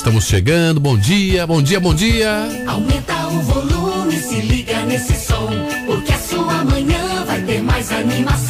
[0.00, 2.48] Estamos chegando, bom dia, bom dia, bom dia.
[2.66, 5.46] Aumenta o volume, se liga nesse som,
[5.84, 8.49] porque a sua manhã vai ter mais animação.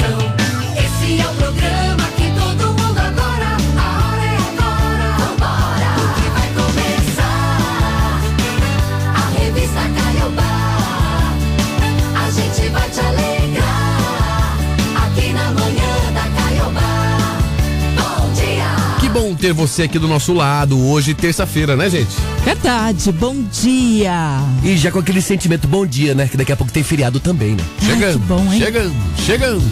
[19.40, 22.14] Ter você aqui do nosso lado hoje, terça-feira, né, gente?
[22.44, 24.38] Verdade, bom dia.
[24.62, 26.28] E já com aquele sentimento bom dia, né?
[26.28, 27.64] Que daqui a pouco tem feriado também, né?
[27.80, 28.60] Chegando, que bom, hein?
[28.60, 29.64] chegando, chegando.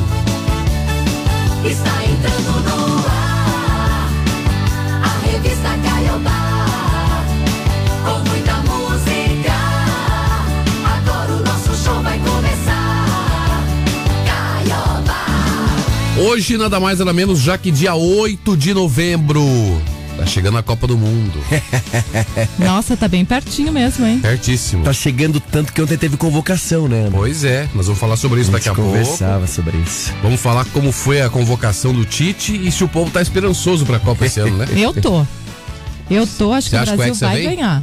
[1.64, 2.57] Está entrando
[16.18, 19.42] Hoje, nada mais nada menos, já que dia 8 de novembro.
[20.16, 21.38] Tá chegando a Copa do Mundo.
[22.58, 24.18] Nossa, tá bem pertinho mesmo, hein?
[24.18, 24.82] Pertíssimo.
[24.82, 27.08] Tá chegando tanto que ontem teve convocação, né?
[27.12, 28.90] Pois é, nós vamos falar sobre isso A daqui a pouco.
[28.90, 30.12] conversava sobre isso.
[30.20, 34.00] Vamos falar como foi a convocação do Tite e se o povo tá esperançoso pra
[34.00, 34.66] Copa esse ano, né?
[34.76, 35.24] Eu tô.
[36.10, 37.50] Eu tô, acho Você que o que Brasil Hexa vai vem?
[37.50, 37.82] ganhar.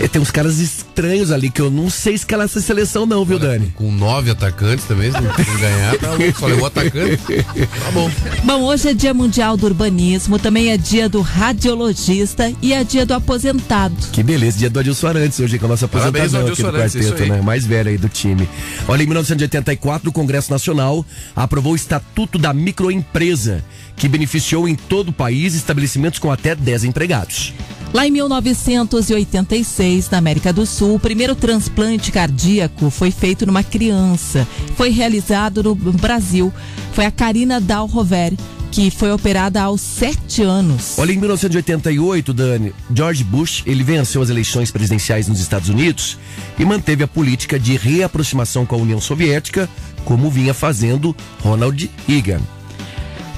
[0.00, 0.60] E tem uns caras
[1.00, 3.72] estranhos ali que eu não sei escalar essa seleção, não, viu, Dani?
[3.74, 6.38] Com nove atacantes também, se não se ganhar, tá louco.
[6.38, 7.42] Só levou atacante.
[7.44, 8.10] Tá bom.
[8.44, 13.06] Bom, hoje é dia mundial do urbanismo, também é dia do radiologista e é dia
[13.06, 13.96] do aposentado.
[14.12, 17.40] Que beleza, dia do Adilson Arantes hoje com a nossa aposentação aqui do quarteto, né?
[17.40, 18.46] Mais velho aí do time.
[18.86, 21.04] Olha, em 1984, o Congresso Nacional
[21.34, 23.64] aprovou o Estatuto da Microempresa,
[23.96, 27.54] que beneficiou em todo o país estabelecimentos com até 10 empregados.
[27.92, 34.46] Lá em 1986, na América do Sul, o primeiro transplante cardíaco foi feito numa criança.
[34.76, 36.52] Foi realizado no Brasil.
[36.92, 38.32] Foi a Karina Dalrover,
[38.70, 40.96] que foi operada aos sete anos.
[40.98, 46.16] Olha, em 1988, Dani, George Bush, ele venceu as eleições presidenciais nos Estados Unidos
[46.60, 49.68] e manteve a política de reaproximação com a União Soviética,
[50.04, 52.40] como vinha fazendo Ronald Reagan.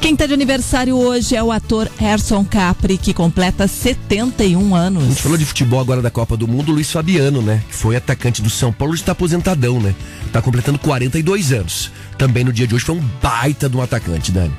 [0.03, 5.05] Quem está de aniversário hoje é o ator Erson Capri, que completa 71 A anos.
[5.05, 7.63] gente falou de futebol agora da Copa do Mundo, Luiz Fabiano, né?
[7.69, 9.95] Que foi atacante do São Paulo, está aposentadão, né?
[10.33, 11.93] Tá completando 42 anos.
[12.19, 14.53] Também no dia de hoje foi um baita de um atacante, Dani.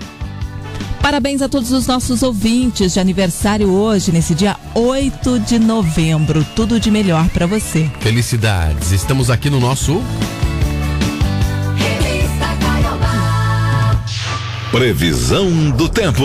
[1.01, 6.47] Parabéns a todos os nossos ouvintes de aniversário hoje, nesse dia 8 de novembro.
[6.55, 7.91] Tudo de melhor para você.
[7.99, 8.93] Felicidades.
[8.93, 10.01] Estamos aqui no nosso.
[14.73, 16.23] Previsão do tempo.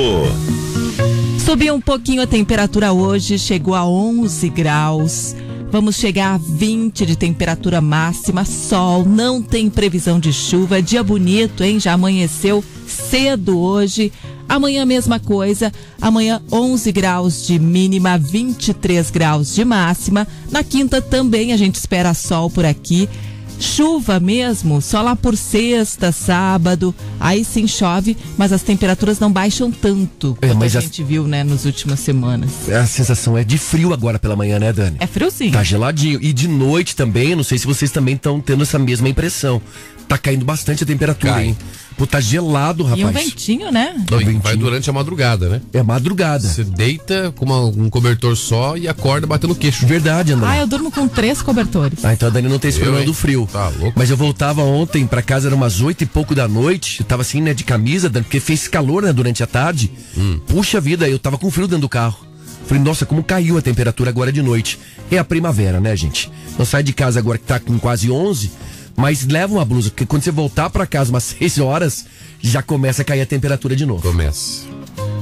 [1.44, 5.36] Subiu um pouquinho a temperatura hoje, chegou a 11 graus.
[5.70, 11.62] Vamos chegar a 20 de temperatura máxima, sol, não tem previsão de chuva, dia bonito,
[11.62, 11.78] hein?
[11.78, 14.10] Já amanheceu cedo hoje.
[14.48, 15.70] Amanhã mesma coisa,
[16.00, 20.26] amanhã 11 graus de mínima, 23 graus de máxima.
[20.50, 23.10] Na quinta também a gente espera sol por aqui.
[23.58, 29.70] Chuva mesmo, só lá por sexta, sábado, aí sim chove, mas as temperaturas não baixam
[29.70, 32.68] tanto É, quanto mas a gente viu, né, nas últimas semanas.
[32.70, 34.96] A sensação é de frio agora pela manhã, né, Dani?
[35.00, 35.52] É friozinho.
[35.52, 36.18] Tá geladinho.
[36.22, 39.60] E de noite também, não sei se vocês também estão tendo essa mesma impressão.
[40.06, 41.46] Tá caindo bastante a temperatura, Cai.
[41.48, 41.56] hein?
[41.98, 43.26] Pô, tá gelado, E um rapaz.
[43.26, 43.92] ventinho, né?
[44.10, 44.40] Não, e Ventinho.
[44.42, 45.60] vai durante a madrugada, né?
[45.72, 46.46] É madrugada.
[46.48, 49.84] Você deita com uma- um cobertor só e acorda batendo queixo.
[49.84, 50.46] Verdade, André.
[50.48, 52.04] Ah, eu durmo com três cobertores.
[52.04, 53.47] Ah, então a Dani não tem esse problema do frio.
[53.52, 53.98] Tá louco.
[53.98, 57.00] Mas eu voltava ontem pra casa, era umas oito e pouco da noite.
[57.00, 59.90] Eu tava assim, né, de camisa, porque fez calor, né, durante a tarde.
[60.16, 60.40] Hum.
[60.46, 62.26] Puxa vida, eu tava com frio dentro do carro.
[62.66, 64.78] Falei, nossa, como caiu a temperatura agora de noite.
[65.10, 66.30] É a primavera, né, gente?
[66.58, 68.50] Não sai de casa agora que tá com quase 11,
[68.94, 72.04] mas leva uma blusa, porque quando você voltar pra casa umas 6 horas,
[72.42, 74.02] já começa a cair a temperatura de novo.
[74.02, 74.66] Começa.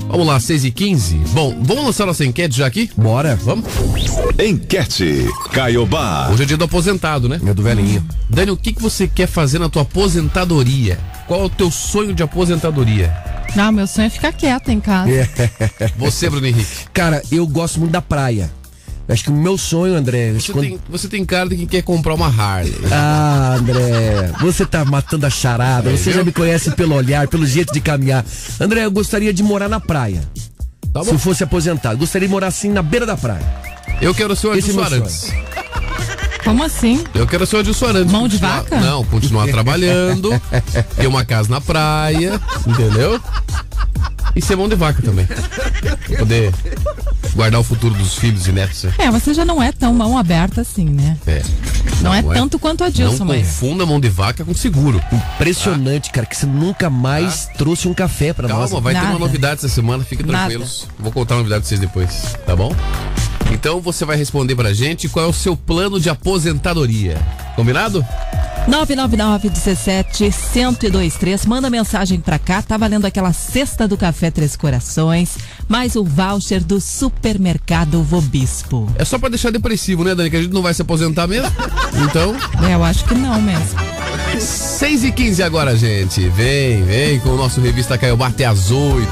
[0.09, 2.91] Vamos lá, 6 e 15 Bom, vamos lançar nossa enquete já aqui?
[2.97, 3.37] Bora.
[3.37, 3.67] Vamos?
[4.39, 6.31] Enquete Caiobá.
[6.31, 7.41] Hoje é dia do aposentado, né?
[7.45, 8.07] É do velhinho.
[8.29, 10.99] Dani, o que, que você quer fazer na tua aposentadoria?
[11.27, 13.13] Qual é o teu sonho de aposentadoria?
[13.57, 15.11] Não, meu sonho é ficar quieta em casa.
[15.97, 16.87] Você, Bruno Henrique.
[16.93, 18.51] Cara, eu gosto muito da praia.
[19.09, 20.33] Acho que o meu sonho, André.
[20.33, 22.75] Você, quando- tem, você tem cara de quem quer comprar uma Harley.
[22.91, 25.91] Ah, André, você tá matando a charada.
[25.97, 28.25] Você já me conhece pelo olhar, pelo jeito de caminhar.
[28.61, 30.21] André, eu gostaria de morar na praia.
[30.93, 33.45] Tá Se eu fosse aposentado, gostaria de morar assim na beira da praia.
[34.01, 35.33] Eu quero ser o é Arantes.
[36.43, 37.05] Como assim?
[37.15, 38.13] Eu quero ser o Adilson Arantes.
[38.13, 38.81] Mão de Continuar- vaca?
[38.81, 40.31] Não, continuar trabalhando,
[40.97, 43.21] ter uma casa na praia, entendeu?
[44.37, 45.25] E ser mão de vaca também.
[45.27, 46.53] Pra poder
[47.35, 48.83] guardar o futuro dos filhos e netos.
[48.85, 48.93] né?
[48.99, 51.17] É, você já não é tão mão aberta assim, né?
[51.27, 51.43] É.
[52.03, 53.47] Não, é, tanto quanto a Dilson, Não mas.
[53.47, 55.01] confunda mão de vaca com seguro.
[55.11, 58.71] Impressionante, cara, que você nunca mais trouxe um café pra nós.
[58.71, 59.13] Calma, vai ter Nada.
[59.15, 60.39] uma novidade essa semana, fiquem Nada.
[60.51, 60.87] tranquilos.
[60.99, 62.75] Vou contar uma novidade pra vocês depois, tá bom?
[63.51, 67.17] Então você vai responder pra gente qual é o seu plano de aposentadoria.
[67.55, 68.05] Combinado?
[68.69, 70.25] 999 17
[70.55, 71.47] 1023.
[71.47, 72.61] Manda mensagem pra cá.
[72.63, 75.37] Tá valendo aquela cesta do Café Três Corações,
[75.69, 78.91] mais o voucher do Supermercado Vobispo.
[78.97, 80.31] É só pra deixar depressivo, né, Dani?
[80.31, 81.51] Que a gente não vai se aposentar mesmo.
[82.05, 82.35] Então,
[82.69, 83.67] É, eu acho que não mesmo.
[84.39, 86.29] 6 e 15 agora, gente.
[86.29, 89.07] Vem, vem com o nosso revista Caiobá até às 8.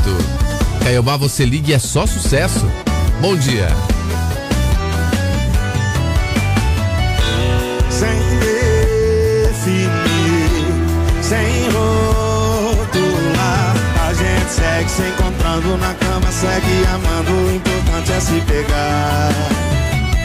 [0.82, 2.66] Caiobá, você liga e é só sucesso.
[3.20, 3.68] Bom dia.
[15.54, 17.32] Encontrando na cama, segue amando.
[17.32, 19.32] O importante é se pegar.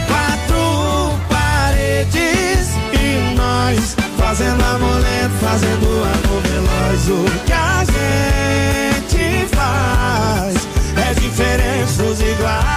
[0.08, 7.08] Quatro paredes e nós fazendo amor lento, fazendo amor veloz.
[7.10, 10.56] O que a gente faz
[10.98, 12.69] é diferente dos iguais.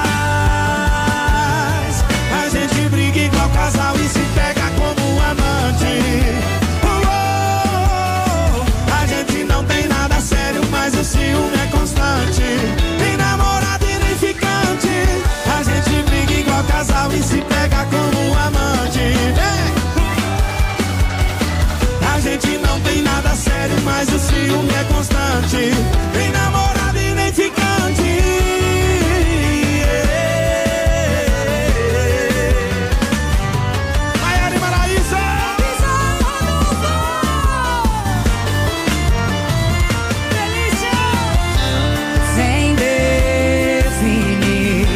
[24.02, 25.70] Mas o ciúme é constante.
[26.16, 28.02] Nem namorado e nem ficante.
[34.20, 35.18] Maiara e Maraísa!
[42.34, 44.88] Sem definir,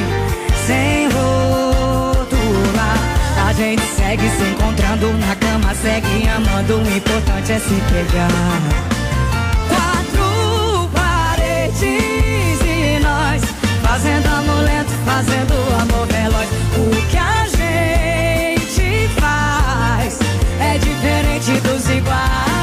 [0.66, 2.98] sem rotular.
[3.46, 6.78] A gente segue se encontrando na cama, segue amando.
[6.78, 8.95] O importante é se pegar.
[13.96, 16.48] Fazendo amor lento, fazendo amor veloz.
[16.76, 20.18] O que a gente faz
[20.60, 22.55] é diferente dos iguais.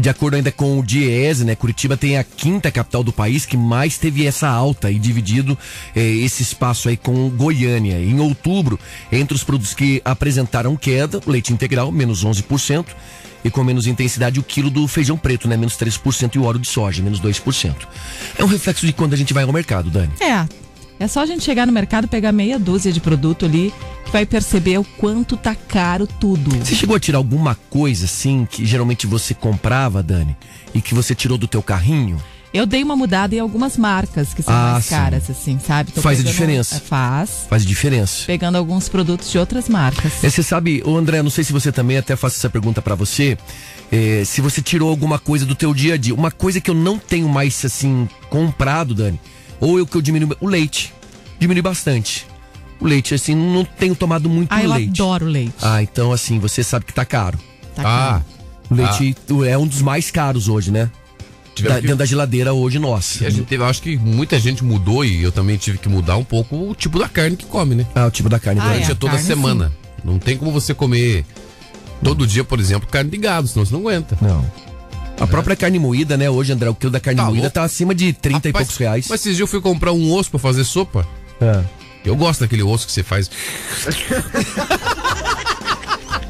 [0.00, 3.56] De acordo ainda com o Diese, né, Curitiba tem a quinta capital do país que
[3.56, 5.56] mais teve essa alta e dividido
[5.94, 7.98] eh, esse espaço aí com Goiânia.
[7.98, 8.78] Em outubro,
[9.10, 12.86] entre os produtos que apresentaram queda, leite integral, menos 11%,
[13.44, 16.58] e com menos intensidade o quilo do feijão preto, né, menos 3%, e o óleo
[16.58, 17.74] de soja, menos 2%.
[18.38, 20.12] É um reflexo de quando a gente vai ao mercado, Dani.
[20.20, 20.46] É,
[20.98, 23.72] é só a gente chegar no mercado, pegar meia dúzia de produto ali,
[24.04, 26.50] que vai perceber o quanto tá caro tudo.
[26.64, 30.36] Você chegou a tirar alguma coisa assim que geralmente você comprava, Dani,
[30.74, 32.16] e que você tirou do teu carrinho?
[32.54, 34.94] Eu dei uma mudada em algumas marcas que são Ah, mais sim.
[34.94, 35.92] caras, assim, sabe?
[35.92, 36.76] Tô Faz a diferença.
[36.76, 37.44] é, Faz.
[37.50, 38.24] Faz diferença.
[38.26, 40.24] Pegando alguns produtos de outras marcas.
[40.24, 42.94] É, você sabe, ô André, não sei se você também até faço essa pergunta pra
[42.94, 43.36] você,
[43.92, 46.74] é, se você tirou alguma coisa do teu dia a dia, uma coisa que eu
[46.74, 49.20] não tenho mais assim comprado, Dani,
[49.60, 50.92] ou eu que eu diminui o leite,
[51.38, 52.26] diminui bastante.
[52.80, 54.90] O leite assim, não tenho tomado muito Ah, eu leite.
[55.02, 55.54] adoro leite.
[55.62, 57.38] Ah, então assim, você sabe que tá caro.
[57.74, 58.24] Tá ah, caro.
[58.70, 59.16] O leite
[59.48, 60.90] é um dos mais caros hoje, né?
[61.62, 63.24] da- que- dentro da geladeira hoje nossa.
[63.24, 65.88] E a gente teve, eu acho que muita gente mudou e eu também tive que
[65.88, 67.86] mudar um pouco o tipo da carne que come, né?
[67.94, 68.60] Ah, o tipo da carne.
[68.60, 68.84] Ah, verdade.
[68.84, 69.72] Durante é, a toda carne, semana.
[70.04, 71.24] Não tem como você comer
[72.02, 74.18] todo dia, por exemplo, carne de gado, senão você não aguenta.
[74.20, 74.44] Não.
[75.18, 76.28] A própria carne moída, né?
[76.28, 77.54] Hoje, André, o quilo da carne Tá moída louco.
[77.54, 79.06] tá acima de 30 e Rapaz, poucos reais.
[79.08, 81.06] Mas esses dias eu fui comprar um osso pra fazer sopa.
[81.40, 81.62] É.
[82.04, 83.30] Eu gosto daquele osso que você faz.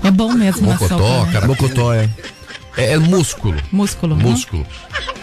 [0.04, 1.32] É bom mesmo na Mocotó, sopa, né?
[1.32, 1.46] cara.
[1.46, 2.08] Mocotó, é.
[2.76, 3.56] É, é músculo.
[3.72, 4.14] Músculo.
[4.16, 4.22] né?
[4.22, 4.66] Músculo.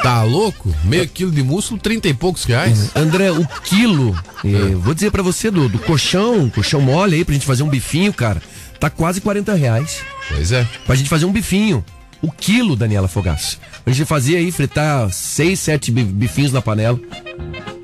[0.02, 0.74] Tá louco?
[0.84, 2.92] Meio quilo de músculo, 30 e poucos reais.
[2.96, 7.34] André, o quilo, eh, vou dizer pra você, do, do colchão, colchão mole aí, pra
[7.34, 8.42] gente fazer um bifinho, cara,
[8.80, 10.02] tá quase 40 reais.
[10.28, 10.68] Pois é.
[10.86, 11.86] Pra gente fazer um bifinho.
[12.24, 13.60] O quilo, Daniela Fogaço.
[13.86, 17.00] A gente fazia aí, fritar 6, 7 bifinhos na panela.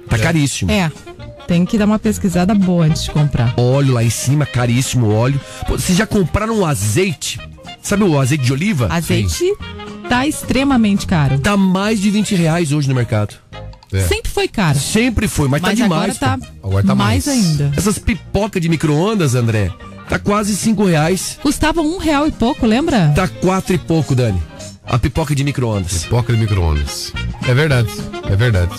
[0.10, 0.72] Tá caríssimo.
[0.72, 0.90] É.
[1.46, 3.54] Tem que dar uma pesquisada boa antes de comprar.
[3.58, 5.40] Óleo lá em cima, caríssimo óleo.
[5.68, 7.40] Pô, vocês já compraram um azeite?
[7.82, 8.88] Sabe o azeite de oliva?
[8.90, 9.44] Azeite
[10.08, 11.40] tá extremamente caro.
[11.40, 13.36] Tá mais de 20 reais hoje no mercado.
[13.92, 14.02] É.
[14.08, 14.80] Sempre foi caro.
[14.80, 16.18] Sempre foi, mas, Mas tá agora demais.
[16.20, 16.68] tá, pô.
[16.68, 17.28] Agora tá mais, mais.
[17.28, 17.72] ainda.
[17.76, 19.72] Essas pipocas de micro-ondas, André,
[20.10, 21.38] tá quase 5 reais.
[21.42, 23.14] Custava um real e pouco, lembra?
[23.16, 24.42] Tá quatro e pouco, Dani.
[24.86, 26.04] A pipoca de micro-ondas.
[26.04, 27.14] Pipoca de micro-ondas.
[27.48, 27.90] É verdade,
[28.28, 28.74] é verdade.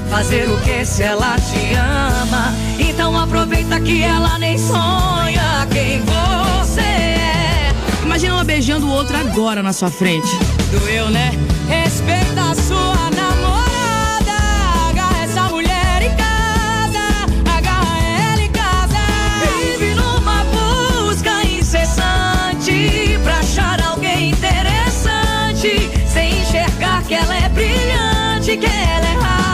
[0.10, 2.54] fazer o que se ela te ama.
[2.80, 7.72] Então aproveita que ela nem sonha quem você é.
[8.04, 10.28] Imagina uma beijando o outro agora na sua frente.
[10.72, 11.32] Doeu, né?
[11.70, 13.17] Respeita a sua
[28.48, 29.47] brilhante, que ela é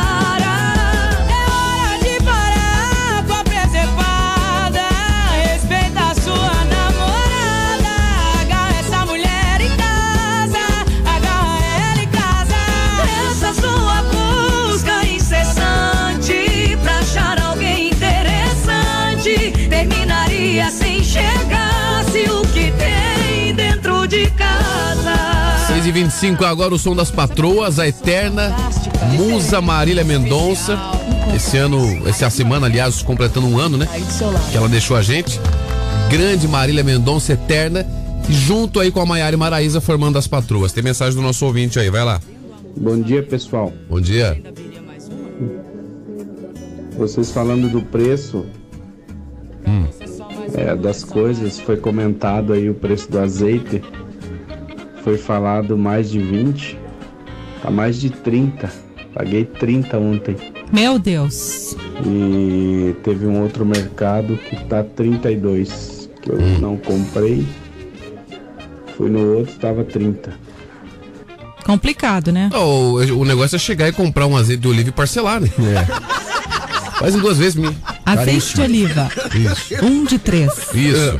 [25.73, 28.55] 6h25 agora o som das patroas, a eterna
[29.17, 30.77] musa Marília Mendonça.
[31.35, 33.87] Esse ano, essa semana, aliás, completando um ano, né?
[34.51, 35.39] Que ela deixou a gente.
[36.09, 37.85] Grande Marília Mendonça, eterna.
[38.29, 40.71] Junto aí com a Maiara e Maraísa, formando as patroas.
[40.71, 42.21] Tem mensagem do nosso ouvinte aí, vai lá.
[42.77, 43.73] Bom dia, pessoal.
[43.89, 44.41] Bom dia.
[46.95, 48.45] Vocês falando do preço
[49.67, 49.85] hum.
[50.53, 53.81] é, das coisas, foi comentado aí o preço do azeite.
[55.03, 56.77] Foi falado mais de 20.
[57.61, 58.71] Tá mais de 30.
[59.13, 60.35] Paguei 30 ontem.
[60.71, 61.75] Meu Deus.
[62.05, 66.09] E teve um outro mercado que tá 32.
[66.21, 67.45] Que eu não comprei.
[68.97, 70.33] Fui no outro, tava 30.
[71.65, 72.49] Complicado, né?
[72.53, 75.49] O, o negócio é chegar e comprar um azeite de oliva e parcelar, né?
[76.99, 77.75] Faz em duas vezes, me.
[78.05, 79.09] Azeite de oliva.
[79.33, 79.85] Isso.
[79.85, 80.51] Um de três.
[80.73, 81.19] Isso.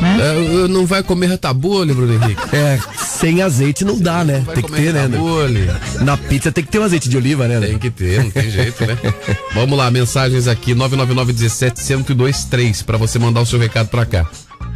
[0.00, 0.18] Né?
[0.64, 2.40] É, não vai comer ratabule, Bruno Henrique?
[2.56, 4.42] É, sem azeite não dá, né?
[4.46, 5.02] Vai Tem que ter, né?
[5.02, 5.70] ratabule.
[6.00, 7.60] Na pizza tem que ter um azeite de oliva, né?
[7.60, 8.96] Tem que ter, não tem jeito, né?
[9.54, 14.26] Vamos lá, mensagens aqui, 999 17 1023 para você mandar o seu recado pra cá.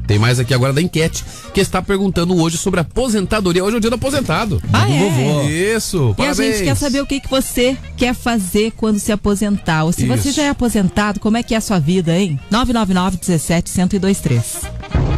[0.07, 3.64] Tem mais aqui agora da enquete, que está perguntando hoje sobre aposentadoria.
[3.64, 4.62] Hoje é o dia do aposentado.
[4.71, 4.99] Ah, do é?
[4.99, 5.49] vovô.
[5.49, 6.57] Isso, E a parabéns.
[6.59, 9.85] gente quer saber o que, que você quer fazer quando se aposentar.
[9.85, 10.37] Ou se você Isso.
[10.37, 12.38] já é aposentado, como é que é a sua vida, hein?
[12.50, 15.13] 999 17 1023.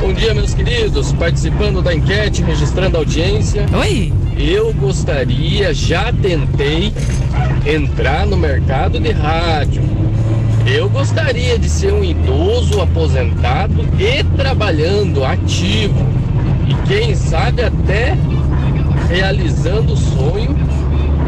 [0.00, 1.12] Bom dia, meus queridos.
[1.12, 3.66] Participando da enquete, registrando a audiência.
[3.76, 4.12] Oi?
[4.38, 6.92] Eu gostaria, já tentei
[7.66, 9.82] entrar no mercado de rádio.
[10.64, 16.06] Eu gostaria de ser um idoso aposentado e trabalhando ativo.
[16.68, 18.16] E quem sabe até
[19.08, 20.56] realizando o sonho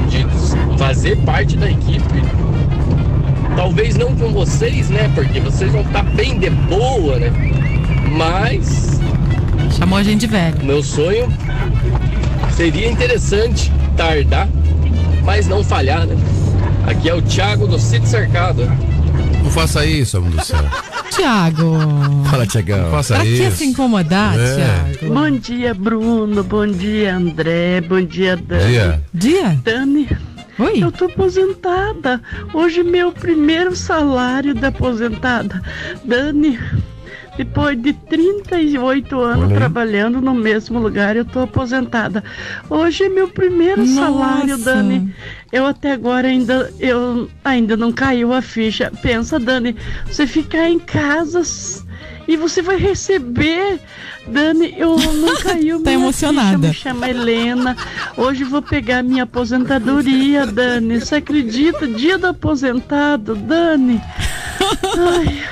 [0.08, 0.24] de
[0.78, 2.22] fazer parte da equipe.
[3.56, 5.10] Talvez não com vocês, né?
[5.12, 7.32] Porque vocês vão estar bem de boa, né?
[8.10, 9.00] Mas
[9.76, 10.62] Chamou a gente de velho.
[10.64, 11.28] meu sonho
[12.56, 14.48] seria interessante tardar,
[15.24, 16.16] mas não falhar, né?
[16.86, 18.66] Aqui é o Thiago do Sítio Cercado.
[19.42, 20.58] Não faça isso, amor do céu.
[21.10, 21.78] Tiago.
[22.30, 22.82] Fala, Tiagão.
[22.84, 23.56] Não faça Pra que isso.
[23.58, 24.92] se incomodar, É.
[24.98, 25.14] Tiago?
[25.14, 26.42] Bom dia, Bruno.
[26.44, 27.80] Bom dia, André.
[27.80, 28.64] Bom dia, Dani.
[28.64, 29.02] Dia.
[29.12, 29.58] Dia?
[29.64, 30.08] Dani,
[30.58, 30.82] Oi?
[30.82, 32.20] eu tô aposentada.
[32.54, 35.60] Hoje meu primeiro salário da aposentada.
[36.04, 36.58] Dani,
[37.40, 42.22] depois de 38 anos Olha trabalhando no mesmo lugar, eu tô aposentada.
[42.68, 43.94] Hoje é meu primeiro Nossa.
[43.94, 45.14] salário, Dani.
[45.50, 48.92] Eu até agora ainda eu ainda não caiu a ficha.
[49.00, 51.40] Pensa, Dani, você ficar em casa
[52.28, 53.80] e você vai receber.
[54.26, 56.68] Dani, eu não caiu Tá emocionada.
[56.68, 57.74] Ficha, me chama Helena.
[58.18, 61.00] Hoje vou pegar minha aposentadoria, Dani.
[61.00, 61.88] Você acredita?
[61.88, 63.98] Dia do aposentado, Dani.
[64.98, 65.42] Ai,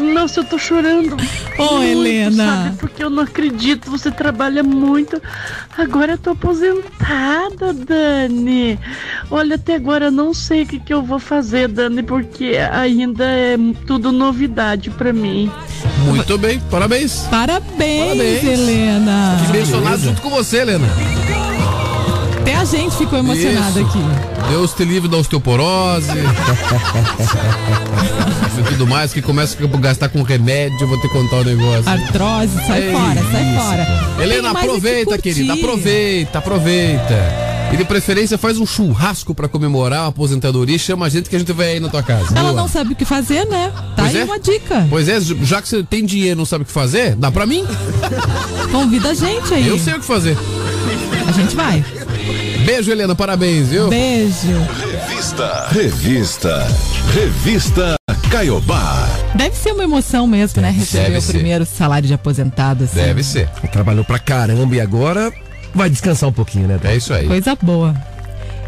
[0.00, 1.16] nossa, eu tô chorando.
[1.58, 2.46] Ô, muito, Helena.
[2.46, 2.76] Sabe?
[2.76, 3.90] Porque eu não acredito.
[3.90, 5.20] Você trabalha muito.
[5.76, 8.78] Agora eu tô aposentada, Dani.
[9.30, 13.24] Olha, até agora eu não sei o que, que eu vou fazer, Dani, porque ainda
[13.24, 15.50] é tudo novidade pra mim.
[16.04, 17.26] Muito bem, parabéns.
[17.30, 18.44] Parabéns, Parabéns.
[18.44, 19.36] Helena.
[19.46, 20.86] Que mencionado junto com você, Helena.
[22.50, 23.88] Até a gente ficou emocionada Isso.
[23.88, 24.00] aqui.
[24.48, 26.10] Deus te livre da osteoporose.
[28.58, 31.88] e tudo mais, que começa a gastar com remédio, vou te contar o negócio.
[31.88, 33.62] Artrose, sai É fora, sai isso.
[33.62, 33.86] fora.
[34.20, 35.22] Helena, que aproveita, curtir.
[35.34, 37.14] querida, aproveita, aproveita.
[37.72, 41.36] E de preferência faz um churrasco pra comemorar a aposentadoria e chama a gente que
[41.36, 42.36] a gente vai aí na tua casa.
[42.36, 42.62] Ela Boa.
[42.62, 43.70] não sabe o que fazer, né?
[43.94, 44.24] Tá Pois aí é.
[44.24, 44.88] uma dica.
[44.90, 47.46] Pois é, já que você tem dinheiro e não sabe o que fazer, dá pra
[47.46, 47.64] mim.
[48.72, 49.68] Convida a gente aí.
[49.68, 50.36] Eu sei o que fazer.
[51.28, 51.84] A gente vai.
[52.64, 53.88] Beijo, Helena, parabéns, viu?
[53.88, 54.52] Beijo.
[55.08, 55.66] Revista.
[55.70, 56.66] Revista.
[57.14, 57.94] Revista
[58.30, 59.08] Caiobá.
[59.34, 60.70] Deve ser uma emoção mesmo, né?
[60.70, 61.32] Receber Deve o ser.
[61.32, 62.84] primeiro salário de aposentado.
[62.84, 62.96] Assim.
[62.96, 63.48] Deve ser.
[63.72, 65.32] Trabalhou pra caramba e agora
[65.74, 66.78] vai descansar um pouquinho, né?
[66.84, 67.26] É isso aí.
[67.26, 67.94] Coisa boa.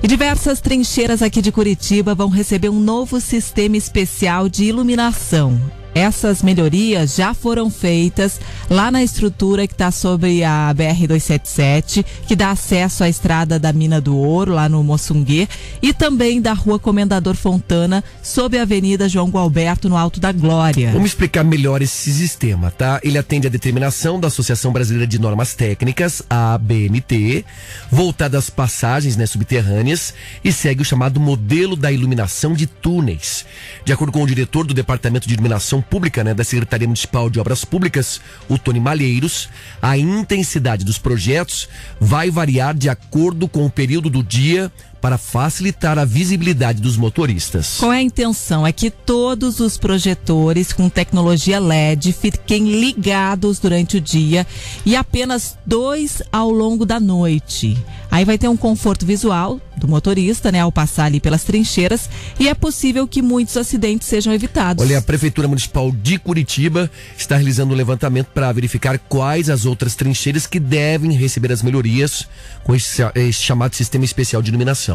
[0.03, 5.61] E diversas trincheiras aqui de Curitiba vão receber um novo sistema especial de iluminação.
[5.94, 12.50] Essas melhorias já foram feitas lá na estrutura que está sobre a BR-277, que dá
[12.50, 15.46] acesso à estrada da Mina do Ouro, lá no Moçunguê,
[15.83, 20.92] e também da Rua Comendador Fontana, sob a Avenida João Gualberto, no Alto da Glória.
[20.92, 22.98] Vamos explicar melhor esse sistema, tá?
[23.02, 27.44] Ele atende à determinação da Associação Brasileira de Normas Técnicas, a ABNT,
[27.90, 33.44] voltada às passagens né, subterrâneas e segue o chamado modelo da iluminação de túneis.
[33.85, 37.38] De acordo com o diretor do Departamento de Iluminação Pública né, da Secretaria Municipal de
[37.38, 39.49] Obras Públicas, o Tony Malheiros,
[39.81, 41.68] a intensidade dos projetos
[42.01, 44.71] vai variar de acordo com o período do dia
[45.03, 47.79] para facilitar a visibilidade dos motoristas.
[47.79, 48.65] Qual é a intenção?
[48.65, 54.47] É que todos os projetores com tecnologia LED fiquem ligados durante o dia
[54.87, 57.77] e apenas dois ao longo da noite.
[58.12, 62.47] Aí vai ter um conforto visual do motorista, né, ao passar ali pelas trincheiras e
[62.47, 64.85] é possível que muitos acidentes sejam evitados.
[64.85, 69.95] Olha, a Prefeitura Municipal de Curitiba está realizando um levantamento para verificar quais as outras
[69.95, 72.29] trincheiras que devem receber as melhorias
[72.62, 74.91] com esse, esse chamado sistema especial de iluminação.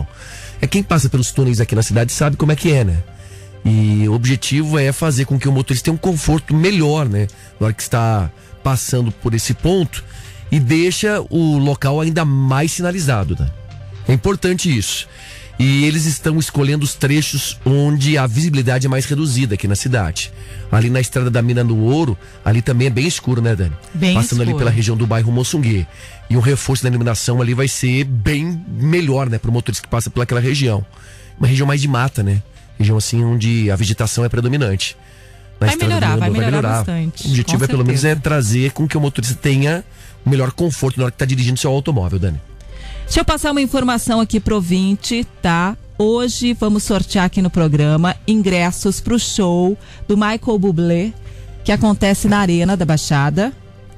[0.61, 3.03] É quem passa pelos túneis aqui na cidade sabe como é que é, né?
[3.63, 7.27] E o objetivo é fazer com que o motorista tenha um conforto melhor, né?
[7.59, 8.31] Na hora que está
[8.63, 10.03] passando por esse ponto
[10.51, 13.49] e deixa o local ainda mais sinalizado, né?
[14.07, 15.07] É importante isso.
[15.59, 20.31] E eles estão escolhendo os trechos onde a visibilidade é mais reduzida aqui na cidade.
[20.71, 22.15] Ali na estrada da Mina do Ouro,
[22.45, 23.73] ali também é bem escuro, né, Dani?
[23.93, 24.59] Bem Passando ali escuro.
[24.59, 25.87] pela região do bairro Moçungue.
[26.29, 30.11] E um reforço da iluminação ali vai ser bem melhor, né, pro motorista que passa
[30.11, 30.85] pelaquela região.
[31.39, 32.41] Uma região mais de mata, né?
[32.77, 34.95] Região assim onde a vegetação é predominante.
[35.59, 38.19] Na Vai melhorar, Mina do vai melhorar bastante, O objetivo com é pelo menos certeza.
[38.19, 39.83] é trazer com que o motorista tenha
[40.23, 42.39] o melhor conforto na hora que está dirigindo seu automóvel, Dani.
[43.07, 45.77] Deixa eu passar uma informação aqui pro ouvinte, tá?
[45.97, 51.13] Hoje vamos sortear aqui no programa ingressos pro show do Michael Bublé,
[51.63, 53.53] que acontece na Arena da Baixada.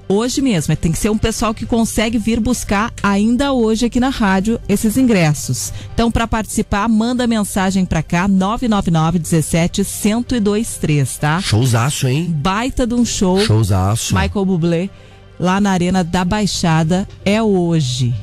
[0.07, 4.09] Hoje mesmo, tem que ser um pessoal que consegue vir buscar ainda hoje aqui na
[4.09, 5.73] rádio esses ingressos.
[5.91, 11.41] Então, para participar, manda mensagem para cá 999 17 1023, tá?
[11.41, 12.25] Showzaço, hein?
[12.29, 13.39] Baita de um show.
[13.41, 14.13] Showzaço.
[14.13, 14.89] Michael Bublé,
[15.39, 18.13] lá na Arena da Baixada, é hoje,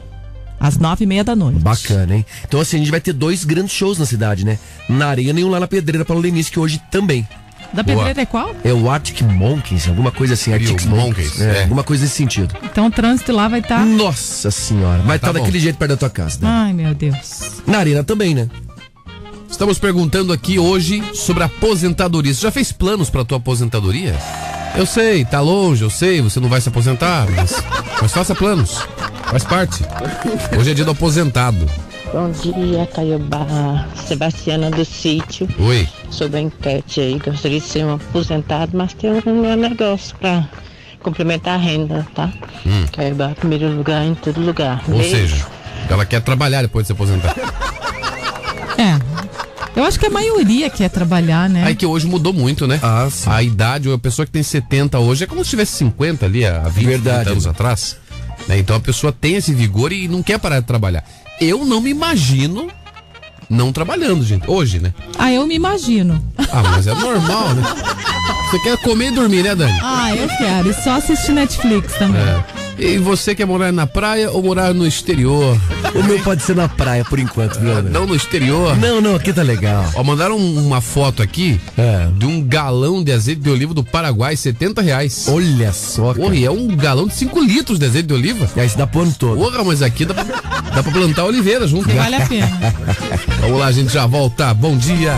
[0.59, 1.61] às nove e meia da noite.
[1.61, 2.27] Bacana, hein?
[2.47, 4.59] Então, assim, a gente vai ter dois grandes shows na cidade, né?
[4.89, 7.27] Na Arena e um lá na Pedreira para o Lenice, que hoje também.
[7.73, 7.97] Da Boa.
[7.97, 8.55] Pedreira é qual?
[8.65, 10.53] É o Arctic Monkeys, alguma coisa assim.
[10.53, 11.41] Arctic Monkeys, Monkeys.
[11.41, 11.63] É, é.
[11.65, 12.55] Alguma coisa nesse sentido.
[12.63, 13.85] Então o trânsito lá vai estar.
[13.85, 14.99] Nossa senhora.
[15.03, 15.39] Vai tá estar bom.
[15.41, 16.49] daquele jeito perto da tua casa, né?
[16.49, 17.63] Ai, meu Deus.
[17.67, 18.49] Na Arena também, né?
[19.51, 22.35] Estamos perguntando aqui hoje sobre aposentadoria.
[22.35, 24.15] Você já fez planos para tua aposentadoria?
[24.77, 27.55] Eu sei, tá longe, eu sei, você não vai se aposentar, mas,
[28.03, 28.87] mas faça planos.
[29.31, 29.85] Faz parte.
[30.59, 31.69] Hoje é dia do aposentado.
[32.13, 33.87] Bom dia, Caiobá.
[34.07, 35.49] Sebastiana do Sítio.
[35.59, 35.89] Oi.
[36.11, 40.49] Sobre a enquete aí, gostaria de ser um aposentado, mas tem um meu negócio pra
[41.03, 42.33] complementar a renda, tá?
[42.65, 42.87] Hum.
[42.93, 44.83] Caiobá, primeiro lugar em todo lugar.
[44.89, 45.11] Ou Beijo.
[45.17, 45.47] seja,
[45.91, 47.35] ela quer trabalhar depois de se aposentar.
[48.79, 49.01] É.
[49.75, 51.65] Eu acho que a maioria quer trabalhar, né?
[51.65, 52.79] Aí que hoje mudou muito, né?
[52.83, 53.31] Ah, sim.
[53.31, 56.61] A idade, a pessoa que tem 70 hoje é como se tivesse 50 ali há
[56.69, 57.17] 20 Verdade.
[57.25, 57.97] 30 anos atrás.
[58.49, 58.59] Né?
[58.59, 61.05] Então a pessoa tem esse vigor e não quer parar de trabalhar.
[61.41, 62.71] Eu não me imagino
[63.49, 64.51] não trabalhando, gente.
[64.51, 64.93] Hoje, né?
[65.19, 66.23] Ah, eu me imagino.
[66.51, 67.63] Ah, mas é normal, né?
[68.51, 69.79] Você quer comer e dormir, né, Dani?
[69.83, 70.71] Ah, eu quero.
[70.71, 72.23] E só assistir Netflix também.
[72.23, 72.66] É.
[72.79, 75.59] E você quer morar na praia ou morar no exterior?
[75.95, 77.83] O meu pode ser na praia por enquanto, viu?
[77.83, 78.77] Não no exterior?
[78.77, 79.85] Não, não, aqui tá legal.
[79.95, 82.07] Ó, mandaram um- uma foto aqui É.
[82.19, 85.27] de um galão de azeite de oliva do Paraguai, 70 reais.
[85.29, 86.17] Olha só, cara.
[86.21, 88.47] Porra, e é um galão de 5 litros de azeite de oliva.
[88.55, 89.39] E aí se dá pro ano todo.
[89.39, 91.89] Porra, mas aqui dá pra, dá pra plantar oliveira junto.
[91.89, 92.75] Vale a pena.
[93.41, 94.53] Vamos lá, a gente já volta.
[94.53, 95.15] Bom dia.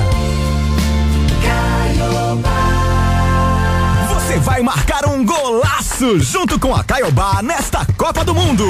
[4.40, 8.64] Vai marcar um golaço junto com a Caiobá nesta Copa do Mundo.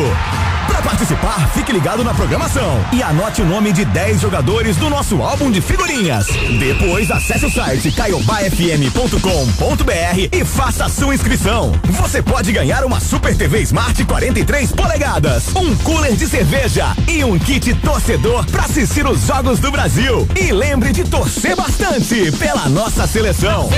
[0.78, 5.20] Para participar, fique ligado na programação e anote o nome de 10 jogadores do nosso
[5.20, 6.28] álbum de figurinhas.
[6.56, 11.72] Depois, acesse o site caiobafm.com.br e faça a sua inscrição.
[11.82, 17.36] Você pode ganhar uma Super TV Smart 43 polegadas, um cooler de cerveja e um
[17.40, 20.28] kit torcedor para assistir os Jogos do Brasil.
[20.40, 23.68] E lembre de torcer bastante pela nossa seleção.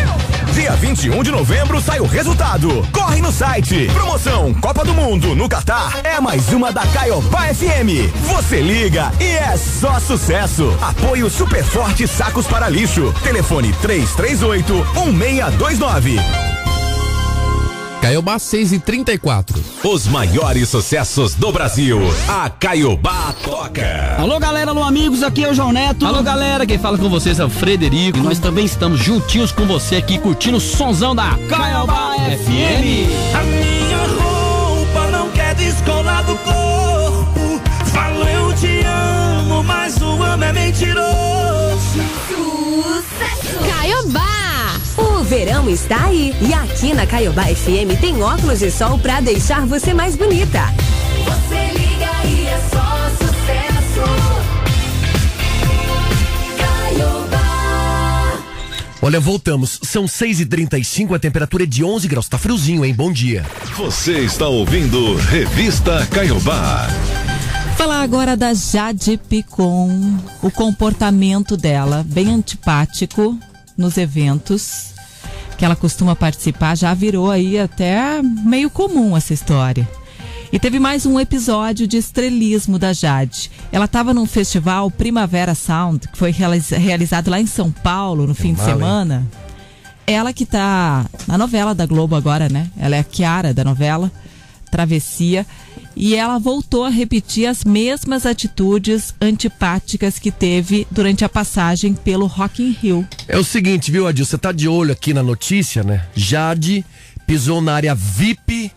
[0.53, 2.87] Dia 21 de novembro sai o resultado.
[2.93, 3.87] Corre no site.
[3.95, 8.11] Promoção Copa do Mundo no Catar é mais uma da Caiobá FM.
[8.27, 10.77] Você liga e é só sucesso.
[10.81, 13.15] Apoio Super Forte Sacos para Lixo.
[13.23, 14.75] Telefone 338
[15.13, 16.19] 1629.
[18.01, 19.63] Caiobá 6 e 34.
[19.85, 22.01] Os maiores sucessos do Brasil.
[22.27, 24.17] A Caiobá toca.
[24.19, 26.07] Alô, galera, alô, amigos, aqui é o João Neto.
[26.07, 28.19] Alô, galera, quem fala com vocês é o Frederico.
[28.19, 33.37] E nós também estamos juntinhos com você aqui, curtindo o sonzão da Caiobá FM.
[33.37, 33.70] A
[45.71, 50.17] está aí e aqui na Caiobá FM tem óculos de sol pra deixar você mais
[50.17, 50.61] bonita.
[51.25, 54.05] Você liga e é só sucesso.
[56.59, 58.39] Caiobá.
[59.01, 59.79] Olha, voltamos.
[59.83, 62.29] São 6h35, a temperatura é de 11 graus.
[62.29, 62.93] Tá friozinho, hein?
[62.93, 63.47] Bom dia.
[63.77, 66.89] Você está ouvindo Revista Caiobá.
[67.77, 73.39] Falar agora da Jade Picon, o comportamento dela, bem antipático
[73.79, 74.91] nos eventos
[75.61, 79.87] que ela costuma participar, já virou aí até meio comum essa história.
[80.51, 83.51] E teve mais um episódio de estrelismo da Jade.
[83.71, 88.35] Ela estava num festival Primavera Sound, que foi realiz- realizado lá em São Paulo no
[88.35, 88.79] fim de mala, hein?
[88.79, 89.27] semana.
[90.07, 92.71] Ela que tá na novela da Globo agora, né?
[92.79, 94.11] Ela é a Kiara da novela
[94.71, 95.47] Travessia.
[95.95, 102.27] E ela voltou a repetir as mesmas atitudes antipáticas que teve durante a passagem pelo
[102.27, 103.09] Rock in Rio.
[103.27, 104.25] É o seguinte, viu, Adil?
[104.25, 106.07] Você tá de olho aqui na notícia, né?
[106.15, 106.85] Jade
[107.27, 108.73] pisou na área VIP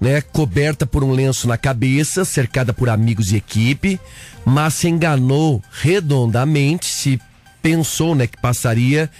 [0.00, 3.98] né, coberta por um lenço na cabeça, cercada por amigos e equipe,
[4.44, 7.18] mas se enganou redondamente, se
[7.62, 9.10] pensou, né, que passaria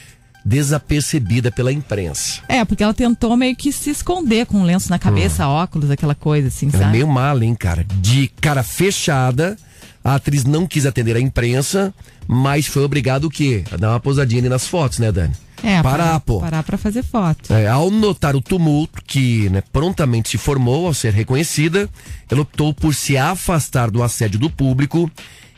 [0.45, 2.41] desapercebida pela imprensa.
[2.49, 6.15] É, porque ela tentou meio que se esconder com um lenço na cabeça, óculos, aquela
[6.15, 6.93] coisa assim, Ela é sabe?
[6.93, 7.85] meio mala, hein, cara?
[8.01, 9.57] De cara fechada,
[10.03, 11.93] a atriz não quis atender a imprensa,
[12.27, 13.65] mas foi obrigada o quê?
[13.73, 15.33] A dar uma pousadinha ali nas fotos, né, Dani?
[15.63, 16.41] É, Parar, pra- pô.
[16.41, 17.51] Parar pra fazer foto.
[17.53, 21.89] É, ao notar o tumulto, que né, prontamente se formou ao ser reconhecida,
[22.31, 25.11] ela optou por se afastar do assédio do público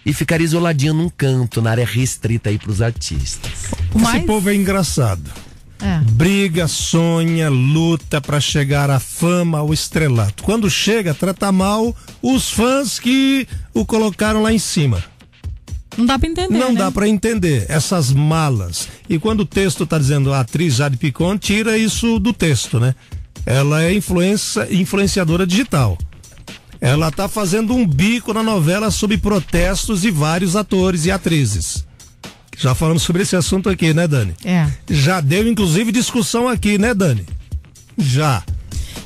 [0.06, 3.50] e ficar isoladinha num canto, na área restrita aí pros artistas.
[3.92, 5.28] Esse povo é engraçado.
[5.82, 5.98] É.
[6.12, 10.44] Briga, sonha, luta pra chegar à fama, ao estrelato.
[10.44, 15.04] Quando chega, trata mal os fãs que o colocaram lá em cima.
[15.98, 16.56] Não dá pra entender.
[16.56, 16.78] Não né?
[16.78, 18.88] dá pra entender essas malas.
[19.08, 22.94] E quando o texto tá dizendo a atriz Jade Picon, tira isso do texto, né?
[23.44, 25.98] Ela é influência, influenciadora digital.
[26.86, 31.84] Ela tá fazendo um bico na novela sob protestos de vários atores e atrizes.
[32.56, 34.34] Já falamos sobre esse assunto aqui, né, Dani?
[34.44, 34.70] É.
[34.88, 37.26] Já deu inclusive discussão aqui, né, Dani?
[37.98, 38.40] Já.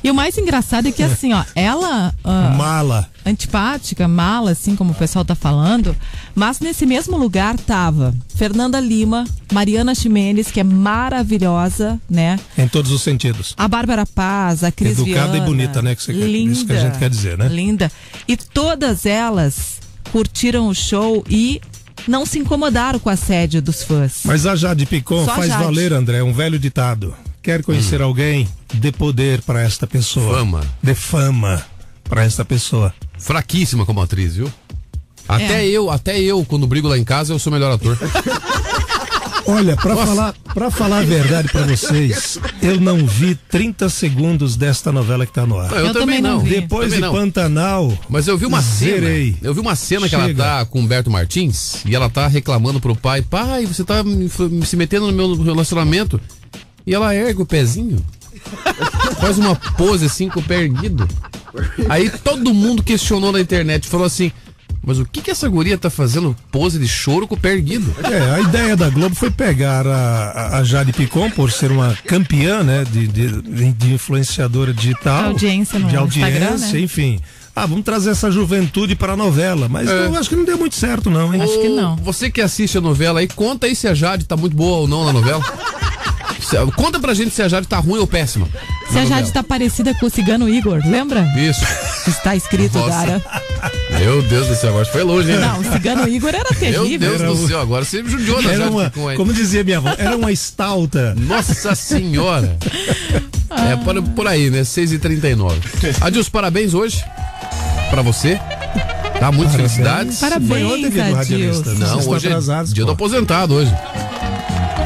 [0.03, 2.15] E o mais engraçado é que assim, ó, ela.
[2.25, 3.09] ah, Mala.
[3.25, 5.95] Antipática, mala, assim como o pessoal tá falando.
[6.35, 12.39] Mas nesse mesmo lugar tava Fernanda Lima, Mariana Ximenes, que é maravilhosa, né?
[12.57, 13.55] Em todos os sentidos.
[13.57, 16.67] A Bárbara Paz, a Cris Educada Viana, e bonita, né, que você quer- linda, isso
[16.67, 17.49] que a gente quer dizer, né?
[17.49, 17.93] Linda.
[18.27, 19.81] E todas elas
[20.13, 21.61] curtiram o show e
[22.09, 24.21] não se incomodaram com o assédio dos fãs.
[24.25, 25.63] Mas a Jade Picon Só a faz Jade.
[25.65, 27.15] valer, André, um velho ditado.
[27.43, 28.47] Quer conhecer alguém?
[28.75, 30.39] Dê poder para esta pessoa.
[30.39, 30.61] Fama.
[30.83, 31.63] Dê fama
[32.05, 32.93] para esta pessoa.
[33.19, 34.53] Fraquíssima como atriz, viu?
[35.29, 35.69] Até É.
[35.69, 37.97] eu, até eu, quando brigo lá em casa, eu sou o melhor ator.
[39.47, 44.93] Olha, pra falar, pra falar a verdade pra vocês, eu não vi 30 segundos desta
[44.93, 45.73] novela que tá no ar.
[45.73, 46.51] Eu, Eu também não vi.
[46.61, 47.13] Depois Também de não.
[47.15, 47.99] Pantanal.
[48.09, 49.33] Mas eu vi uma zerei.
[49.33, 49.39] cena.
[49.49, 50.25] Eu vi uma cena que Chega.
[50.25, 54.05] ela tá com o Humberto Martins e ela tá reclamando pro pai: pai, você tá
[54.05, 54.31] me-
[54.65, 56.21] se metendo no meu relacionamento.
[56.87, 57.99] E ela ergue o pezinho.
[59.21, 61.07] Faz uma pose assim com o pé erguido.
[61.89, 64.33] Aí todo mundo questionou na internet, falou assim:
[64.85, 67.93] Mas o que que essa guria tá fazendo pose de choro com o pé erguido?
[68.05, 72.63] É, a ideia da Globo foi pegar a, a- Jade Picon por ser uma campeã,
[72.63, 75.23] né, de, de, de influenciadora digital.
[75.25, 76.81] De audiência no De audiência, Instagram, né?
[76.81, 77.21] enfim.
[77.55, 79.69] Ah, vamos trazer essa juventude para a novela.
[79.69, 80.07] Mas É.
[80.07, 81.43] eu acho que não deu muito certo, não, hein?
[81.43, 84.79] Ô, Você que assiste a novela aí, conta aí se a Jade tá muito boa
[84.79, 85.43] ou não na novela.
[86.77, 88.49] Conta pra gente se a Jade tá ruim ou péssima.
[88.91, 91.23] Se a Jade tá parecida com o cigano Igor, lembra?
[91.37, 91.65] Isso.
[92.07, 92.91] Está escrito, Nossa.
[92.91, 93.23] cara.
[93.99, 95.39] Meu Deus do céu, agora foi longe, hein?
[95.39, 96.85] Não, o cigano Igor era terrível.
[96.89, 99.63] Meu Deus Era do céu, agora você me judiou da Era Jade uma, como dizia
[99.63, 101.15] minha avó, era uma estalta.
[101.17, 102.57] Nossa senhora.
[103.51, 104.63] É por, por aí, né?
[104.63, 105.53] 6h39.
[106.01, 107.05] Adilson, parabéns hoje.
[107.91, 108.39] Pra você.
[109.19, 109.31] Tá?
[109.31, 109.57] Muitas Parabéns.
[109.75, 110.19] felicidades.
[110.19, 111.17] Parabéns, Foi ontem, do.
[111.19, 111.63] Adilson.
[111.63, 112.93] Vocês Não, hoje é dia do pô.
[112.93, 113.75] aposentado hoje.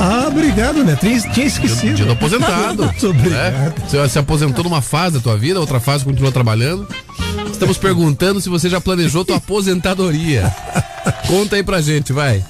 [0.06, 0.98] Ah, obrigado, né?
[1.00, 1.94] Tinha, tinha esquecido.
[1.94, 2.84] Dia do aposentado.
[2.84, 3.80] Muito obrigado.
[3.88, 6.86] Você se aposentou numa fase da tua vida, outra fase continua trabalhando.
[7.50, 10.54] Estamos perguntando se você já planejou tua aposentadoria.
[11.26, 12.44] Conta aí pra gente, vai.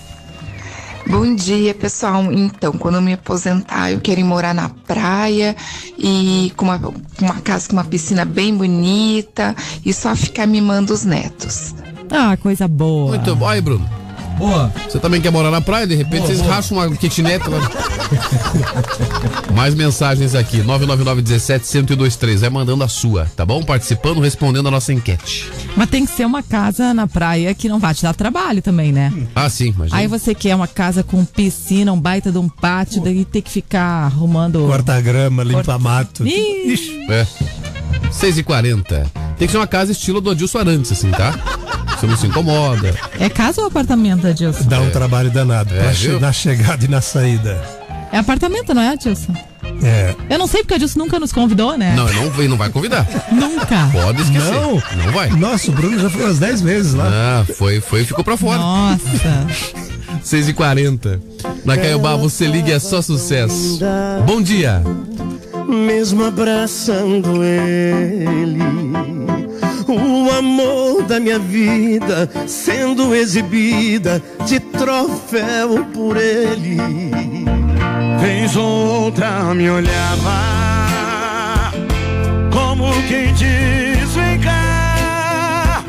[1.07, 2.25] Bom dia, pessoal.
[2.33, 5.55] Então, quando eu me aposentar, eu quero ir morar na praia
[5.97, 6.81] e com uma,
[7.21, 11.73] uma casa com uma piscina bem bonita e só ficar mimando os netos.
[12.11, 13.11] Ah, coisa boa.
[13.11, 13.47] Muito bom.
[13.47, 14.04] Aí, Bruno.
[14.37, 14.73] Boa.
[14.88, 15.87] Você também quer morar na praia?
[15.87, 16.55] De repente Boa, vocês boa.
[16.55, 17.59] racham uma kitnet lá.
[19.55, 20.59] Mais mensagens aqui.
[20.62, 22.38] 999-17-1023.
[22.38, 23.62] Vai mandando a sua, tá bom?
[23.62, 25.51] Participando, respondendo a nossa enquete.
[25.77, 28.92] Mas tem que ser uma casa na praia que não vai te dar trabalho também,
[28.92, 29.12] né?
[29.35, 29.97] Ah, sim, imagina.
[29.99, 33.51] Aí você quer uma casa com piscina, um baita de um pátio, daí tem que
[33.51, 34.66] ficar arrumando.
[34.66, 36.27] Corta grama, limpa mato.
[36.27, 37.27] Ih, É.
[38.11, 39.07] 6h40.
[39.39, 41.33] Tem que ser uma casa estilo do Adilson Arantes, assim, tá?
[41.99, 42.95] Você não se incomoda.
[43.19, 44.65] É casa ou apartamento, Adilson?
[44.65, 45.75] Dá um trabalho danado.
[45.75, 47.61] É, che- na chegada e na saída.
[48.13, 49.33] É apartamento, não é, Adilson?
[49.83, 50.15] É.
[50.31, 51.95] Eu não sei porque o Adilson nunca nos convidou, né?
[51.97, 53.07] Não, não, vem, não vai convidar.
[53.33, 53.89] Nunca.
[53.93, 54.53] Pode esquecer.
[54.53, 54.73] Não.
[55.05, 55.31] Não vai.
[55.31, 57.09] Nossa, o Bruno já foi umas 10 vezes lá.
[57.11, 58.59] Ah, foi, foi e ficou pra fora.
[58.59, 59.47] Nossa.
[60.25, 61.21] 6h40.
[61.65, 63.81] Na Caiobá, você liga é só sucesso.
[64.27, 64.83] Bom dia.
[65.68, 68.61] Mesmo abraçando ele.
[69.87, 76.79] O amor da minha vida sendo exibida de troféu por ele.
[78.20, 80.64] Vez ou outra me olhava
[82.55, 85.85] como quem diz: Vem cá.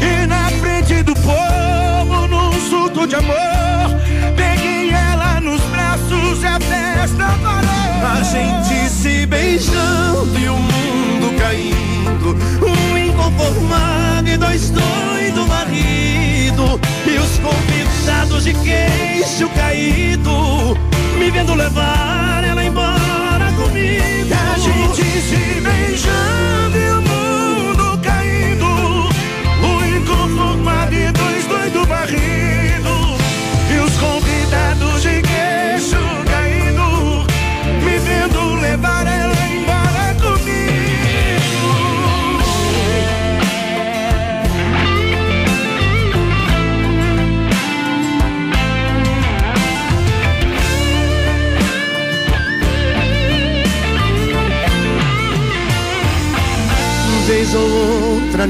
[0.00, 3.36] E na frente do povo, num surto de amor,
[4.36, 8.18] peguei ela nos braços e a festa parou.
[8.18, 8.89] A gente
[9.26, 12.36] beijando e o mundo caindo.
[12.64, 16.80] Um inconformado e dois doido varrido.
[17.06, 20.76] E os convidados de queixo caído,
[21.18, 21.49] me vendo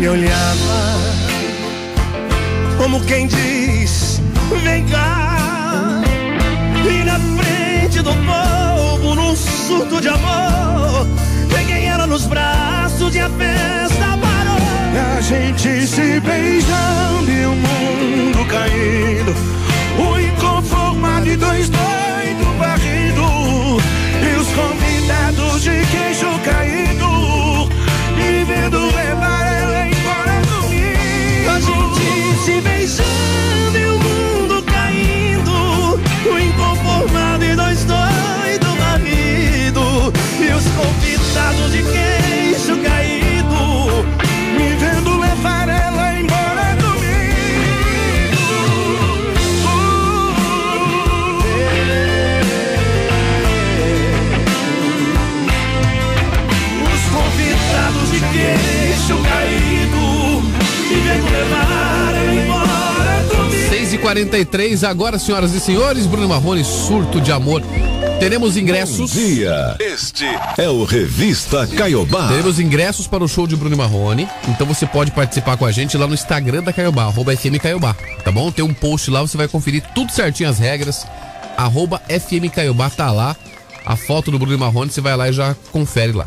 [0.00, 0.96] me olhava
[2.78, 4.20] Como quem diz
[4.64, 6.02] Vem cá.
[6.84, 11.06] E na frente do povo Num surto de amor
[11.54, 15.16] Peguei ela nos braços E a festa parou.
[15.16, 19.34] A gente se beijando E o mundo caindo.
[19.98, 23.80] O inconformado e dois doidos varrido.
[24.22, 26.19] E os convidados de queixo
[64.10, 67.62] 43 agora, senhoras e senhores, Bruno Marrone, surto de amor.
[68.18, 69.12] Teremos ingressos.
[69.12, 69.76] Bom dia.
[69.78, 70.24] Este
[70.58, 72.26] é o Revista Caiobá.
[72.26, 74.28] Teremos ingressos para o show de Bruno Marrone.
[74.48, 77.94] Então você pode participar com a gente lá no Instagram da Caiobá, arroba FM Caiobá.
[78.24, 78.50] Tá bom?
[78.50, 81.06] Tem um post lá, você vai conferir tudo certinho as regras.
[81.56, 83.36] Arroba FM Caiobá tá lá.
[83.86, 86.26] A foto do Bruno Marrone, você vai lá e já confere lá.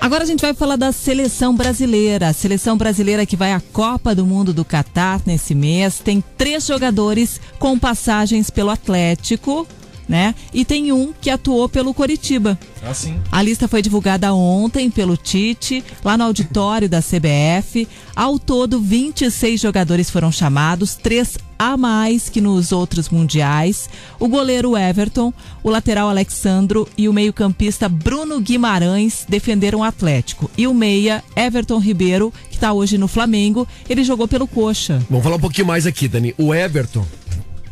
[0.00, 2.28] Agora a gente vai falar da seleção brasileira.
[2.28, 6.66] A seleção brasileira que vai à Copa do Mundo do Catar nesse mês tem três
[6.66, 9.66] jogadores com passagens pelo Atlético,
[10.08, 10.34] né?
[10.54, 12.58] E tem um que atuou pelo Coritiba.
[12.82, 13.18] Assim.
[13.30, 17.86] A lista foi divulgada ontem pelo Tite, lá no auditório da CBF.
[18.14, 23.90] Ao todo, 26 jogadores foram chamados, três a mais que nos outros mundiais.
[24.18, 30.50] O goleiro Everton, o lateral Alexandro e o meio-campista Bruno Guimarães defenderam o Atlético.
[30.56, 35.02] E o meia Everton Ribeiro, que está hoje no Flamengo, ele jogou pelo Coxa.
[35.10, 36.34] Vamos falar um pouquinho mais aqui, Dani.
[36.38, 37.04] O Everton.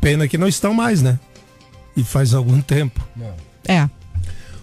[0.01, 1.19] Pena que não estão mais, né?
[1.97, 3.01] E faz algum tempo.
[3.67, 3.89] É.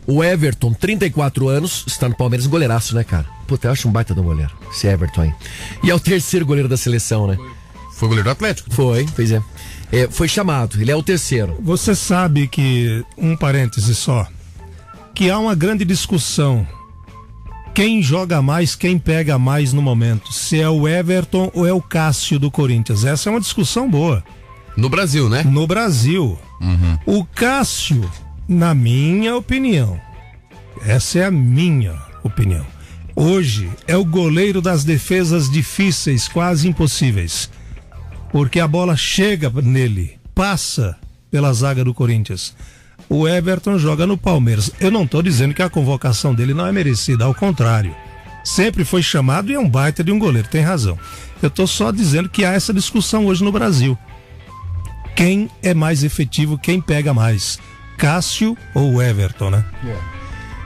[0.05, 3.25] O Everton, 34 anos, está no Palmeiras, goleiraço, né, cara?
[3.47, 4.51] Puta, eu acho um baita do goleiro.
[4.69, 5.33] Esse Everton aí.
[5.81, 7.37] E é o terceiro goleiro da seleção, né?
[7.95, 8.73] Foi goleiro do Atlético?
[8.73, 9.41] Foi, pois é.
[9.91, 11.55] É, foi chamado, ele é o terceiro.
[11.61, 14.27] Você sabe que, um parêntese só,
[15.13, 16.67] que há uma grande discussão.
[17.73, 20.33] Quem joga mais, quem pega mais no momento?
[20.33, 23.03] Se é o Everton ou é o Cássio do Corinthians?
[23.03, 24.23] Essa é uma discussão boa.
[24.75, 25.43] No Brasil, né?
[25.43, 26.37] No Brasil.
[27.05, 28.09] O Cássio,
[28.47, 29.99] na minha opinião,
[30.85, 32.65] essa é a minha opinião.
[33.15, 37.49] Hoje é o goleiro das defesas difíceis, quase impossíveis.
[38.33, 40.97] Porque a bola chega nele, passa
[41.29, 42.55] pela zaga do Corinthians.
[43.07, 44.71] O Everton joga no Palmeiras.
[44.79, 47.95] Eu não estou dizendo que a convocação dele não é merecida, ao contrário.
[48.43, 50.97] Sempre foi chamado e é um baita de um goleiro, tem razão.
[51.43, 53.95] Eu estou só dizendo que há essa discussão hoje no Brasil.
[55.15, 57.59] Quem é mais efetivo, quem pega mais?
[57.97, 59.63] Cássio ou Everton, né?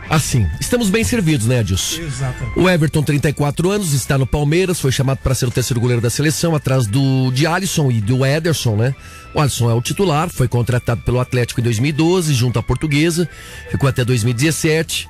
[0.10, 2.02] Assim, estamos bem servidos, né, Adilson?
[2.02, 2.58] Exatamente.
[2.58, 6.10] O Everton, 34 anos, está no Palmeiras, foi chamado para ser o terceiro goleiro da
[6.10, 8.96] seleção, atrás do de Alisson e do Ederson, né?
[9.34, 13.28] O Alisson é o titular, foi contratado pelo Atlético em 2012, junto à Portuguesa,
[13.70, 15.10] ficou até 2017,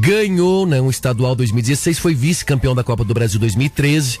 [0.00, 4.18] ganhou né, um estadual 2016, foi vice-campeão da Copa do Brasil 2013.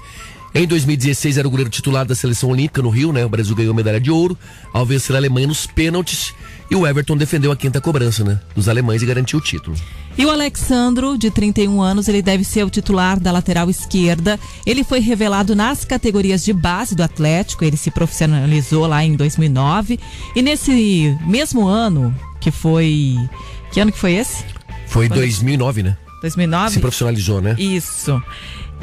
[0.54, 3.24] Em 2016 era o goleiro titular da seleção olímpica no Rio, né?
[3.24, 4.36] O Brasil ganhou medalha de ouro
[4.70, 6.34] ao vencer a Alemanha nos pênaltis
[6.70, 8.38] e o Everton defendeu a quinta cobrança, né?
[8.54, 9.74] Dos alemães e garantiu o título.
[10.16, 14.38] E o Alexandro, de 31 anos, ele deve ser o titular da lateral esquerda.
[14.66, 19.98] Ele foi revelado nas categorias de base do Atlético, ele se profissionalizou lá em 2009.
[20.36, 23.16] E nesse mesmo ano, que foi.
[23.72, 24.44] Que ano que foi esse?
[24.86, 25.16] Foi Foi.
[25.16, 25.96] 2009, né?
[26.20, 26.74] 2009?
[26.74, 27.56] Se profissionalizou, né?
[27.58, 28.22] Isso.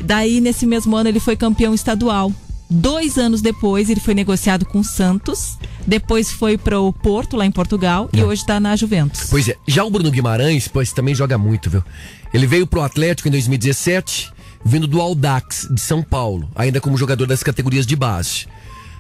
[0.04, 2.34] Daí, nesse mesmo ano, ele foi campeão estadual.
[2.70, 5.58] Dois anos depois, ele foi negociado com o Santos.
[5.88, 8.08] Depois foi para o Porto, lá em Portugal.
[8.14, 9.28] E hoje está na Juventus.
[9.30, 11.84] Pois é, já o Bruno Guimarães, pois também joga muito, viu?
[12.32, 14.32] Ele veio pro Atlético em 2017,
[14.64, 18.46] vindo do Aldax de São Paulo, ainda como jogador das categorias de base.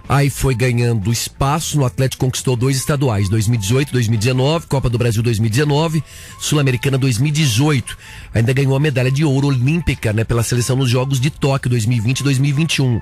[0.09, 6.03] Aí foi ganhando espaço no Atlético, conquistou dois estaduais, 2018, 2019, Copa do Brasil 2019,
[6.39, 7.95] Sul-Americana 2018.
[8.34, 12.22] Ainda ganhou a medalha de ouro olímpica, né, pela seleção nos Jogos de Tóquio 2020
[12.22, 12.99] e 2021.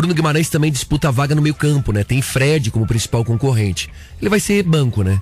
[0.00, 2.02] Bruno Guimarães também disputa a vaga no meio-campo, né?
[2.02, 3.90] Tem Fred como principal concorrente.
[4.18, 5.20] Ele vai ser banco, né?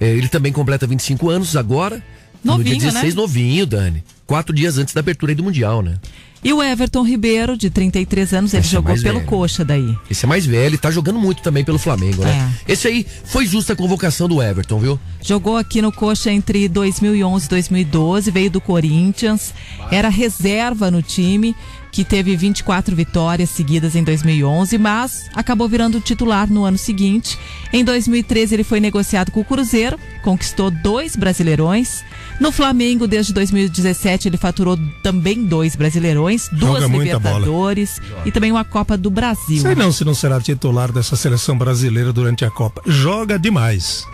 [0.00, 2.02] É, ele também completa 25 anos agora.
[2.42, 3.20] no Novinho, dia 16, né?
[3.20, 4.02] novinho, Dani.
[4.26, 5.98] Quatro dias antes da abertura aí do Mundial, né?
[6.42, 9.28] E o Everton Ribeiro, de 33 anos, ele Esse é jogou mais pelo velho.
[9.28, 9.94] coxa daí.
[10.10, 12.52] Esse é mais velho e tá jogando muito também pelo Flamengo, né?
[12.66, 14.98] Esse aí foi justa a convocação do Everton, viu?
[15.20, 19.52] Jogou aqui no Coxa entre 2011 e 2012, veio do Corinthians,
[19.90, 21.54] era reserva no time,
[21.96, 27.38] que teve 24 vitórias seguidas em 2011, mas acabou virando titular no ano seguinte.
[27.72, 32.04] Em 2013 ele foi negociado com o Cruzeiro, conquistou dois Brasileirões.
[32.38, 36.98] No Flamengo, desde 2017, ele faturou também dois Brasileirões, duas Joga.
[36.98, 39.62] Libertadores e também uma Copa do Brasil.
[39.62, 42.82] Sei não se não será titular dessa seleção brasileira durante a Copa.
[42.84, 44.06] Joga demais.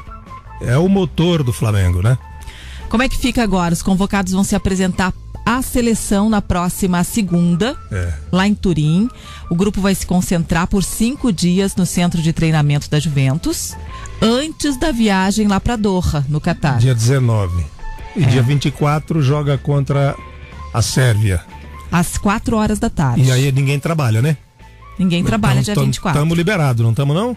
[0.61, 2.16] É o motor do Flamengo, né?
[2.89, 3.72] Como é que fica agora?
[3.72, 5.14] Os convocados vão se apresentar
[5.45, 8.12] à seleção na próxima segunda, É.
[8.30, 9.09] lá em Turim.
[9.51, 13.74] O grupo vai se concentrar por cinco dias no centro de treinamento da Juventus,
[14.20, 16.78] antes da viagem lá para Doha, no Catar.
[16.78, 17.64] Dia 19.
[18.16, 18.26] E É.
[18.26, 20.14] dia 24 joga contra
[20.72, 21.43] a Sérvia.
[21.90, 23.22] Às quatro horas da tarde.
[23.22, 24.36] E aí ninguém trabalha, né?
[24.99, 26.18] Ninguém trabalha dia 24.
[26.18, 27.36] Estamos liberados, não estamos não?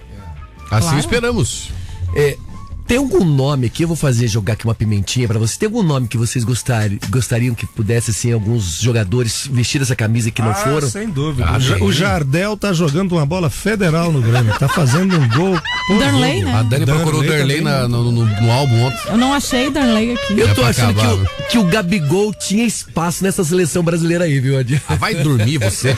[0.69, 0.99] Assim Claro.
[0.99, 1.71] esperamos.
[2.15, 2.37] É,
[2.87, 3.83] tem algum nome aqui?
[3.83, 5.57] Eu vou fazer jogar aqui uma pimentinha pra vocês.
[5.57, 10.29] Tem algum nome que vocês gostari- gostariam que pudesse, assim, alguns jogadores vestir essa camisa
[10.31, 10.89] que não Ah, foram?
[10.89, 11.47] Sem dúvida.
[11.47, 14.53] Ah, o, o Jardel tá jogando uma bola federal no Grêmio.
[14.59, 15.59] Tá fazendo um gol.
[15.99, 16.53] Darley, né?
[16.53, 18.99] A Dani procurou o Darley na- no, no- no álbum ontem.
[19.07, 20.39] Eu não achei Darley aqui.
[20.39, 23.83] Eu É tô pra achando que acabar, o, que o Gabigol tinha espaço nessa seleção
[23.83, 24.81] brasileira aí, viu, Adi?
[24.87, 25.95] Ah, vai dormir você.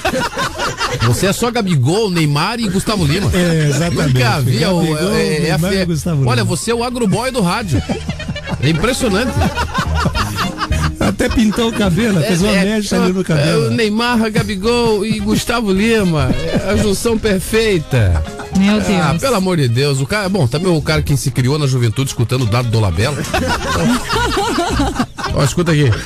[1.05, 3.29] Você é só Gabigol, Neymar e Gustavo Lima.
[3.33, 4.13] É, exatamente.
[4.13, 4.79] Nunca havia o.
[4.81, 6.31] Gabigol, é- é- Neymar é- Gustavo Lima.
[6.31, 7.81] olha, você é o agroboy do rádio.
[8.61, 9.33] É impressionante.
[10.99, 13.71] Até pintou o cabelo, fez uma É, é, mecha ali no é, o cabelo.
[13.71, 16.29] Neymar, Gabigol e Gustavo Lima.
[16.31, 18.21] É a junção perfeita.
[18.57, 19.01] Meu Deus.
[19.01, 20.01] Ah, pelo amor de Deus.
[20.01, 23.17] O cara, bom, também o cara que se criou na juventude escutando o Dado Dolabella.
[25.33, 25.85] Ó, escuta aqui.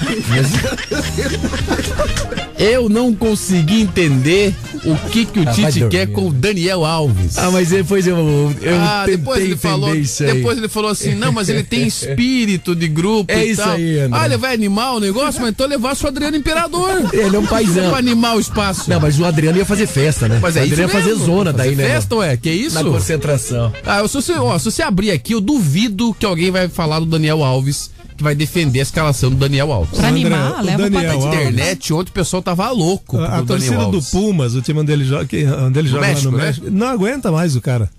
[2.60, 4.54] Eu não consegui entender
[4.86, 7.38] o que, que o Ah, Tite quer com o Daniel Alves.
[7.38, 8.18] Ah, mas depois eu,
[8.62, 10.34] eu Ah, depois ele falou, isso aí.
[10.34, 13.74] depois ele falou assim, não, mas ele tem espírito de grupo É e isso tal.
[13.74, 14.20] aí, André.
[14.20, 16.90] Ah, ele vai animar o negócio, mas então levar o Adriano Imperador.
[17.14, 17.90] Ele é um paizão.
[17.90, 18.90] Pra animar o espaço.
[18.90, 20.40] Não, mas o Adriano ia fazer festa, né?
[20.42, 21.88] Mas o é Adriano isso ia fazer zona daí, né?
[21.88, 22.76] Festa, ué, que isso?
[22.76, 23.72] Na concentração.
[23.86, 27.06] Ah, se você, ó, se você abrir aqui, eu duvido que alguém vai falar do
[27.06, 29.98] Daniel Alves, que vai defender a escalação do Daniel Alves.
[30.00, 31.26] Pra André, animar, o leva Daniel Alves.
[31.40, 34.10] internet, ontem o pessoal tava louco A, a torcida do Alves.
[34.12, 36.46] Pumas, o time onde ele joga, que- onde ele No joga México, lá no né?
[36.46, 37.90] México, não aguenta mais o cara.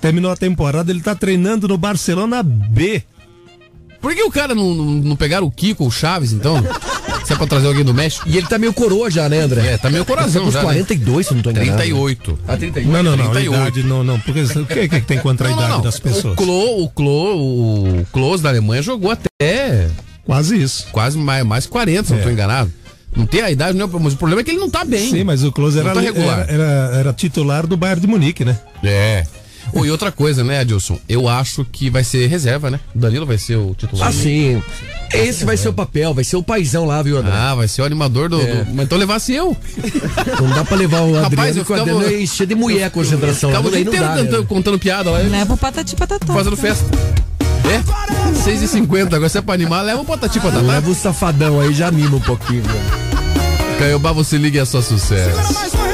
[0.00, 3.02] Terminou a temporada, ele tá treinando no Barcelona B.
[4.00, 6.56] Por que o cara não, não, não pegaram o Kiko ou o Chaves, então?
[7.24, 8.24] Se é pra trazer alguém do México?
[8.28, 9.74] E ele tá meio coroa já, né, André?
[9.74, 10.64] É, tá meio coração Tá com uns já, né?
[10.64, 11.76] 42, se não tô enganado.
[11.78, 12.38] 38.
[12.48, 12.90] Ah, 38.
[12.92, 13.30] Não, não, não.
[13.30, 13.54] 38.
[13.54, 14.20] Idade, não, não.
[14.20, 15.80] Porque o que, que tem contra a Não, idade não.
[15.82, 16.34] das pessoas?
[16.34, 19.88] O Klo, o Klo, o Klose da Alemanha jogou até
[20.24, 20.86] Quase isso.
[20.92, 22.32] quase mais, mais 40, se eu não tô É.
[22.32, 22.72] enganado.
[23.14, 25.10] Não tem a idade, não, mas o problema é que ele não tá bem.
[25.10, 26.46] Sim, mas o Close era, tá regular.
[26.48, 28.58] era, era, era titular do Bayern de Munique, né?
[28.82, 29.24] É.
[29.74, 30.98] Oh, e outra coisa, né, Adilson?
[31.08, 32.78] Eu acho que vai ser reserva, né?
[32.94, 34.08] O Danilo vai ser o titular.
[34.08, 34.62] Ah, sim.
[35.14, 37.32] Esse vai ser o papel, vai ser o paizão lá, viu, André?
[37.34, 38.40] Ah, vai ser o animador do.
[38.40, 38.64] É.
[38.64, 39.56] do- Mas então levasse eu.
[40.40, 42.54] Não dá pra levar o Rapaz, Adriano, eu porque o ficava- Adriano é cheio de
[42.54, 43.50] mulher a concentração.
[43.50, 44.46] Ficava o dia Aí não inteiro dá, né?
[44.48, 46.32] contando piada lá, Leva o patati patatá.
[46.32, 46.84] fazendo festa.
[47.64, 48.42] É?
[48.44, 50.60] 6h50, agora se é pra animar, leva o patati patatá.
[50.60, 52.62] Leva o safadão aí, já anima um pouquinho.
[52.62, 53.78] velho.
[53.78, 55.54] Caiobá, você liga e é só sucesso.
[55.54, 55.91] Mais um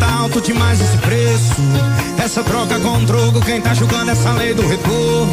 [0.00, 1.54] tá alto demais esse preço.
[2.18, 5.32] Essa troca com troco, quem tá julgando essa lei do retorno?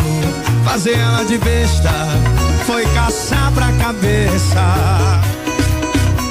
[0.66, 1.90] Fazer ela de besta
[2.66, 4.62] foi caçar pra cabeça.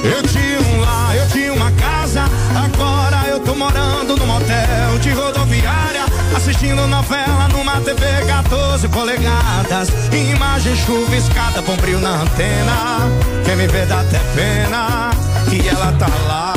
[0.03, 2.23] Eu tinha um lar, eu tinha uma casa.
[2.55, 6.05] Agora eu tô morando num motel de rodoviária.
[6.35, 9.89] Assistindo novela numa TV 14 polegadas.
[10.13, 13.09] Imagem chuviscada, bombril na antena.
[13.43, 15.09] Quem me vê dá até pena
[15.49, 16.56] que ela tá lá.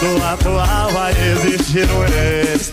[0.00, 2.72] Cada atual vai existir um ex.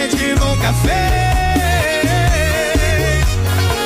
[0.00, 0.98] Gente nunca fez.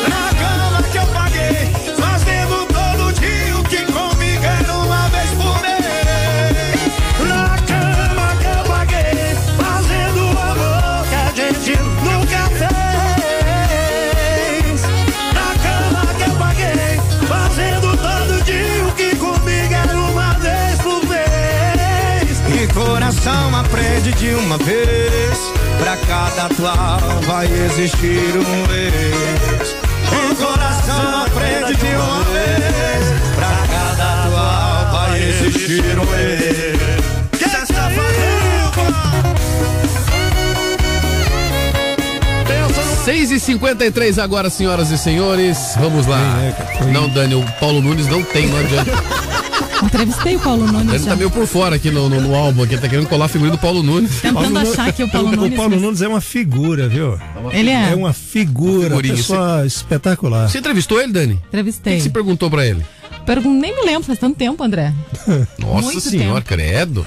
[0.09, 5.61] Na cama que eu paguei, fazendo todo dia o que comigo era uma vez por
[5.63, 6.93] mês.
[7.27, 11.73] Na cama que eu paguei, fazendo amor que a gente
[12.05, 12.69] nunca fez.
[15.33, 21.01] Na cama que eu paguei, fazendo todo dia o que comigo era uma vez por
[21.07, 22.43] vez.
[22.55, 25.32] E coração aprende de uma vez.
[25.83, 29.75] Pra cada atual vai existir um ex.
[30.13, 33.05] O coração aprende de uma vez.
[33.35, 36.79] Pra cada atual vai existir um ex.
[37.37, 38.33] Que está fazendo?
[43.05, 45.75] 6 e 53 agora, senhoras e senhores.
[45.81, 46.21] Vamos lá.
[46.93, 48.93] Não, Dani, o Paulo Nunes não tem, não adianta.
[49.83, 51.17] Entrevistei o Paulo Ele Nunes tá já.
[51.17, 53.59] meio por fora aqui no, no, no álbum, aqui, tá querendo colar a figura do
[53.59, 54.21] Paulo Nunes.
[54.21, 57.19] Tentando achar que o Paulo Nunes- O Paulo Nunes é uma figura, viu?
[57.53, 57.93] Ele é.
[57.93, 59.15] É uma figura, Figurinha.
[59.17, 60.49] pessoa espetacular.
[60.49, 61.35] Você entrevistou ele, Dani?
[61.35, 61.95] O Entrevistei.
[61.95, 62.85] que que você perguntou pra ele?
[63.27, 64.93] Pergun- nem me lembro, faz tanto tempo, André.
[65.59, 66.49] Nossa Muito senhora, tempo.
[66.49, 67.07] credo.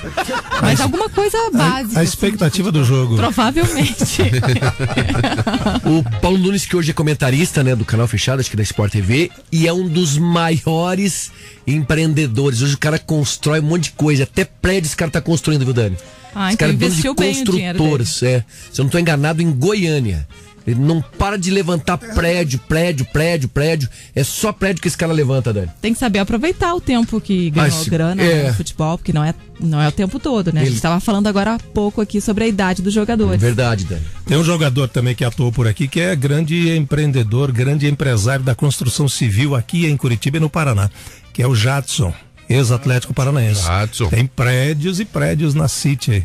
[0.62, 2.00] Mas alguma coisa básica.
[2.00, 3.16] A expectativa do jogo.
[3.16, 4.22] Provavelmente.
[5.86, 8.92] O Paulo Nunes, que hoje é comentarista, né, do canal fechado, acho que da Sport
[8.92, 11.32] TV, e é um dos maiores
[11.68, 12.62] empreendedores.
[12.62, 15.74] Hoje o cara constrói um monte de coisa, até prédio esse cara tá construindo, viu,
[15.74, 15.98] Dani?
[16.34, 18.44] Ah, esse então cara é dono de investiu bem o dinheiro construtoras, é.
[18.72, 20.28] Se eu não tô enganado, em Goiânia.
[20.68, 23.88] Ele não para de levantar prédio, prédio, prédio, prédio.
[24.16, 25.70] É só prédio que esse cara levanta, Dani.
[25.80, 28.48] Tem que saber aproveitar o tempo que ganhou se- grana é.
[28.48, 30.62] no futebol, porque não é, não é o tempo todo, né?
[30.62, 33.40] A Ele- gente estava falando agora há pouco aqui sobre a idade dos jogadores.
[33.40, 34.02] Verdade, Dani.
[34.26, 38.56] Tem um jogador também que atuou por aqui, que é grande empreendedor, grande empresário da
[38.56, 40.90] construção civil aqui em Curitiba e no Paraná,
[41.32, 42.12] que é o Jadson,
[42.50, 43.64] ex-atlético paranaense.
[43.64, 44.08] Jadson.
[44.10, 46.24] Tem prédios e prédios na City aí.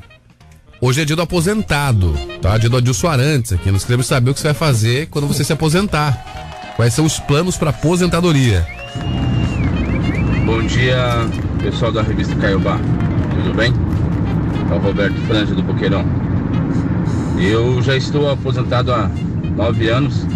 [0.83, 2.57] Hoje é dia do aposentado, tá?
[2.57, 3.71] Dia do Adilson Arantes aqui.
[3.71, 6.73] Nós queremos saber o que você vai fazer quando você se aposentar.
[6.75, 8.67] Quais são os planos para aposentadoria?
[10.47, 10.97] Bom dia,
[11.61, 12.79] pessoal da revista Caiobá.
[12.79, 13.75] Tudo bem?
[14.71, 16.03] É o Roberto Franja do Boqueirão.
[17.39, 19.11] Eu já estou aposentado há
[19.55, 20.27] nove anos,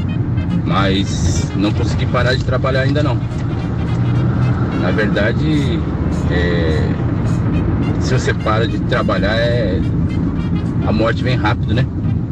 [0.66, 3.18] mas não consegui parar de trabalhar ainda não.
[4.82, 5.80] Na verdade,
[6.30, 6.86] é,
[8.00, 9.80] se você para de trabalhar, é,
[10.86, 11.86] a morte vem rápido, né?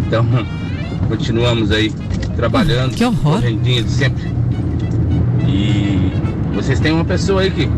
[0.06, 0.26] Então,
[1.08, 1.92] continuamos aí
[2.36, 3.40] trabalhando, que horror.
[3.86, 4.30] sempre.
[5.46, 6.10] E
[6.54, 7.68] vocês têm uma pessoa aí que,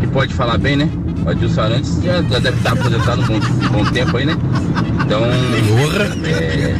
[0.00, 0.88] que pode falar bem, né?
[1.24, 4.36] O Adilson Arantes já, já deve estar aposentado um bom, um bom tempo aí, né?
[5.04, 6.78] Então, é,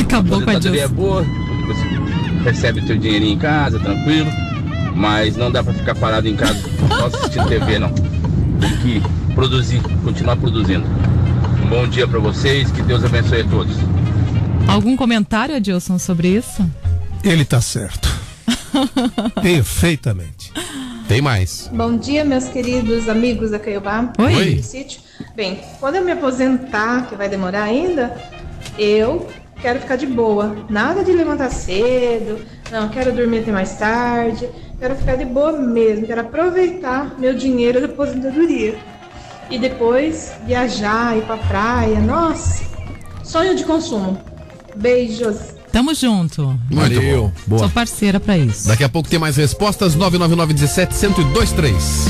[0.00, 1.24] Acabou com a aposentadoria é boa,
[1.66, 4.30] você recebe o teu dinheirinho em casa, tranquilo,
[4.94, 6.58] mas não dá pra ficar parado em casa
[6.88, 7.90] só assistindo TV, não.
[7.90, 9.02] Tem que
[9.34, 10.84] produzir, continuar produzindo.
[11.72, 13.74] Bom dia pra vocês, que Deus abençoe a todos.
[14.68, 16.62] Algum comentário, Adilson, sobre isso?
[17.24, 18.10] Ele tá certo.
[19.40, 20.52] Perfeitamente.
[21.08, 21.70] Tem mais.
[21.72, 24.12] Bom dia, meus queridos amigos da Caiobá.
[24.18, 24.62] Oi.
[24.62, 25.00] Sítio.
[25.34, 28.20] Bem, quando eu me aposentar, que vai demorar ainda,
[28.78, 29.26] eu
[29.62, 30.54] quero ficar de boa.
[30.68, 32.38] Nada de levantar cedo,
[32.70, 34.46] não, quero dormir até mais tarde.
[34.78, 38.91] Quero ficar de boa mesmo, quero aproveitar meu dinheiro da aposentadoria.
[39.50, 42.00] E depois viajar, ir pra praia.
[42.00, 42.64] Nossa,
[43.22, 44.18] sonho de consumo.
[44.74, 45.36] Beijos.
[45.70, 46.58] Tamo junto.
[46.70, 47.32] Bom.
[47.46, 47.60] Boa.
[47.60, 48.68] Sou parceira pra isso.
[48.68, 49.94] Daqui a pouco tem mais respostas.
[49.94, 52.04] 999 17 1023.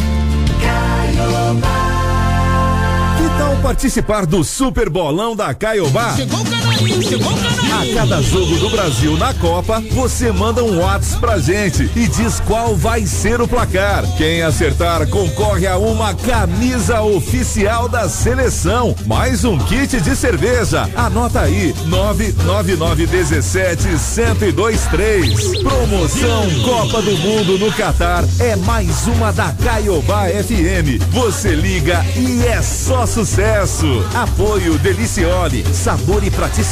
[3.18, 6.16] Que tal participar do Super Bolão da Caiobá?
[6.16, 6.71] Chegou o canarinho.
[6.82, 12.40] A cada jogo do Brasil na Copa, você manda um WhatsApp pra gente e diz
[12.40, 14.04] qual vai ser o placar.
[14.16, 20.90] Quem acertar concorre a uma camisa oficial da seleção, mais um kit de cerveja.
[20.96, 25.58] Anota aí, 99917 1023.
[25.58, 31.00] Promoção Copa do Mundo no Catar é mais uma da Caiobá FM.
[31.10, 34.04] Você liga e é só sucesso.
[34.14, 36.71] Apoio Deliciole, sabor e praticidade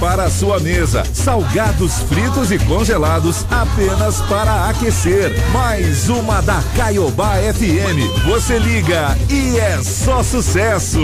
[0.00, 1.04] para a sua mesa.
[1.14, 5.32] Salgados fritos e congelados apenas para aquecer.
[5.52, 8.24] Mais uma da Caiobá FM.
[8.26, 10.98] Você liga e é só sucesso.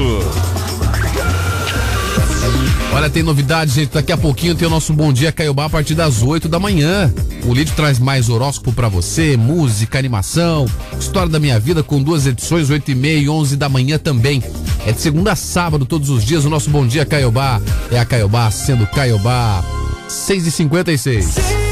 [2.92, 3.92] Olha, tem novidade, gente.
[3.92, 7.12] Daqui a pouquinho tem o nosso Bom Dia Caiobá a partir das 8 da manhã.
[7.44, 10.66] O Lídio traz mais horóscopo pra você, música, animação,
[10.98, 14.42] história da minha vida com duas edições, 8 e meia e 11 da manhã também.
[14.86, 17.60] É de segunda a sábado, todos os dias, o nosso Bom Dia Caiobá.
[17.90, 19.64] É a Caiobá sendo Caiobá.
[20.08, 21.62] 6 e 56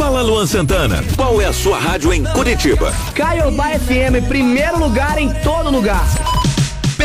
[0.00, 2.90] Fala Luan Santana, qual é a sua rádio em Curitiba?
[3.14, 6.06] Caiobá FM, primeiro lugar em todo lugar.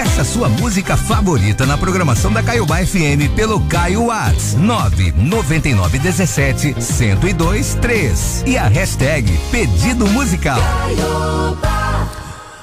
[0.06, 8.56] Peça sua música favorita na programação da Caiobá FM pelo Caio Whats 99917 1023 e
[8.56, 10.60] a hashtag pedido musical.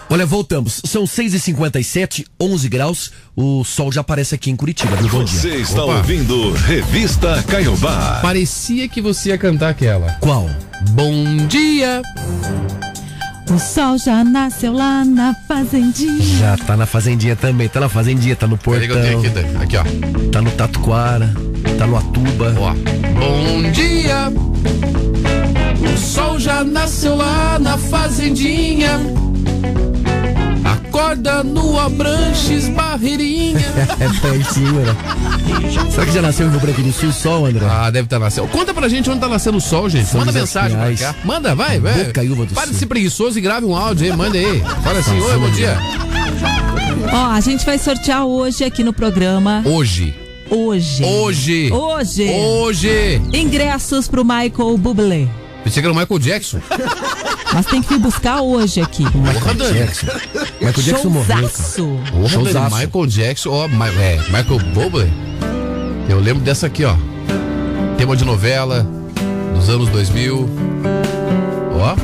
[0.08, 0.80] Olha, voltamos.
[0.84, 3.10] São 6h57, 11 graus.
[3.34, 5.08] O sol já aparece aqui em Curitiba, viu?
[5.08, 5.40] Bom dia.
[5.40, 5.96] Você está Opa.
[5.96, 8.20] ouvindo Revista Caiobá.
[8.22, 10.12] Parecia que você ia cantar aquela.
[10.20, 10.48] Qual?
[10.90, 12.02] Bom dia.
[13.50, 16.22] O sol já nasceu lá na fazendinha.
[16.38, 19.22] Já tá na fazendinha também, tá na fazendinha, tá no Peraí que eu portão.
[19.22, 20.30] tenho aqui, aqui, ó.
[20.30, 21.30] Tá no Tatuquara,
[21.78, 22.54] tá no Atuba.
[22.58, 22.72] Ó.
[22.72, 24.32] Bom dia.
[25.94, 29.00] O sol já nasceu lá na fazendinha.
[31.12, 33.58] Acorda no Abranches Barreirinha.
[34.00, 34.96] é pertinho, né?
[35.90, 37.66] Será que já nasceu em Rio Branco do Sul o sol, André?
[37.68, 38.48] Ah, deve estar nascendo.
[38.48, 40.08] Conta pra gente onde tá nascendo o sol, gente.
[40.08, 41.14] São Manda mensagem pra cá.
[41.22, 42.04] Manda, vai, vai.
[42.04, 44.62] Bocaiúva do Para de ser preguiçoso e grave um áudio aí, manda aí.
[44.82, 45.76] Fala assim, oi, bom dia.
[47.12, 49.62] Ó, a gente vai sortear hoje aqui no programa.
[49.66, 50.14] Hoje.
[50.48, 51.04] Hoje.
[51.04, 51.70] Hoje.
[51.70, 52.30] Hoje.
[52.30, 53.22] Hoje.
[53.34, 55.28] Ingressos pro Michael Bublé.
[55.62, 56.58] Pensei que era o Michael Jackson.
[57.54, 59.04] Mas tem que vir buscar hoje aqui.
[59.10, 59.80] Porra, Dani.
[60.60, 61.36] Michael Jackson morreu.
[61.36, 61.98] Showzaço.
[62.10, 62.76] Porra, Dani, Showzaço.
[62.76, 65.10] Michael Jackson, ó, é, Michael Bublé.
[66.08, 66.94] Eu lembro dessa aqui, ó.
[67.96, 68.86] Tema de novela
[69.54, 70.48] dos anos 2000.
[71.74, 71.94] Ó.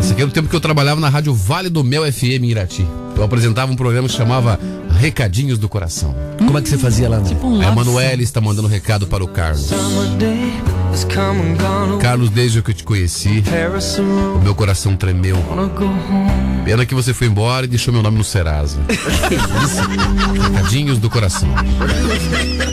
[0.00, 2.50] Esse aqui é do tempo que eu trabalhava na rádio Vale do Mel FM em
[2.50, 2.86] Irati.
[3.16, 4.58] Eu apresentava um programa que chamava
[4.98, 6.14] Recadinhos do Coração.
[6.38, 7.20] Como é que você fazia lá?
[7.20, 9.70] Tipo um A Emanuele está mandando recado para o Carlos.
[12.00, 13.42] Carlos, desde que eu te conheci,
[14.36, 15.36] o meu coração tremeu.
[16.64, 18.78] Pena que você foi embora e deixou meu nome no Serasa.
[20.52, 21.48] Recadinhos do coração.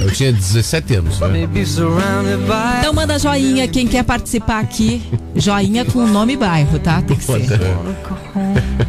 [0.01, 1.19] Eu tinha 17 anos.
[1.19, 1.47] Né?
[2.79, 5.01] Então manda joinha quem quer participar aqui.
[5.35, 7.01] Joinha com o nome e bairro, tá?
[7.01, 7.41] Tem que ser.
[7.41, 7.57] Quem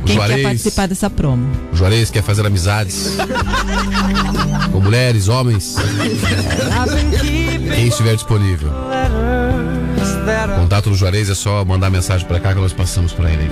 [0.05, 1.49] quer Juarez, participar dessa promo.
[1.73, 3.17] o Juarez quer fazer amizades
[4.71, 5.77] com mulheres, homens.
[7.83, 8.71] Quem estiver disponível.
[8.71, 13.49] O contato do Juarez é só mandar mensagem pra cá que nós passamos pra ele.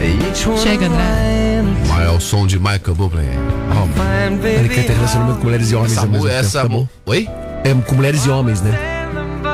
[0.62, 1.64] Chega, André.
[2.04, 3.24] É o som de Michael Bublé.
[3.72, 6.68] Oh, Ele quer ter relacionamento com mulheres e homens essa ao mesmo mu- tempo, essa
[6.68, 6.76] tá?
[7.06, 7.28] Oi?
[7.64, 8.78] É com mulheres e homens, né?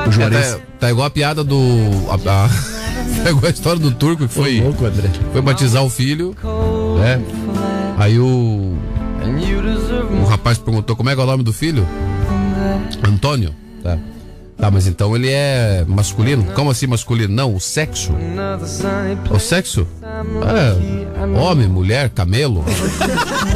[0.05, 0.51] O É, Juarez.
[0.51, 1.57] tá, tá igual a piada do.
[2.11, 2.13] A,
[2.45, 2.49] a,
[3.23, 5.09] tá igual a história do turco que foi, louco, André.
[5.33, 6.35] foi batizar o filho.
[6.99, 7.19] Né?
[7.97, 8.77] Aí o.
[10.21, 11.83] O rapaz perguntou como é que é o nome do filho?
[13.03, 13.55] Antônio.
[13.83, 13.97] Tá.
[14.57, 16.43] Tá, mas então ele é masculino?
[16.53, 17.33] Como assim masculino?
[17.33, 18.11] Não, o sexo.
[19.29, 19.87] O sexo?
[20.03, 22.65] É, homem, mulher, camelo.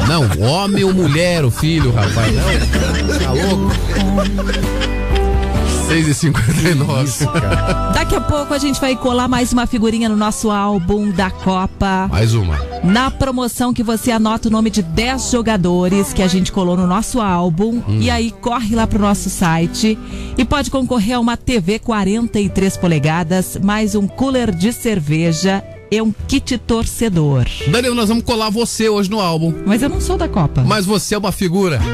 [0.06, 2.32] Não, homem ou mulher, o filho, rapaz.
[2.32, 5.01] Não, tá louco?
[5.92, 7.26] 6 e 59
[7.92, 12.08] Daqui a pouco a gente vai colar mais uma figurinha no nosso álbum da Copa.
[12.10, 12.58] Mais uma.
[12.82, 16.86] Na promoção que você anota o nome de 10 jogadores que a gente colou no
[16.86, 17.82] nosso álbum.
[17.86, 17.98] Hum.
[18.00, 19.98] E aí corre lá pro nosso site
[20.38, 25.62] e pode concorrer a uma TV 43 polegadas, mais um cooler de cerveja
[25.92, 27.44] e um kit torcedor.
[27.68, 29.52] Danilo, nós vamos colar você hoje no álbum.
[29.66, 30.64] Mas eu não sou da Copa.
[30.64, 31.78] Mas você é uma figura.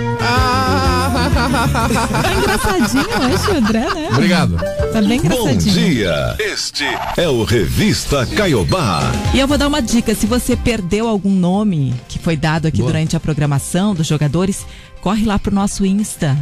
[1.08, 4.08] Tá engraçadinho hoje, André, né?
[4.12, 4.56] Obrigado.
[4.92, 5.74] Tá bem Bom engraçadinho.
[5.74, 6.36] dia.
[6.38, 6.84] Este
[7.16, 9.00] é o Revista Caiobá.
[9.34, 12.78] E eu vou dar uma dica: se você perdeu algum nome que foi dado aqui
[12.78, 12.90] Boa.
[12.92, 14.66] durante a programação dos jogadores,
[15.00, 16.36] corre lá pro nosso Insta.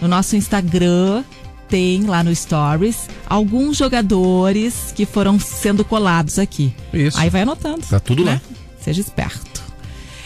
[0.00, 1.24] No nosso Instagram
[1.72, 6.74] tem lá no Stories alguns jogadores que foram sendo colados aqui.
[6.92, 7.18] Isso.
[7.18, 7.80] Aí vai anotando.
[7.88, 8.32] Tá tudo né?
[8.32, 8.40] lá.
[8.78, 9.62] Seja esperto.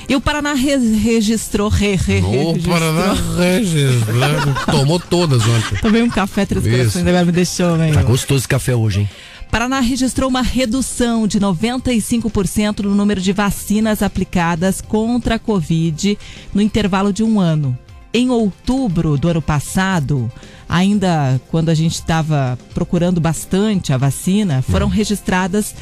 [0.08, 1.68] E o Paraná re- registrou.
[1.68, 2.74] Re, re, O registrou.
[2.74, 4.54] Paraná registrou.
[4.76, 5.78] Tomou todas ontem.
[5.80, 7.94] Tomei um café três corações, agora me deixou, meio.
[7.94, 9.10] Tá gostoso esse café hoje, hein?
[9.48, 16.18] Paraná registrou uma redução de 95% no número de vacinas aplicadas contra a Covid
[16.52, 17.78] no intervalo de um ano.
[18.16, 20.32] Em outubro do ano passado,
[20.66, 25.74] ainda quando a gente estava procurando bastante a vacina, foram registradas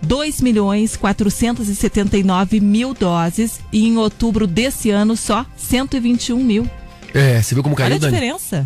[0.00, 6.70] 2 milhões 479 mil doses e em outubro desse ano só 121 mil.
[7.12, 8.12] É, você viu como caiu, Olha a Dani?
[8.12, 8.64] diferença.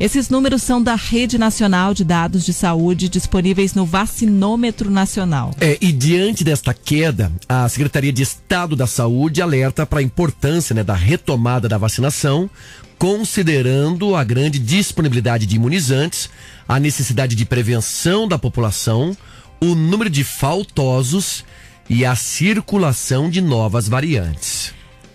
[0.00, 5.52] Esses números são da Rede Nacional de Dados de Saúde disponíveis no Vacinômetro Nacional.
[5.60, 10.72] É, e diante desta queda, a Secretaria de Estado da Saúde alerta para a importância
[10.72, 12.48] né, da retomada da vacinação,
[12.96, 16.30] considerando a grande disponibilidade de imunizantes,
[16.68, 19.16] a necessidade de prevenção da população,
[19.60, 21.44] o número de faltosos
[21.90, 24.72] e a circulação de novas variantes.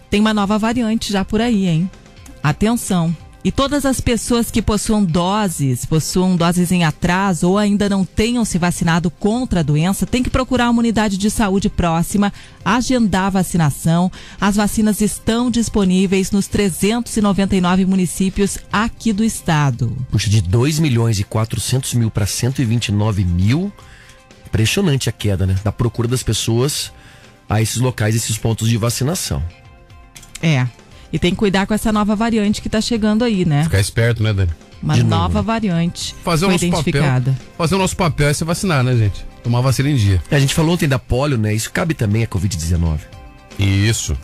[0.10, 1.90] Tem uma nova variante já por aí, hein?
[2.44, 3.16] Atenção!
[3.44, 8.46] E todas as pessoas que possuam doses, possuam doses em atraso ou ainda não tenham
[8.46, 12.32] se vacinado contra a doença, têm que procurar uma unidade de saúde próxima,
[12.64, 14.10] agendar a vacinação.
[14.40, 19.94] As vacinas estão disponíveis nos 399 municípios aqui do estado.
[20.10, 23.74] Puxa, de 2 milhões e 400 mil para 129 mil.
[24.48, 25.60] Impressionante a queda, né?
[25.66, 26.94] Da procura das pessoas
[27.50, 29.44] a esses locais, esses pontos de vacinação.
[30.42, 30.66] É.
[31.14, 33.64] E tem que cuidar com essa nova variante que tá chegando aí, né?
[33.64, 34.50] Ficar esperto, né, Dani?
[34.82, 35.46] Uma De novo, nova né?
[35.46, 37.32] variante Fazer o foi nosso identificada.
[37.32, 37.48] papel.
[37.58, 39.24] Fazer o nosso papel é se vacinar, né, gente?
[39.44, 40.22] Tomar vacina em dia.
[40.32, 41.54] A gente falou ontem da polio, né?
[41.54, 42.98] Isso cabe também a Covid-19.
[43.60, 44.18] Isso.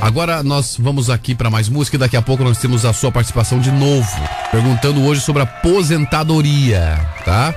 [0.00, 3.10] Agora nós vamos aqui para mais música e daqui a pouco nós temos a sua
[3.10, 4.06] participação de novo,
[4.52, 7.54] perguntando hoje sobre aposentadoria, tá?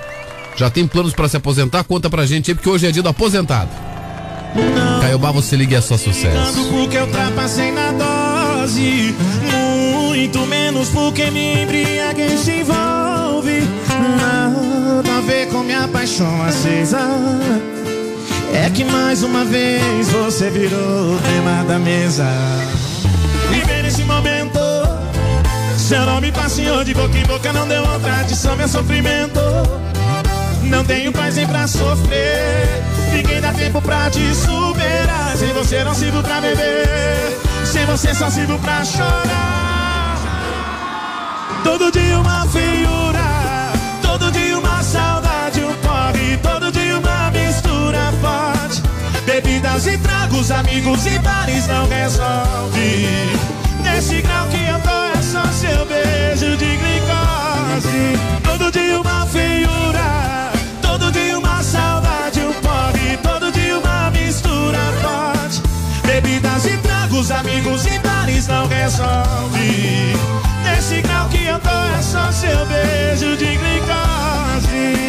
[0.56, 1.84] Já tem planos para se aposentar?
[1.84, 3.70] Conta pra gente aí, porque hoje é dia do aposentado.
[5.02, 6.66] Caiobá, você liga e é só sucesso.
[6.70, 7.92] Porque eu ultrapassei na
[8.72, 13.68] Muito menos porque me embriaguei se envolve.
[13.90, 17.00] Nada a ver com minha paixão acesa.
[18.54, 22.28] É que mais uma vez você virou tema da mesa.
[23.50, 24.60] Viver nesse momento.
[25.76, 29.40] Seu nome passeou de boca em boca Não deu vontade, só meu sofrimento.
[30.62, 32.84] Não tenho paz nem pra sofrer.
[33.16, 35.36] Ninguém dá tempo pra te superar.
[35.38, 40.18] Sem você não sirvo pra beber Sem você só sirvo pra chorar.
[41.64, 43.20] Todo dia uma feiura
[44.02, 48.82] Todo dia uma saudade, um porre Todo dia uma mistura forte.
[49.24, 53.08] Bebidas e tragos, amigos e bares não resolve.
[53.84, 58.20] Nesse grau que eu tô é só seu beijo de glicose.
[58.44, 59.89] Todo dia uma feiura
[67.20, 70.14] tragos, amigos e bares não resolve
[70.64, 75.00] Nesse grau que eu tô é só seu beijo de glicose.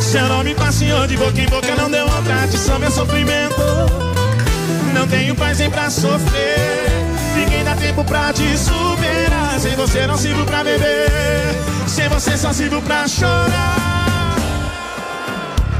[0.00, 3.62] Seu nome passeou de boca em boca Não deu vontade, só meu sofrimento.
[4.94, 9.58] Não tenho paz nem pra sofrer Ninguém dá tempo pra te superar.
[9.60, 11.56] Sem você não sirvo pra beber.
[11.86, 14.36] Sem você só sirvo pra chorar.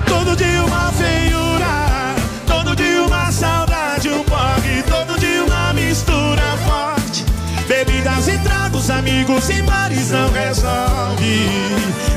[0.07, 2.14] Todo dia uma feiura.
[2.46, 7.24] Todo dia uma saudade, um porre Todo dia uma mistura forte.
[7.66, 11.48] Bebidas e tragos, amigos e bares não resolve.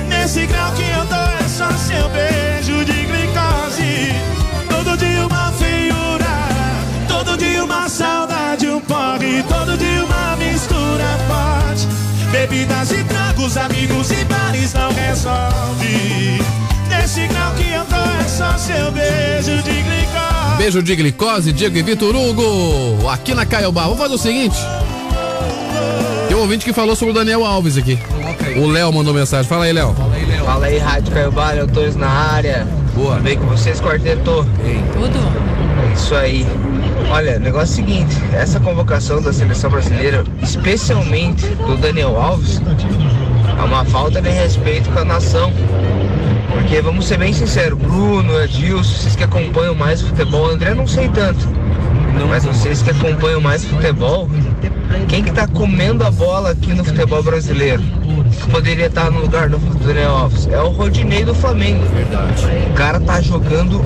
[0.08, 4.14] Nesse grau que eu tô é só seu beijo de glicose.
[4.70, 6.36] Todo dia uma feiura.
[7.08, 11.88] Todo dia uma saudade, um porre Todo dia uma mistura forte
[12.32, 16.42] Bebidas e tragos, amigos e bares não resolve
[16.90, 21.78] Nesse grau que eu tô é só seu beijo de glicose Beijo de glicose, Diego
[21.78, 23.84] e Vitor Hugo, aqui na Caiobá.
[23.84, 24.56] Vamos fazer o seguinte.
[26.30, 28.00] Tem um ouvinte que falou sobre o Daniel Alves aqui.
[28.56, 29.48] O Léo mandou mensagem.
[29.50, 29.94] Fala aí, Léo.
[30.46, 32.66] Fala aí, Rádio Caiobá, eu tô na área.
[32.96, 33.18] Boa.
[33.20, 34.48] Bem com vocês, quarteto.
[34.94, 35.75] Tudo.
[35.96, 36.46] Isso aí.
[37.10, 42.62] Olha, o negócio é o seguinte, essa convocação da seleção brasileira, especialmente do Daniel Alves,
[43.58, 45.52] é uma falta de respeito com a nação.
[46.52, 51.08] Porque vamos ser bem sinceros, Bruno, Edilson, vocês que acompanham mais futebol, André não sei
[51.10, 51.48] tanto.
[52.30, 54.30] Mas vocês que acompanham mais futebol,
[55.08, 57.82] quem que tá comendo a bola aqui no futebol brasileiro?
[57.82, 60.48] Que poderia estar no lugar do Daniel Alves?
[60.48, 61.84] É o Rodinei do Flamengo.
[62.70, 63.84] O cara tá jogando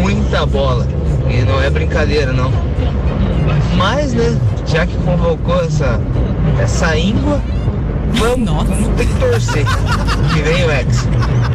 [0.00, 0.86] muita bola.
[1.30, 2.50] E não é brincadeira, não.
[3.76, 6.00] Mas, né, já que convocou essa,
[6.60, 7.40] essa íngua,
[8.14, 9.64] vamos, vamos ter que torcer.
[10.34, 11.06] Que vem o ex.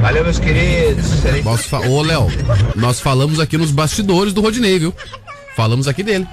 [0.01, 1.05] Valeu, meus queridos.
[1.43, 2.27] Nós fa- Ô, Léo,
[2.75, 4.93] nós falamos aqui nos bastidores do Rodinei, viu?
[5.55, 6.27] Falamos aqui dele.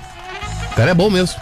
[0.73, 1.37] O cara é bom mesmo.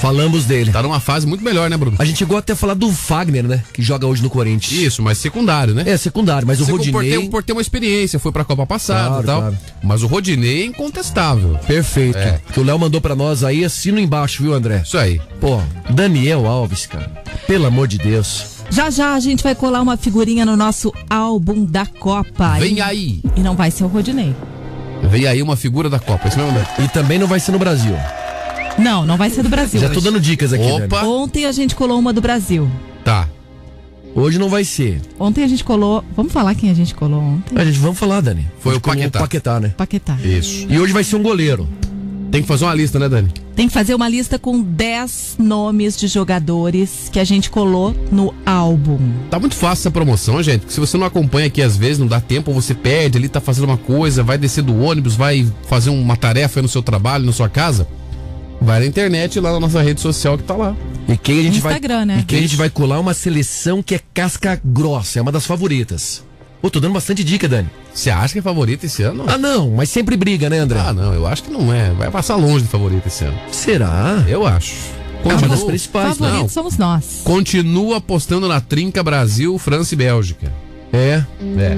[0.00, 0.70] Falamos dele.
[0.70, 1.96] Tá numa fase muito melhor, né, Bruno?
[1.98, 3.62] A gente chegou até a falar do Fagner, né?
[3.72, 4.72] Que joga hoje no Corinthians.
[4.80, 5.84] Isso, mas secundário, né?
[5.86, 7.10] É, secundário, mas o Por Rodinei...
[7.22, 9.40] ter, por ter uma experiência, foi pra Copa passada Claro, e tal.
[9.40, 9.58] claro.
[9.82, 11.58] Mas o Rodinei é incontestável.
[11.66, 12.18] Perfeito.
[12.18, 12.40] É.
[12.52, 14.82] Que o Léo mandou pra nós aí, assino embaixo, viu, André?
[14.84, 15.20] Isso aí.
[15.40, 17.10] Pô, Daniel Alves, cara.
[17.46, 18.46] Pelo amor de Deus.
[18.70, 22.56] Já já a gente vai colar uma figurinha no nosso álbum da Copa.
[22.58, 23.20] Vem E- aí.
[23.36, 24.34] E não vai ser o Rodinei.
[25.10, 26.66] Vem aí uma figura da Copa, isso mesmo, André?
[26.82, 27.94] E também não vai ser no Brasil.
[28.78, 29.80] Não, não vai ser do Brasil.
[29.80, 31.00] Já tô dando dicas aqui, Opa.
[31.00, 31.08] Dani.
[31.08, 32.68] Ontem a gente colou uma do Brasil.
[33.04, 33.28] Tá.
[34.14, 35.00] Hoje não vai ser.
[35.18, 36.04] Ontem a gente colou.
[36.16, 37.58] Vamos falar quem a gente colou ontem?
[37.58, 38.46] A gente, vamos falar, Dani.
[38.60, 39.18] Foi o gente colou Paquetá.
[39.20, 39.74] Paquetá, né?
[39.76, 40.16] Paquetá.
[40.22, 40.66] Isso.
[40.68, 41.68] E hoje vai ser um goleiro.
[42.30, 43.28] Tem que fazer uma lista, né, Dani?
[43.54, 48.34] Tem que fazer uma lista com 10 nomes de jogadores que a gente colou no
[48.44, 48.98] álbum.
[49.30, 50.62] Tá muito fácil essa promoção, gente.
[50.62, 53.40] porque Se você não acompanha aqui às vezes, não dá tempo, você perde ali, tá
[53.40, 57.24] fazendo uma coisa, vai descer do ônibus, vai fazer uma tarefa aí no seu trabalho,
[57.24, 57.86] na sua casa.
[58.64, 60.74] Vai na internet lá na nossa rede social que tá lá.
[61.08, 61.72] E quem a gente vai.
[61.74, 62.18] Instagram, né?
[62.20, 65.44] E quem a gente vai colar uma seleção que é casca grossa, é uma das
[65.46, 66.24] favoritas.
[66.62, 67.68] Pô, tô dando bastante dica, Dani.
[67.92, 69.24] Você acha que é favorito esse ano?
[69.26, 70.80] Ah, não, mas sempre briga, né, André?
[70.80, 71.90] Ah, não, eu acho que não é.
[71.90, 73.38] Vai passar longe de favorito esse ano.
[73.52, 74.24] Será?
[74.26, 74.74] Eu acho.
[75.22, 76.48] É uma das Continua- principais, Favoritos não.
[76.48, 77.20] somos nós.
[77.22, 80.50] Continua apostando na trinca Brasil, França e Bélgica.
[80.94, 81.24] É.
[81.58, 81.76] É.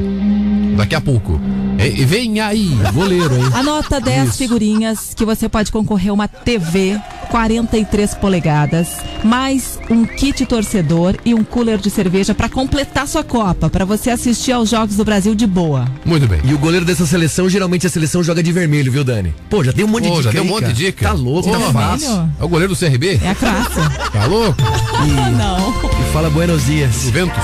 [0.77, 1.41] Daqui a pouco.
[1.79, 2.71] E, e vem aí.
[2.93, 3.45] Goleiro, hein?
[3.55, 4.39] Anota 10 Isso.
[4.39, 7.01] figurinhas que você pode concorrer a uma TV
[7.31, 13.69] 43 polegadas, mais um kit torcedor e um cooler de cerveja pra completar sua Copa,
[13.69, 15.87] pra você assistir aos Jogos do Brasil de boa.
[16.05, 16.41] Muito bem.
[16.45, 19.35] E o goleiro dessa seleção, geralmente a seleção joga de vermelho, viu, Dani?
[19.51, 20.25] Pô, já deu um monte de Pô, dica.
[20.25, 21.09] já deu um monte de dica.
[21.09, 22.31] Tá louco, tá Ô, fácil.
[22.39, 23.21] É o goleiro do CRB?
[23.23, 23.91] É a Croácia.
[24.13, 24.63] Tá louco?
[25.37, 25.71] Não.
[26.01, 27.03] E fala buenos dias.
[27.03, 27.43] Juventus?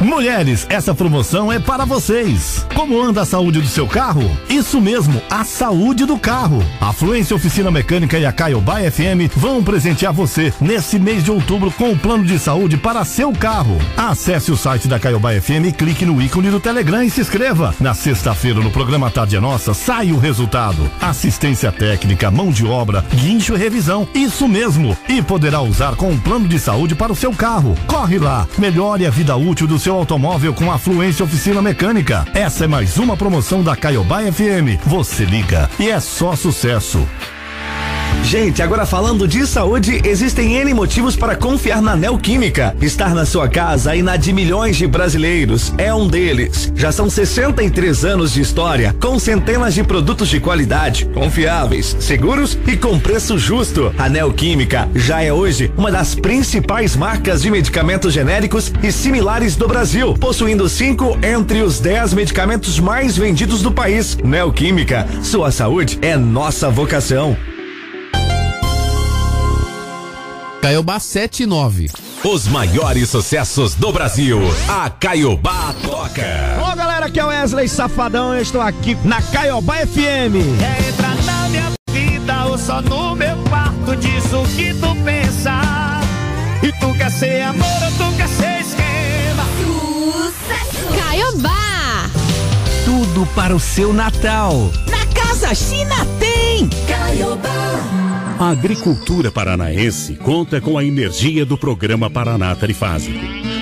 [0.00, 2.66] Mulheres, essa promoção é para vocês.
[2.74, 4.22] Como anda a saúde do seu carro?
[4.48, 6.64] Isso mesmo, a saúde do carro.
[6.80, 11.70] A Fluência Oficina Mecânica e a Caiobá FM vão presentear você nesse mês de outubro
[11.70, 13.76] com o plano de saúde para seu carro.
[13.94, 17.74] Acesse o site da Caiobá FM clique no ícone do Telegram e se inscreva.
[17.78, 20.90] Na sexta-feira, no programa Tarde é Nossa, sai o resultado.
[20.98, 24.08] Assistência técnica, mão de obra, guincho e revisão.
[24.14, 24.96] Isso mesmo.
[25.06, 27.76] E poderá usar com um plano de saúde para o seu carro.
[27.86, 28.48] Corre lá.
[28.56, 32.26] Melhore a vida útil do seu automóvel com a Fluência Oficina Mecânica.
[32.34, 34.80] Essa é mais uma promoção da Caiobá FM.
[34.86, 37.06] Você liga e é só sucesso.
[38.24, 42.76] Gente, agora falando de saúde, existem N motivos para confiar na Neoquímica.
[42.80, 46.72] Estar na sua casa e na de milhões de brasileiros é um deles.
[46.76, 52.76] Já são 63 anos de história, com centenas de produtos de qualidade, confiáveis, seguros e
[52.76, 53.92] com preço justo.
[53.98, 59.66] A Neoquímica já é hoje uma das principais marcas de medicamentos genéricos e similares do
[59.66, 64.16] Brasil, possuindo cinco entre os 10 medicamentos mais vendidos do país.
[64.22, 67.36] Neoquímica, sua saúde é nossa vocação.
[70.60, 71.90] Caiobá 7 e 9.
[72.22, 74.38] Os maiores sucessos do Brasil.
[74.68, 76.22] A Caiobá toca.
[76.70, 80.36] Ô galera, aqui é o Wesley Safadão, eu estou aqui na Caiobá FM.
[80.62, 85.60] É entrar na minha vida ou só no meu quarto, diz o que tu pensa.
[86.62, 89.44] E tu quer ser amor ou tu quer ser esquema?
[90.94, 92.10] Caiobá!
[92.84, 94.70] Tudo para o seu Natal.
[94.90, 96.68] Na Casa China tem!
[98.40, 103.18] A agricultura paranaense conta com a energia do programa Paraná Trifásico.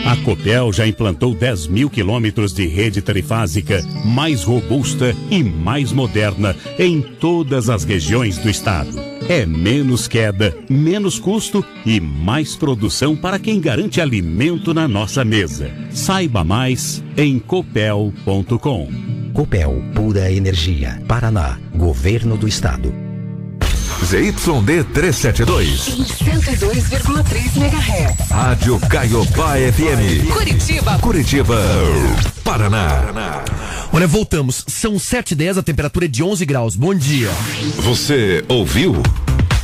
[0.07, 6.55] A Copel já implantou 10 mil quilômetros de rede trifásica mais robusta e mais moderna
[6.79, 8.97] em todas as regiões do estado.
[9.29, 15.73] É menos queda, menos custo e mais produção para quem garante alimento na nossa mesa.
[15.91, 18.89] Saiba mais em copel.com.
[19.35, 21.03] Copel, pura energia.
[21.09, 23.08] Paraná, governo do estado.
[24.05, 25.89] ZYD 372.
[25.89, 28.31] Em 102,3 MHz.
[28.31, 30.33] Rádio Caiobá FM.
[30.33, 30.99] Curitiba.
[30.99, 31.57] Curitiba.
[32.45, 33.45] Paraná.
[33.93, 34.65] Olha, voltamos.
[34.67, 36.77] São 7 h 10 a temperatura é de 11 graus.
[36.77, 37.29] Bom dia.
[37.83, 39.03] Você ouviu?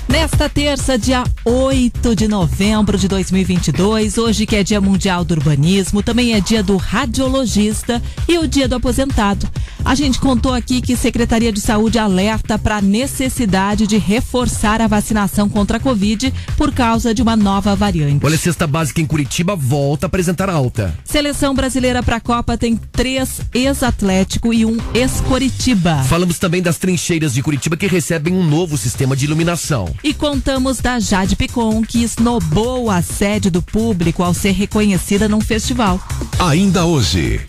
[0.09, 6.02] Nesta terça, dia 8 de novembro de 2022, hoje que é Dia Mundial do Urbanismo,
[6.02, 9.48] também é dia do radiologista e o dia do aposentado.
[9.84, 14.86] A gente contou aqui que Secretaria de Saúde alerta para a necessidade de reforçar a
[14.86, 18.24] vacinação contra a Covid por causa de uma nova variante.
[18.24, 20.96] Olha, cesta básica em Curitiba volta a apresentar alta.
[21.05, 26.02] Seleção brasileira para a Copa tem três ex-Atlético e um ex-Coritiba.
[26.05, 29.93] Falamos também das trincheiras de Curitiba que recebem um novo sistema de iluminação.
[30.03, 35.40] E contamos da Jade Picon, que esnobou a sede do público ao ser reconhecida num
[35.40, 36.01] festival.
[36.38, 37.40] Ainda hoje.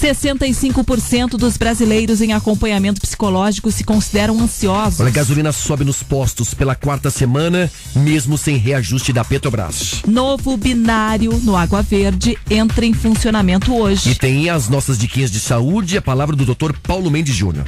[0.00, 5.00] 65% dos brasileiros em acompanhamento psicológico se consideram ansiosos.
[5.00, 10.00] Olha, a gasolina sobe nos postos pela quarta semana, mesmo sem reajuste da Petrobras.
[10.06, 14.10] Novo binário no Água Verde entra em funcionamento hoje.
[14.10, 16.72] E tem as nossas diquinhas de saúde e a palavra do Dr.
[16.82, 17.66] Paulo Mendes Júnior.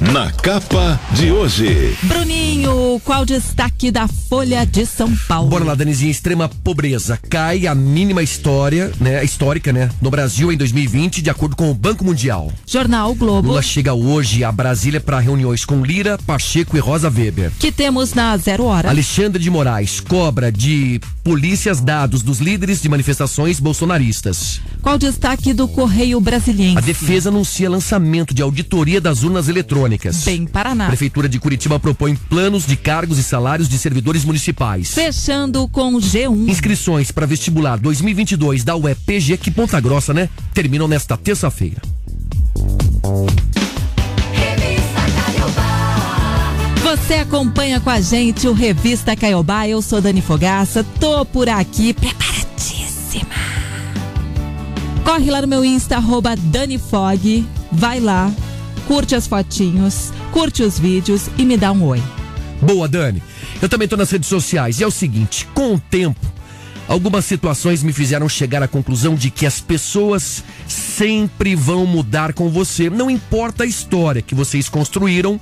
[0.00, 1.96] Na capa de hoje.
[2.04, 5.48] Bruninho, qual o destaque da Folha de São Paulo?
[5.48, 7.18] Bora lá, Danizinha, extrema pobreza.
[7.28, 11.74] Cai a mínima história, né, histórica, né, no Brasil em 2020, de acordo com o
[11.74, 12.52] Banco Mundial.
[12.64, 13.48] Jornal o Globo.
[13.48, 17.50] Lula chega hoje a Brasília para reuniões com Lira, Pacheco e Rosa Weber.
[17.58, 18.88] Que temos na zero hora.
[18.88, 24.62] Alexandre de Moraes cobra de polícias dados dos líderes de manifestações bolsonaristas.
[24.80, 26.78] Qual o destaque do Correio Brasiliense?
[26.78, 30.24] A defesa anuncia lançamento de auditoria das urnas eletrônicas.
[30.24, 30.86] Bem Paraná.
[30.86, 34.94] Prefeitura de Curitiba propõe planos de cargos e salários de servidores municipais.
[34.94, 36.48] Fechando com G1.
[36.48, 40.30] Inscrições para vestibular 2022 da UEPG, que Ponta Grossa, né?
[40.54, 41.82] Terminam nesta terça-feira.
[46.88, 49.68] Você acompanha com a gente o Revista Caiobá.
[49.68, 53.28] Eu sou Dani Fogaça, tô por aqui preparadíssima.
[55.04, 57.46] Corre lá no meu Insta, arroba Dani Fog.
[57.70, 58.32] Vai lá,
[58.86, 62.02] curte as fotinhos, curte os vídeos e me dá um oi.
[62.62, 63.22] Boa, Dani.
[63.60, 66.26] Eu também tô nas redes sociais e é o seguinte, com o tempo,
[66.88, 72.48] algumas situações me fizeram chegar à conclusão de que as pessoas sempre vão mudar com
[72.48, 75.38] você, não importa a história que vocês construíram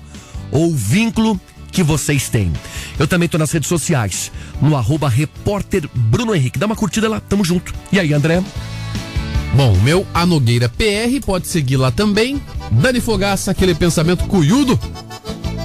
[0.51, 1.41] ou o vínculo
[1.71, 2.53] que vocês têm.
[2.99, 6.59] Eu também tô nas redes sociais, no arroba repórter Bruno Henrique.
[6.59, 7.75] Dá uma curtida lá, tamo junto.
[7.93, 8.43] E aí, André?
[9.55, 12.41] Bom, o meu A Nogueira PR pode seguir lá também.
[12.71, 14.79] Dani Fogaça, aquele pensamento cuiudo.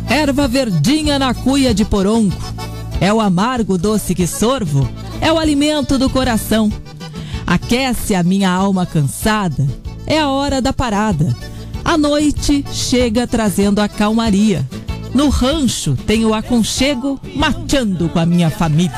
[0.10, 2.36] Erva verdinha na cuia de porongo.
[3.00, 4.88] É o amargo doce que sorvo.
[5.20, 6.72] É o alimento do coração.
[7.48, 9.68] Aquece a minha alma cansada.
[10.06, 11.36] É a hora da parada.
[11.84, 14.66] A noite chega trazendo a calmaria.
[15.14, 18.92] No rancho tenho o aconchego mateando com a minha família.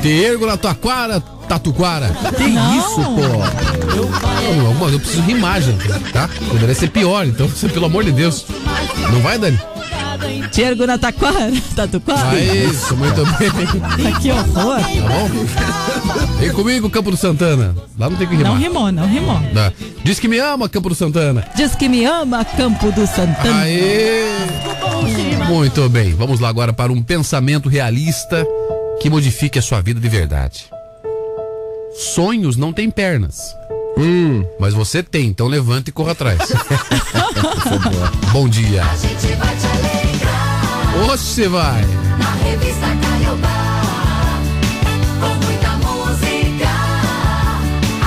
[0.00, 2.14] Te ergo na tua quara, tatuquara.
[2.36, 2.78] Que Não.
[2.78, 3.94] isso, pô?
[4.44, 6.28] Eu, mano, eu preciso rimar, gente, tá?
[6.48, 8.44] Poderia ser pior, então, pelo amor de Deus.
[9.10, 9.58] Não vai, Dani?
[10.50, 12.30] Tiergo na taquara, tatuquara.
[12.30, 14.14] Ah, isso, muito bem.
[14.20, 14.80] Que horror.
[14.80, 16.38] Tá bom?
[16.38, 17.74] Vem comigo, Campo do Santana.
[17.98, 18.52] Lá não tem que rimar.
[18.52, 19.40] Não rimou, não rimou.
[19.52, 19.72] Tá.
[20.02, 21.46] Diz que me ama, Campo do Santana.
[21.54, 23.62] Diz que me ama, Campo do Santana.
[23.62, 24.24] Aê!
[25.48, 28.46] Muito bem, vamos lá agora para um pensamento realista
[29.00, 30.66] que modifique a sua vida de verdade.
[31.96, 33.54] Sonhos não têm pernas.
[33.96, 36.38] Hum, mas você tem, então levanta e corra atrás.
[38.32, 38.82] Bom dia.
[38.84, 40.03] A gente vai te alegrar
[41.02, 41.82] Você vai.
[42.18, 43.82] na revista Caiobá.
[45.20, 46.68] Com muita música.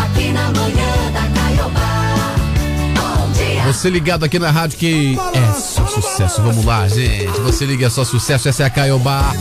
[0.03, 2.35] Aqui na manhã da Caiobá.
[2.95, 3.63] Bom dia.
[3.65, 6.41] Você ligado aqui na rádio que é só sucesso.
[6.41, 7.27] Vamos lá, gente.
[7.41, 8.47] Você liga é só sucesso.
[8.47, 9.33] Essa é a Caiobá.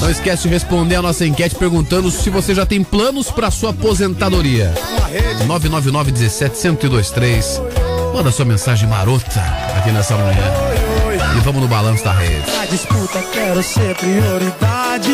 [0.00, 3.70] Não esquece de responder a nossa enquete perguntando se você já tem planos para sua
[3.70, 4.72] aposentadoria.
[5.46, 7.60] 999 17 1023.
[8.14, 9.40] Manda sua mensagem marota
[9.76, 10.85] aqui nessa manhã.
[11.36, 12.50] E vamos no balanço da rede.
[12.62, 15.05] A disputa quero ser prioridade.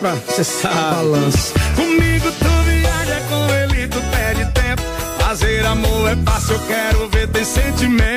[0.00, 1.52] Pra cessar balanço.
[1.76, 4.82] Comigo tu viaja, com ele tu perde tempo.
[5.18, 8.09] Fazer amor é fácil, eu quero ver ter sentimento.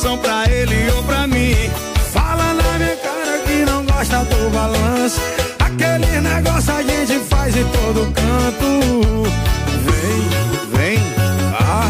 [0.00, 1.54] Coração pra ele ou pra mim.
[2.12, 5.20] Fala na minha cara que não gosta do balanço.
[5.58, 9.28] Aquele negócio a gente faz em todo canto.
[9.84, 10.22] Vem,
[10.72, 10.98] vem,
[11.58, 11.88] cá,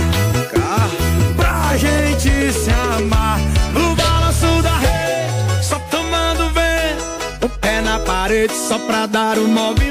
[0.52, 0.88] cá,
[1.36, 3.38] pra gente se amar.
[3.72, 7.46] No balanço da rede, só tomando vento.
[7.46, 9.89] O pé na parede só pra dar o movimento.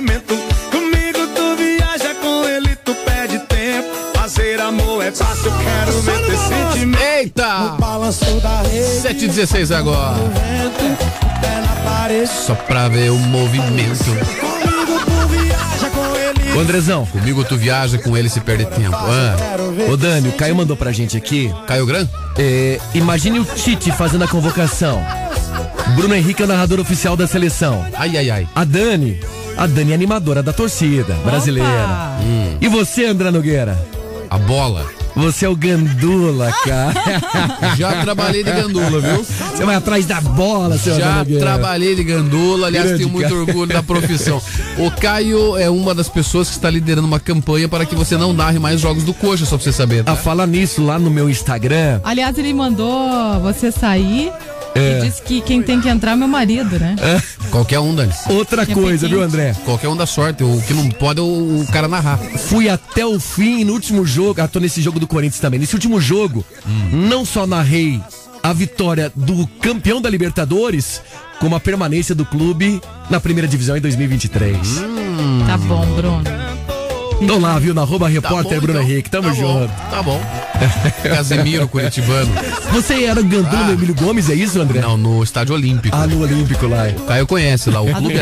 [9.09, 10.17] 7 16 agora.
[12.27, 14.05] Só pra ver o movimento.
[16.55, 17.07] O Andrezão.
[17.07, 18.95] Comigo tu viaja, com ele se perde tempo.
[18.95, 19.35] Ah.
[19.91, 21.51] Ô Dani, o Caio mandou pra gente aqui.
[21.65, 22.07] Caio Gran?
[22.37, 25.03] É, imagine o Tite fazendo a convocação.
[25.95, 27.83] Bruno Henrique é o narrador oficial da seleção.
[27.95, 28.47] Ai, ai, ai.
[28.53, 29.19] A Dani.
[29.57, 32.19] A Dani é animadora da torcida brasileira.
[32.21, 32.57] Hum.
[32.61, 33.75] E você, André Nogueira?
[34.29, 34.98] A bola.
[35.19, 36.93] Você é o gandula, cara.
[37.77, 39.23] Já trabalhei de gandula, viu?
[39.23, 43.41] Você vai atrás da bola, seu Já trabalhei de gandula, aliás, Grande tenho muito cara.
[43.41, 44.41] orgulho da profissão.
[44.77, 48.33] O Caio é uma das pessoas que está liderando uma campanha para que você não
[48.33, 50.03] narre mais jogos do Coxa, só pra você saber.
[50.03, 50.13] Tá?
[50.13, 51.99] A falar nisso lá no meu Instagram.
[52.03, 54.31] Aliás, ele mandou você sair
[54.75, 54.99] É.
[54.99, 56.95] e disse que quem tem que entrar é meu marido, né?
[57.51, 58.13] Qualquer um, Dani.
[58.29, 59.09] Outra Que coisa, pequeno.
[59.09, 59.55] viu, André?
[59.65, 60.43] Qualquer um dá sorte.
[60.43, 62.17] O que não pode é o, o cara narrar.
[62.17, 64.41] Fui até o fim no último jogo.
[64.41, 65.59] Ah, tô nesse jogo do Corinthians também.
[65.59, 66.45] Nesse último jogo,
[66.91, 67.99] não só narrei
[68.43, 71.01] a vitória do campeão da Libertadores,
[71.39, 74.57] como a permanência do clube na primeira divisão em 2023.
[75.47, 76.23] Tá bom, Bruno.
[77.27, 77.73] Tô lá, viu?
[77.73, 78.89] Na arroba repórter bom, Bruno então.
[78.91, 79.09] Henrique.
[79.09, 79.73] Tamo Tá bom, junto.
[79.89, 80.48] Tá bom.
[81.03, 82.31] Casemiro, Curitibano.
[82.71, 84.81] Você era gandula do Emílio Gomes, é isso, André?
[84.81, 85.95] Não, no Estádio Olímpico.
[85.95, 86.87] Ah, no Olímpico lá.
[86.95, 88.15] O Caio conhece lá, o Ah, Clube?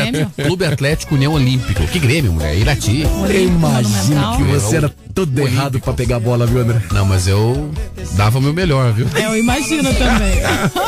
[0.44, 1.82] Clube Atlético União Olímpico.
[1.86, 2.56] Que Grêmio, mulher?
[2.56, 3.02] Irati.
[3.28, 6.80] Eu imagino que você era todo errado pra pegar a bola, viu, André?
[6.92, 7.70] Não, mas eu
[8.12, 9.06] dava o meu melhor, viu?
[9.16, 10.38] Eu imagino também.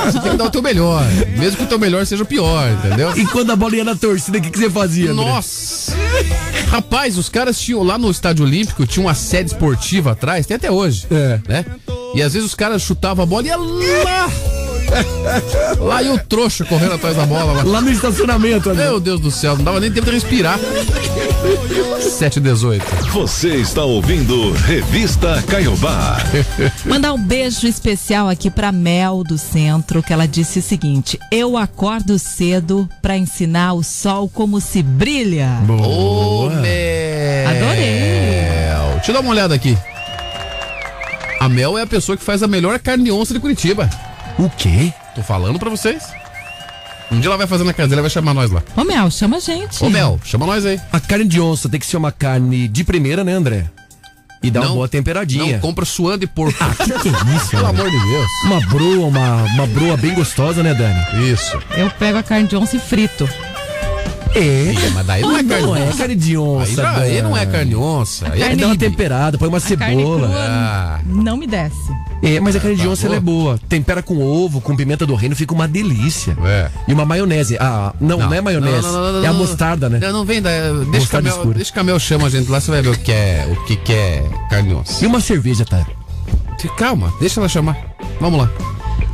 [0.06, 1.04] Você tem que dar o teu melhor.
[1.36, 3.16] Mesmo que o teu melhor seja o pior, entendeu?
[3.16, 5.24] E quando a bola ia na torcida, o que, que você fazia, André?
[5.24, 5.92] Nossa!
[6.70, 10.70] Rapaz, os caras tinham lá no Estádio Olímpico, tinha uma sede esportiva atrás, tem até
[10.70, 11.04] hoje.
[11.10, 11.40] É.
[11.48, 11.64] Né?
[12.14, 14.59] E às vezes os caras chutavam a bola e ia lá.
[15.78, 17.52] Lá e o trouxa correndo atrás da bola.
[17.52, 18.84] Lá, Lá no estacionamento, André.
[18.84, 20.58] Meu Deus do céu, não dava nem tempo de respirar.
[22.00, 22.84] 7 e 18.
[23.12, 26.18] Você está ouvindo Revista Caiobá.
[26.84, 31.56] Mandar um beijo especial aqui pra Mel do Centro, que ela disse o seguinte: Eu
[31.56, 35.48] acordo cedo pra ensinar o sol como se brilha.
[35.68, 37.48] Ô, Mel.
[37.48, 38.30] Adorei.
[38.96, 39.76] Deixa eu dar uma olhada aqui.
[41.40, 43.88] A Mel é a pessoa que faz a melhor carne de onça de Curitiba.
[44.38, 44.92] O quê?
[45.14, 46.02] Tô falando pra vocês.
[47.10, 48.62] Um dia ela vai fazer na casa dela e vai chamar nós lá.
[48.76, 49.82] Ô Mel, chama a gente.
[49.84, 50.80] Ô Mel, chama nós aí.
[50.92, 53.66] A carne de onça tem que ser uma carne de primeira, né, André?
[54.42, 55.54] E dá uma Não, boa temperadinha.
[55.54, 56.56] Não, compra suando de porco.
[56.64, 58.26] Ah, que que é isso, Pelo amor de Deus.
[58.44, 61.30] Uma broa, uma, uma broa bem gostosa, né, Dani?
[61.30, 61.60] Isso.
[61.76, 63.28] Eu pego a carne de onça e frito.
[64.34, 64.72] É.
[64.94, 65.96] Mas daí não é carne Não é onça.
[65.98, 68.28] carne de Aí, onça, não- aí não é carne de onça.
[68.32, 70.28] Aí é Aí dá uma temperada, põe uma A carne cebola.
[70.28, 71.00] crua Ah.
[71.04, 71.76] não me desce.
[72.22, 73.58] É, mas a carne de Tá onça ela é boa.
[73.68, 76.36] Tempera com ovo, com pimenta do reino, fica uma delícia.
[76.44, 76.68] É.
[76.86, 77.56] E uma maionese.
[77.58, 78.82] Ah, não, não, é maionese.
[78.82, 79.38] Não, não, não, não, é a não.
[79.38, 79.98] mostarda, né?
[80.00, 81.54] Não, não vem, da, deixa, o Mostarda Camel, escura.
[81.56, 83.76] deixa o Camel chama a gente lá, você vai ver o que é, o que,
[83.76, 85.02] que é carne de onça.
[85.02, 85.84] E uma cerveja, tá?
[86.76, 87.76] Calma, deixa ela chamar.
[88.20, 88.50] Vamos lá.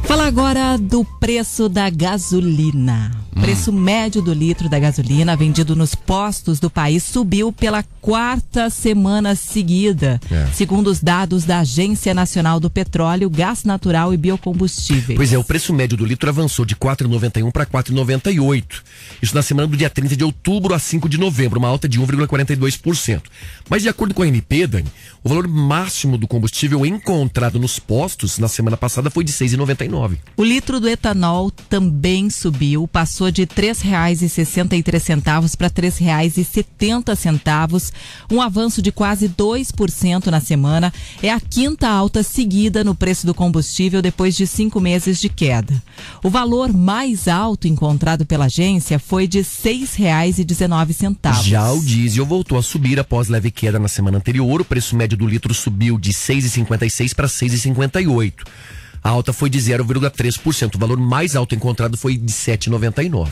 [0.06, 3.10] Fala agora do preço da gasolina.
[3.36, 3.40] Hum.
[3.40, 9.34] Preço médio do litro da gasolina vendido nos postos do país subiu pela quarta semana
[9.34, 10.46] seguida, É.
[10.54, 15.16] segundo os dados da Agência Nacional do Petróleo, Gás Natural e Biocombustíveis.
[15.16, 18.82] Pois é, o preço médio do litro avançou de 4,91 para 4,98.
[19.20, 22.00] Isso na semana do dia 30 de outubro a 5 de novembro, uma alta de
[22.00, 23.22] 1,42%.
[23.68, 24.88] Mas de acordo com a ANP, Dani,
[25.22, 29.95] o valor máximo do combustível encontrado nos postos na semana passada foi de 6,99.
[30.36, 37.92] O litro do etanol também subiu, passou de R$ 3,63 para R$ 3,70,
[38.30, 40.92] um avanço de quase 2% na semana.
[41.22, 45.82] É a quinta alta seguida no preço do combustível depois de cinco meses de queda.
[46.22, 51.42] O valor mais alto encontrado pela agência foi de R$ 6,19.
[51.42, 54.60] Já o diesel voltou a subir após leve queda na semana anterior.
[54.60, 58.34] O preço médio do litro subiu de 6,56 para 6,58.
[59.02, 60.74] A alta foi de 0,3%.
[60.74, 63.28] O valor mais alto encontrado foi de 7,99.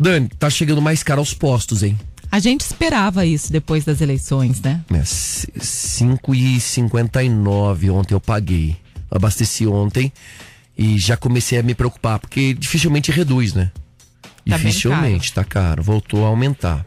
[0.00, 1.98] Dani, tá chegando mais caro aos postos, hein?
[2.30, 4.82] A gente esperava isso depois das eleições, né?
[4.92, 8.76] É, c- 5,59 ontem eu paguei.
[9.10, 10.12] Abasteci ontem
[10.76, 13.70] e já comecei a me preocupar, porque dificilmente reduz, né?
[14.46, 15.82] bem Dificilmente, tá caro.
[15.82, 16.84] Voltou a aumentar.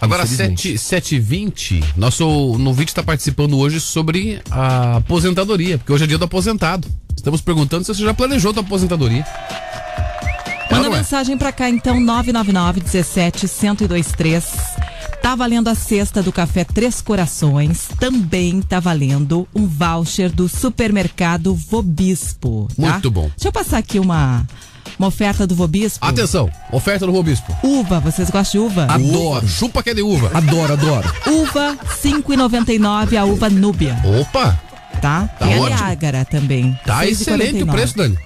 [0.00, 0.78] Agora, Infelizmente.
[0.78, 6.18] 7 h 20 nosso ouvinte está participando hoje sobre a aposentadoria, porque hoje é dia
[6.18, 6.88] do aposentado.
[7.14, 9.24] Estamos perguntando se você já planejou sua aposentadoria.
[10.70, 10.90] Manda é?
[10.90, 14.44] mensagem pra cá então, 999 17 1023.
[15.20, 17.88] Tá valendo a cesta do Café Três Corações.
[17.98, 22.68] Também tá valendo um voucher do supermercado Vobispo.
[22.68, 22.92] tá?
[22.92, 23.30] Muito bom.
[23.36, 24.46] Deixa eu passar aqui uma,
[24.98, 26.04] uma oferta do Vobispo.
[26.04, 27.56] Atenção, oferta do Robispo.
[27.62, 28.86] Uva, vocês gostam de uva?
[28.90, 29.48] Adoro.
[29.48, 30.30] Chupa que é de uva.
[30.34, 31.12] Adoro, adoro.
[31.26, 33.96] Uva, 5,99 a uva Núbia.
[34.20, 34.58] Opa!
[35.00, 35.28] Tá?
[35.38, 35.76] Tá Tem a ótimo.
[35.76, 36.78] Niágara também.
[36.84, 37.10] Tá 6,49.
[37.10, 38.18] excelente o preço, Dani.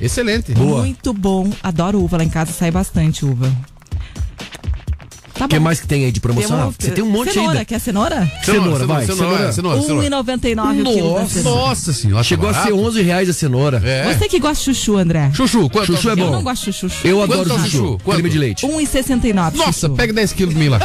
[0.00, 0.54] Excelente.
[0.54, 1.50] Muito bom.
[1.62, 2.18] Adoro uva.
[2.18, 3.50] Lá em casa sai bastante uva.
[5.40, 6.50] Tá O que mais que tem aí de promoção?
[6.58, 7.64] Temos- Você tem um monte cenoura, aí.
[7.64, 8.30] Quer cenoura?
[8.44, 9.06] Cenoura, vai.
[9.06, 10.06] cenoura, cenoura, cenoura.
[10.10, 11.60] 1,99 o quilo da Nossa, cenoura.
[11.66, 12.22] Nossa senhora.
[12.22, 12.86] Chegou tá a ser barato.
[12.88, 13.80] 11 reais a cenoura.
[13.82, 14.12] É.
[14.12, 15.30] Você que gosta de chuchu, André?
[15.32, 15.86] Chuchu, quanto?
[15.86, 16.30] Chuchu é Eu bom.
[16.30, 17.06] não gosto de chuchu.
[17.06, 17.70] Eu Quanto adoro tá chuchu.
[17.70, 17.98] chuchu?
[18.04, 18.16] Quanto?
[18.18, 18.66] Creme de leite.
[18.66, 19.94] 1,69 Nossa, chuchu.
[19.94, 20.78] pega 10 quilos de mim lá.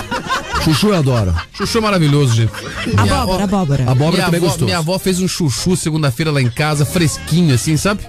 [0.64, 1.36] Chuchu eu adoro.
[1.54, 2.52] Chuchu é maravilhoso, gente.
[2.96, 3.84] Abóbora, abóbora.
[3.84, 4.66] Abóbora minha também é avó, gostoso.
[4.66, 8.04] Minha avó fez um chuchu segunda-feira lá em casa, fresquinho assim, sabe?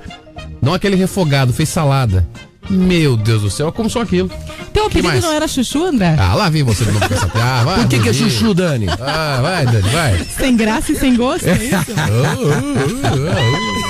[0.62, 2.24] Não aquele refogado, fez salada.
[2.68, 4.28] Meu Deus do céu, como só aquilo.
[4.72, 5.22] Teu Que apelido mais?
[5.24, 6.16] não era chuchu, André?
[6.18, 7.46] Ah, lá vem você de novo com essa piada.
[7.60, 8.86] Ah, vai, Por que, que é chuchu, Dani?
[9.00, 10.26] Ah, vai, Dani, vai.
[10.36, 11.92] Sem graça e sem gosto, é isso?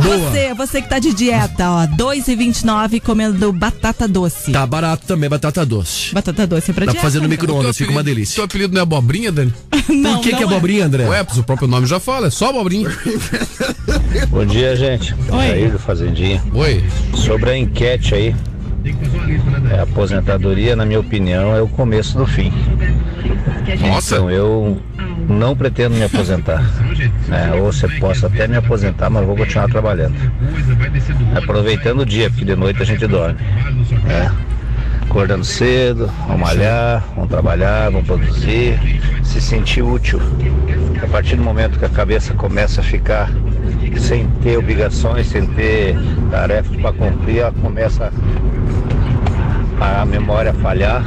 [0.00, 4.50] Você, você que tá de dieta, ó, 2,29 comendo batata doce.
[4.52, 6.14] Tá barato também, batata doce.
[6.14, 7.00] Batata doce é pra Dá dieta.
[7.02, 7.36] pra fazer no André.
[7.36, 8.34] micro-ondas, fica uma delícia.
[8.36, 9.52] Seu apelido não é abobrinha, Dani?
[9.88, 10.48] Não, Por que, não que é é.
[10.50, 11.08] abobrinha, André?
[11.08, 12.88] Ué, o próprio nome já fala, é só abobrinha.
[14.30, 15.12] Bom dia, gente.
[15.28, 15.46] Oi.
[15.48, 16.42] Jair do Fazendinha.
[16.54, 16.82] Oi.
[17.14, 18.34] Sobre a enquete aí,
[19.72, 22.52] é, a aposentadoria, na minha opinião, é o começo do fim.
[23.80, 24.16] Nossa.
[24.16, 24.80] Então eu
[25.28, 26.62] não pretendo me aposentar.
[27.30, 30.14] É, ou você possa até me aposentar, mas vou continuar trabalhando.
[31.36, 33.38] Aproveitando o dia, porque de noite a gente dorme.
[34.08, 34.30] É.
[35.02, 38.78] Acordando cedo, vamos malhar, vamos trabalhar, vamos produzir,
[39.22, 40.20] se sentir útil.
[41.02, 43.30] A partir do momento que a cabeça começa a ficar
[43.98, 45.96] sem ter obrigações, sem ter
[46.30, 48.12] tarefas para cumprir, ela começa
[49.80, 51.04] a memória falhar.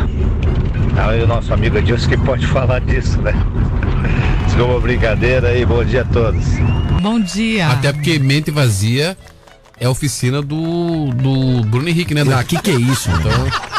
[0.98, 3.34] Aí o nosso amigo Edilson que pode falar disso, né?
[4.46, 6.44] Desculpa a brincadeira e bom dia a todos.
[7.02, 7.68] Bom dia.
[7.70, 9.18] Até porque mente vazia
[9.80, 12.24] é a oficina do, do Bruno Henrique, né?
[12.34, 13.24] Ah, que que é isso, mano?
[13.30, 13.76] Então,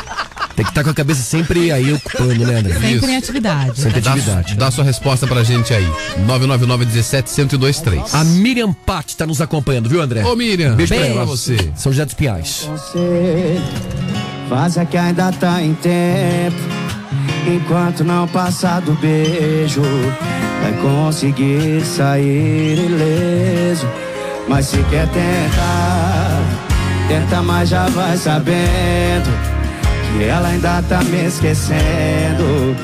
[0.55, 2.75] Tem que estar com a cabeça sempre aí ocupando, né, André?
[2.75, 3.07] Sempre isso.
[3.07, 3.81] em atividade.
[3.81, 4.55] Sempre dá, atividade.
[4.55, 5.87] dá sua resposta pra gente aí.
[6.27, 8.15] 999 17 1023.
[8.15, 10.25] A Miriam Pat tá nos acompanhando, viu, André?
[10.25, 11.57] Ô, Miriam, Beijo, beijo pra você.
[11.75, 12.69] São José dos Pinhais.
[12.71, 13.61] Você
[14.49, 16.57] faz que ainda tá em tempo.
[17.47, 19.81] Enquanto não passar do beijo,
[20.63, 23.87] vai conseguir sair ileso.
[24.49, 26.41] Mas se quer tentar,
[27.09, 29.31] tenta, mas já vai sabendo
[30.13, 32.77] que ela ainda tá me esquecendo.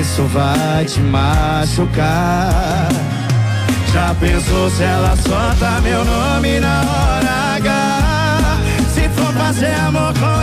[0.00, 2.88] Isso vai te machucar.
[3.92, 8.58] Já pensou se ela solta meu nome na hora H?
[8.92, 10.35] Se for fazer amor com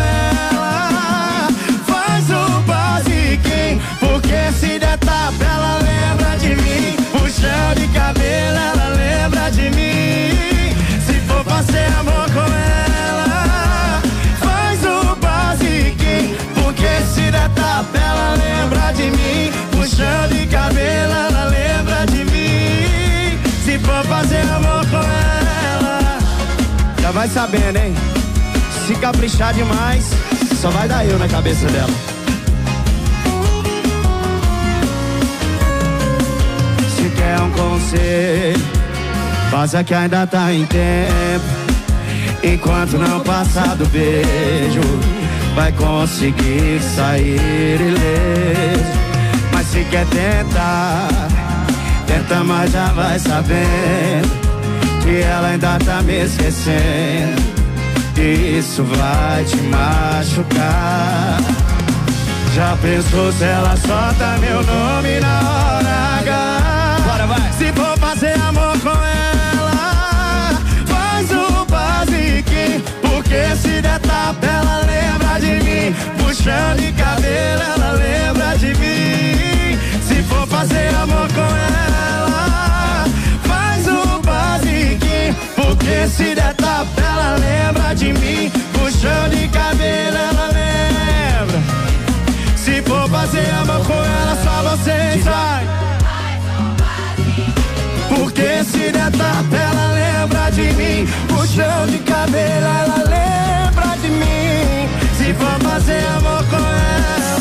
[7.44, 10.74] Puxão de cabelo, ela lembra de mim.
[11.06, 14.02] Se for fazer amor com ela,
[14.40, 16.38] faz o basiquinho.
[16.56, 19.52] Porque se der tapa, ela lembra de mim.
[19.72, 23.38] Puxão de cabelo, ela lembra de mim.
[23.66, 26.18] Se for fazer amor com ela,
[27.02, 27.94] já vai sabendo, hein?
[28.88, 30.12] Se caprichar demais,
[30.62, 31.92] só vai dar eu na cabeça dela.
[37.24, 38.66] Quer um conselho,
[39.50, 41.64] faça que ainda tá em tempo.
[42.44, 44.82] Enquanto não passar do beijo,
[45.56, 48.94] vai conseguir sair ileso.
[49.54, 51.08] Mas se quer tentar,
[52.06, 54.44] tenta, mas já vai sabendo
[55.02, 57.54] que ela ainda tá me esquecendo.
[58.18, 61.40] Isso vai te machucar.
[62.54, 66.13] Já pensou se ela solta meu nome na hora.
[67.58, 72.82] Se for fazer amor com ela, faz o basiquinho.
[73.02, 75.96] Porque se der tapa, ela lembra de mim.
[76.18, 79.78] Puxão de cabelo, ela lembra de mim.
[80.08, 83.06] Se for fazer amor com ela,
[83.44, 85.36] faz o basiquinho.
[85.56, 88.52] Porque se der tapa, ela lembra de mim.
[88.74, 90.63] Puxão de cabelo, ela lembra.
[98.84, 101.08] Se ela lembra de mim.
[101.28, 104.34] Puxão de cabelo, ela lembra de mim.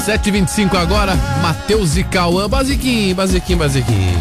[0.07, 2.49] 7h25 agora, Matheus e Cauã.
[2.49, 4.19] Basiquinho, basiquinho, basiquinho.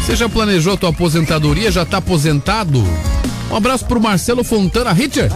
[0.00, 1.70] Você já planejou a tua aposentadoria?
[1.70, 2.82] Já tá aposentado?
[3.50, 5.30] Um abraço pro Marcelo Fontana Ritter.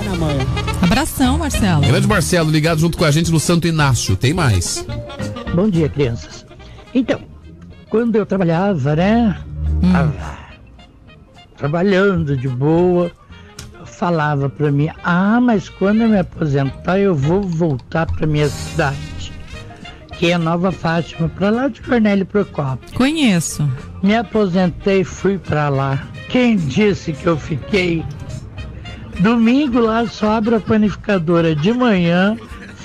[0.82, 1.82] Abração, Marcelo.
[1.82, 4.16] Grande Marcelo, ligado junto com a gente no Santo Inácio.
[4.16, 4.84] Tem mais.
[5.54, 6.44] Bom dia, crianças.
[6.94, 7.20] Então,
[7.88, 9.36] quando eu trabalhava, né?
[9.84, 10.36] Ah,
[11.56, 13.10] trabalhando de boa,
[13.84, 19.32] falava pra mim: Ah, mas quando eu me aposentar, eu vou voltar pra minha cidade,
[20.18, 22.92] que é Nova Fátima, pra lá de Cornélio Procópio.
[22.94, 23.68] Conheço.
[24.02, 26.02] Me aposentei e fui pra lá.
[26.28, 28.04] Quem disse que eu fiquei?
[29.20, 32.36] Domingo lá só abre a panificadora de manhã,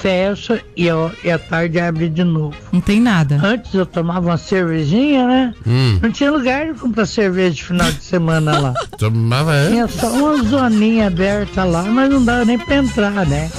[0.02, 2.56] fecha e, ó, e à tarde abre de novo.
[2.72, 3.40] Não tem nada.
[3.44, 5.54] Antes eu tomava uma cervejinha, né?
[5.66, 6.00] Hum.
[6.02, 8.74] Não tinha lugar de comprar cerveja de final de semana lá.
[8.98, 9.70] Tomava, é?
[9.70, 13.50] Tinha só uma zoninha aberta lá, mas não dava nem pra entrar, né?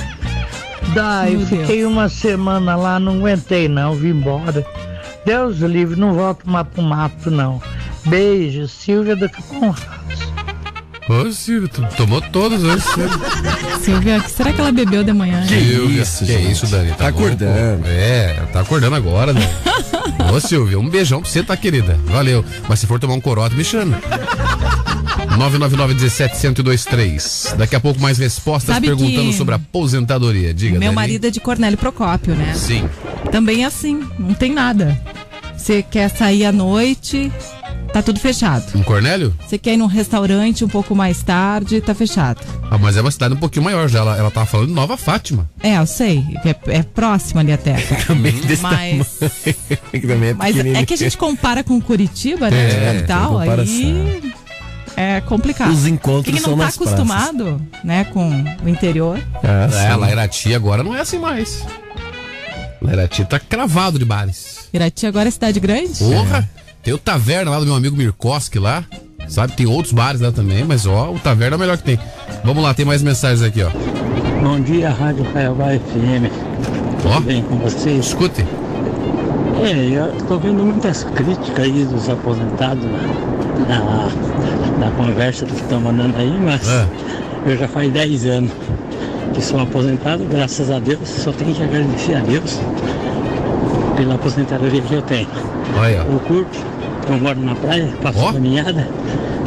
[0.95, 4.65] Daí Meu fiquei uma semana lá, não aguentei não, vim embora.
[5.25, 7.61] Deus o livre, não volto mais pro mato não.
[8.07, 10.28] Beijo, Silvia do Conrado.
[11.09, 13.21] Ô, Silvio, tu tomou todos hoje, Silvio.
[13.83, 15.45] Silvia, o que será que ela bebeu de manhã?
[15.47, 16.53] Silvia, isso, que gente.
[16.53, 16.93] isso, Dani?
[16.93, 17.71] Tá acordando.
[17.71, 17.85] louco?
[17.89, 19.41] É, tá acordando agora, né?
[20.33, 21.99] Ô, Silvia, um beijão pra você, tá, querida?
[22.05, 22.45] Valeu.
[22.69, 23.99] Mas se for tomar um corote, me chama.
[25.39, 27.57] 999-17-1023.
[27.57, 30.53] Daqui a pouco mais respostas Sabe perguntando que- sobre aposentadoria.
[30.53, 30.95] Diga, Meu Dani.
[30.95, 32.53] marido é de Cornélio Procópio, né?
[32.55, 32.87] Sim.
[33.33, 35.01] Também é assim, não tem nada.
[35.57, 37.33] Você quer sair à noite,
[37.93, 38.65] tá tudo fechado.
[38.77, 39.35] Um Cornélio?
[39.47, 42.41] Você quer ir num restaurante um pouco mais tarde, tá fechado.
[42.71, 44.01] Ah, mas é uma cidade um pouquinho maior já.
[44.01, 45.49] Ela, ela tava falando de Nova Fátima.
[45.63, 47.75] É, eu sei, é, é próximo ali até.
[48.07, 49.07] Também desse Mas- tamanho.
[49.91, 52.65] Que também é Mas é que a gente compara com Curitiba, né?
[52.65, 54.21] É, de capital, aí
[54.97, 55.71] é complicado.
[55.73, 56.93] Os encontros Quem não são tá nas praças.
[56.95, 58.31] acostumado, né, com
[58.65, 59.19] o interior.
[59.45, 61.65] Ah, é, lá Irati agora não é assim mais.
[62.83, 64.69] Lá Irati tá cravado de bares.
[64.73, 65.99] Irati agora é cidade grande?
[66.01, 66.49] Porra!
[66.83, 68.85] Tem o Taverna lá do meu amigo Mirkoski lá.
[69.29, 69.53] Sabe?
[69.53, 71.99] Tem outros bares lá também, mas ó, o Taverna é o melhor que tem.
[72.43, 73.71] Vamos lá, tem mais mensagens aqui, ó.
[74.43, 76.33] Bom dia, Rádio Caiobá FM.
[77.05, 77.15] Ó.
[77.15, 78.07] Tudo bem com vocês?
[78.07, 78.45] Escute.
[79.63, 82.85] É, eu tô vendo muitas críticas aí dos aposentados
[83.69, 84.09] na,
[84.79, 86.63] na, conversa que estão mandando aí, mas
[87.45, 88.53] eu já faz 10 anos
[89.35, 92.59] que sou aposentado, graças a Deus, só tenho que agradecer a Deus
[93.99, 95.29] pela aposentadoria que eu tenho.
[95.77, 95.97] Olha.
[96.09, 96.57] Eu curto,
[97.09, 98.33] eu moro na praia, faço Ó.
[98.33, 98.89] caminhada,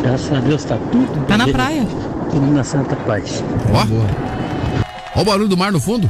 [0.04, 1.88] graças a Deus tá tudo Tá na praia.
[2.30, 3.42] Tudo na Santa Paz.
[3.74, 5.20] Ó.
[5.20, 6.10] Ó o barulho do mar no fundo.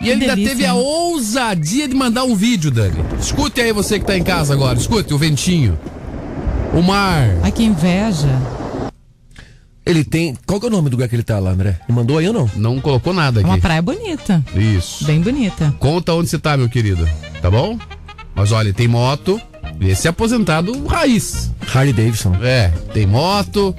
[0.00, 3.02] E Que ele ainda delícia, teve a ousadia de mandar um vídeo, Dani.
[3.20, 4.78] Escute aí você que tá em casa agora.
[4.78, 5.78] Escute o ventinho.
[6.72, 7.28] O mar.
[7.42, 8.28] Ai, que inveja.
[9.84, 10.36] Ele tem.
[10.46, 11.80] Qual que é o nome do lugar que ele tá lá, André?
[11.88, 12.50] Ele mandou aí ou não?
[12.56, 13.62] Não colocou nada É uma aqui.
[13.62, 14.44] praia bonita.
[14.54, 15.04] Isso.
[15.06, 15.74] Bem bonita.
[15.78, 17.08] Conta onde você tá, meu querido.
[17.40, 17.78] Tá bom?
[18.34, 19.40] Mas olha, tem moto.
[19.80, 21.50] Esse é aposentado raiz.
[21.72, 22.36] Harley Davidson.
[22.42, 23.74] É, tem moto,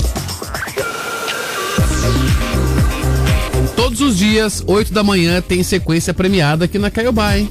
[3.76, 7.48] Todos os dias, 8 da manhã, tem sequência premiada aqui na Caiobá, hein?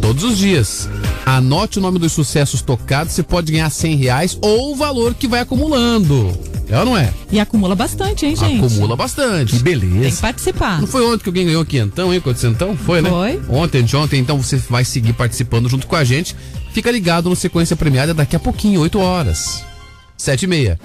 [0.00, 0.88] Todos os dias.
[1.28, 5.28] Anote o nome dos sucessos tocados, você pode ganhar 100 reais ou o valor que
[5.28, 6.32] vai acumulando.
[6.70, 7.12] É ou não é?
[7.30, 8.64] E acumula bastante, hein, gente?
[8.64, 9.54] Acumula bastante.
[9.54, 10.00] Que beleza.
[10.00, 10.80] Tem que participar.
[10.80, 12.74] Não foi ontem que alguém ganhou quinhentão, hein, quatrocentão?
[12.74, 13.10] Foi, né?
[13.10, 13.42] Foi.
[13.50, 16.34] Ontem, de ontem, então você vai seguir participando junto com a gente.
[16.72, 19.62] Fica ligado no Sequência Premiada daqui a pouquinho, 8 horas.
[20.16, 20.80] 7 e meia.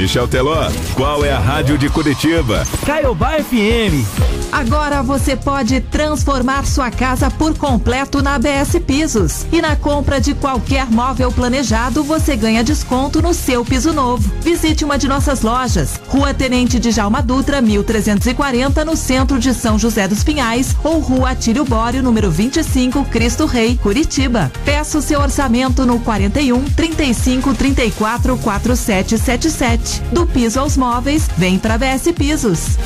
[0.00, 2.66] Michel Teló, qual é a rádio de Curitiba?
[2.86, 4.40] Caiobá FM.
[4.50, 9.46] Agora você pode transformar sua casa por completo na ABS Pisos.
[9.52, 14.28] E na compra de qualquer móvel planejado, você ganha desconto no seu piso novo.
[14.40, 16.00] Visite uma de nossas lojas.
[16.08, 21.30] Rua Tenente de Jalma Dutra, 1340, no centro de São José dos Pinhais, ou Rua
[21.30, 24.50] Atílio Bório, número 25, Cristo Rei, Curitiba.
[24.64, 29.89] Peça o seu orçamento no 41 35 34 4777.
[30.12, 32.76] Do piso aos móveis, vem pra ABS Pisos.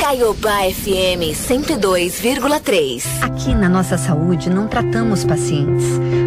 [0.00, 3.02] Caiobá FM 102,3.
[3.20, 5.84] Aqui na nossa saúde não tratamos pacientes,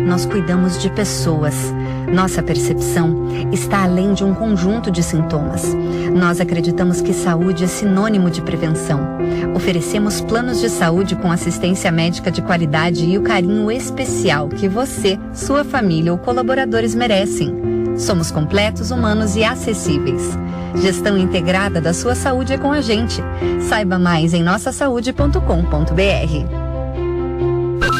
[0.07, 1.55] nós cuidamos de pessoas.
[2.13, 5.63] Nossa percepção está além de um conjunto de sintomas.
[6.13, 8.99] Nós acreditamos que saúde é sinônimo de prevenção.
[9.55, 15.17] Oferecemos planos de saúde com assistência médica de qualidade e o carinho especial que você,
[15.33, 17.72] sua família ou colaboradores merecem.
[17.97, 20.37] Somos completos, humanos e acessíveis.
[20.81, 23.21] Gestão integrada da sua saúde é com a gente.
[23.67, 25.41] Saiba mais em nossasaude.com.br.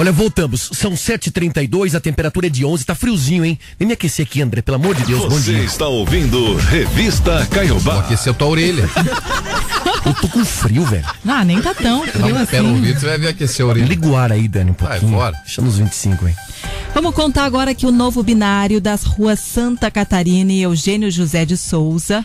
[0.00, 0.70] Olha, voltamos.
[0.72, 3.58] São 7h32, a temperatura é de 11, tá friozinho, hein?
[3.78, 5.62] Vem me aquecer aqui, André, pelo amor de Deus, bom Você dia.
[5.62, 7.92] está ouvindo Revista Caiobá.
[7.96, 8.88] Vou aquecer a tua orelha.
[10.06, 11.04] Eu tô com frio, velho.
[11.28, 12.60] Ah, nem tá tão frio Não, assim.
[12.60, 13.84] ouvido, você vai ver aquecer a orelha.
[13.84, 15.12] Liga o ar aí, Dani, um pouquinho.
[15.12, 15.36] fora.
[15.44, 16.34] Deixa nos 25, hein?
[16.94, 21.58] Vamos contar agora que o novo binário das ruas Santa Catarina e Eugênio José de
[21.58, 22.24] Souza,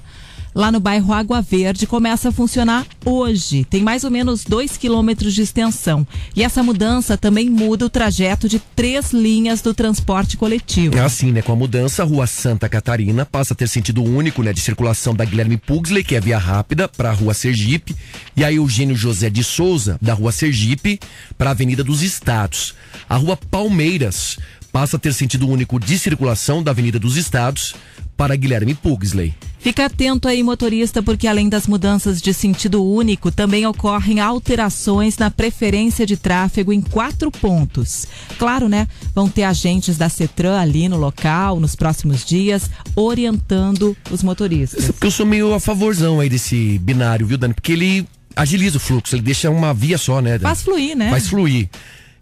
[0.56, 3.66] lá no bairro Água Verde, começa a funcionar hoje.
[3.66, 6.08] Tem mais ou menos dois quilômetros de extensão.
[6.34, 10.98] E essa mudança também muda o trajeto de três linhas do transporte coletivo.
[10.98, 11.42] É assim, né?
[11.42, 14.54] Com a mudança, a rua Santa Catarina passa a ter sentido único, né?
[14.54, 17.94] De circulação da Guilherme Pugsley, que é via rápida, para a rua Sergipe,
[18.38, 21.00] e a Eugênio José de Souza, da rua Sergipe,
[21.38, 22.74] para a Avenida dos Estados.
[23.10, 24.38] A rua Palmeiras
[24.72, 27.76] passa a ter sentido único de circulação da Avenida dos Estados
[28.16, 29.34] para Guilherme Pugsley.
[29.66, 35.32] Fica atento aí, motorista, porque além das mudanças de sentido único, também ocorrem alterações na
[35.32, 38.06] preferência de tráfego em quatro pontos.
[38.38, 38.88] Claro, né?
[39.16, 44.86] Vão ter agentes da CETRAN ali no local nos próximos dias, orientando os motoristas.
[44.86, 47.56] Porque eu sou meio a favorzão aí desse binário, viu, Dani?
[47.56, 50.44] Porque ele agiliza o fluxo, ele deixa uma via só, né, Dani?
[50.44, 51.10] Faz fluir, né?
[51.10, 51.68] Faz fluir.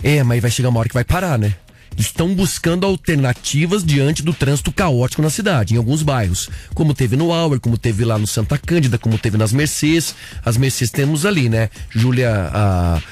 [0.02, 1.54] É, mas vai chegar uma hora que vai parar, né?
[1.98, 6.50] Estão buscando alternativas diante do trânsito caótico na cidade, em alguns bairros.
[6.74, 10.16] Como teve no Auer, como teve lá no Santa Cândida, como teve nas Mercês.
[10.44, 11.70] As Mercês temos ali, né?
[11.90, 12.52] Júlia,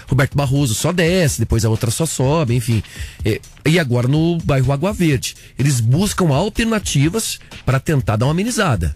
[0.07, 2.83] Roberto Barroso só desce, depois a outra só sobe, enfim.
[3.23, 5.35] É, e agora no bairro Água Verde.
[5.57, 8.93] Eles buscam alternativas para tentar dar uma amenizada.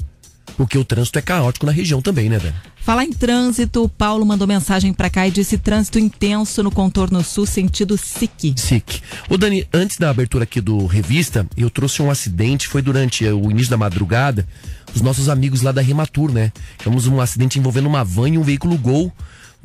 [0.57, 2.55] Porque o trânsito é caótico na região também, né, Dani?
[2.77, 7.23] Falar em trânsito, o Paulo mandou mensagem pra cá e disse trânsito intenso no contorno
[7.23, 8.53] sul, sentido SIC.
[8.55, 9.01] SIC.
[9.27, 13.49] Ô Dani, antes da abertura aqui do Revista, eu trouxe um acidente, foi durante o
[13.49, 14.47] início da madrugada,
[14.93, 16.51] os nossos amigos lá da Rematur, né?
[16.77, 19.11] Tivemos um acidente envolvendo uma van e um veículo Gol.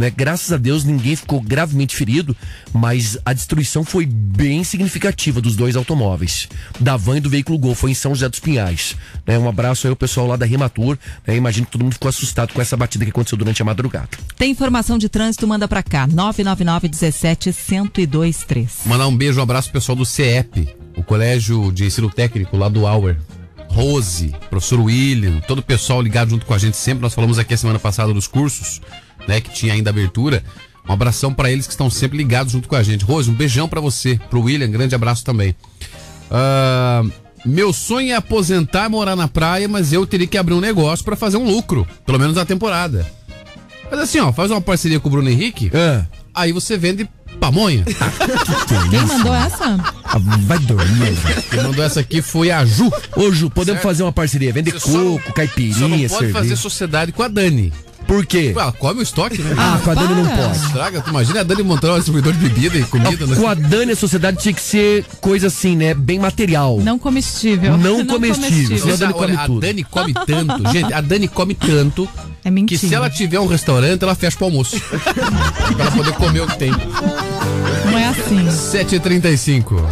[0.01, 0.11] Né?
[0.11, 2.35] Graças a Deus ninguém ficou gravemente ferido,
[2.73, 6.49] mas a destruição foi bem significativa dos dois automóveis,
[6.81, 8.97] da van e do veículo Gol, foi em São José dos Pinhais.
[9.27, 9.39] Né?
[9.39, 10.97] Um abraço aí ao pessoal lá da Rematur,
[11.27, 11.37] né?
[11.37, 14.09] imagino que todo mundo ficou assustado com essa batida que aconteceu durante a madrugada.
[14.39, 18.81] Tem informação de trânsito, manda pra cá, 999 17 1023.
[18.87, 20.67] Mandar um beijo, um abraço pro pessoal do CEP,
[20.97, 23.19] o Colégio de Ensino Técnico lá do Auer.
[23.71, 27.03] Rose, professor William, todo o pessoal ligado junto com a gente sempre.
[27.03, 28.81] Nós falamos aqui a semana passada dos cursos,
[29.29, 30.43] né, que tinha ainda abertura.
[30.89, 33.05] Um abração para eles que estão sempre ligados junto com a gente.
[33.05, 35.55] Rose, um beijão para você, pro William, grande abraço também.
[36.31, 37.03] Ah,
[37.45, 41.17] meu sonho é aposentar, morar na praia, mas eu teria que abrir um negócio para
[41.17, 43.07] fazer um lucro, pelo menos na temporada.
[43.91, 45.71] Mas assim, ó, faz uma parceria com o Bruno Henrique,
[46.35, 47.09] aí você vende
[47.41, 47.85] pamonha.
[48.91, 49.79] Quem mandou essa?
[50.05, 51.17] Ah, vai dormir.
[51.51, 52.91] Quem mandou essa aqui foi a Ju.
[53.17, 53.83] Ô, Ju, podemos Certo?
[53.91, 56.33] fazer uma parceria, vender só coco, caipirinha, Só não pode cerveja.
[56.33, 57.73] fazer sociedade com a Dani.
[58.11, 58.53] Por quê?
[58.57, 59.55] Ela come o estoque, né?
[59.57, 60.57] Ah, com a Dani não pode.
[60.59, 63.25] Estraga, tu imagina a Dani montando um distribuidor de bebida e comida.
[63.25, 63.37] né?
[63.37, 65.95] Com a Dani, a sociedade tinha que ser coisa assim, né?
[65.95, 66.81] Bem material.
[66.83, 67.79] Não comestível.
[67.79, 68.79] Não comestível.
[68.79, 69.61] Senão a Dani come Olha, a tudo.
[69.61, 70.73] Dani come tanto.
[70.73, 72.09] Gente, a Dani come tanto
[72.45, 72.81] É mentira.
[72.81, 74.77] que se ela tiver um restaurante, ela fecha pro almoço.
[74.91, 76.73] pra ela poder comer o que tem.
[76.73, 78.45] Não é assim.
[78.49, 79.85] 7h35.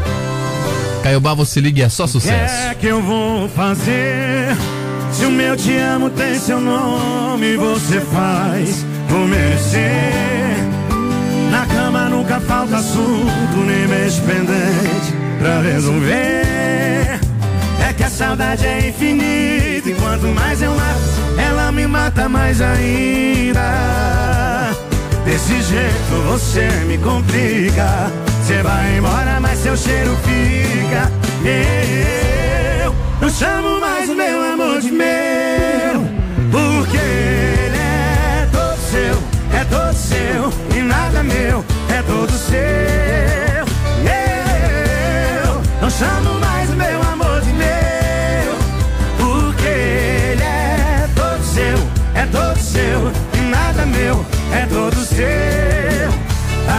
[1.04, 2.54] Caiobá, você liga e é só O que sucesso.
[2.66, 4.56] é que eu vou fazer?
[5.12, 10.58] Se o meu te amo tem seu nome, você faz por merecer.
[11.50, 17.18] Na cama nunca falta assunto, nem mês pendente pra resolver.
[17.88, 21.00] É que a saudade é infinita, e quanto mais eu mato,
[21.38, 23.60] ela me mata mais ainda.
[25.24, 28.10] Desse jeito você me complica.
[28.42, 31.10] Você vai embora, mas seu cheiro fica.
[32.84, 33.87] Eu não chamo mais
[34.60, 36.00] amor de meu,
[36.50, 39.14] porque ele é todo seu,
[39.56, 42.58] é todo seu, e nada meu, é todo seu.
[45.44, 48.56] Eu não chamo mais meu amor de meu,
[49.16, 51.78] porque ele é todo seu,
[52.16, 56.08] é todo seu, e nada meu, é todo seu.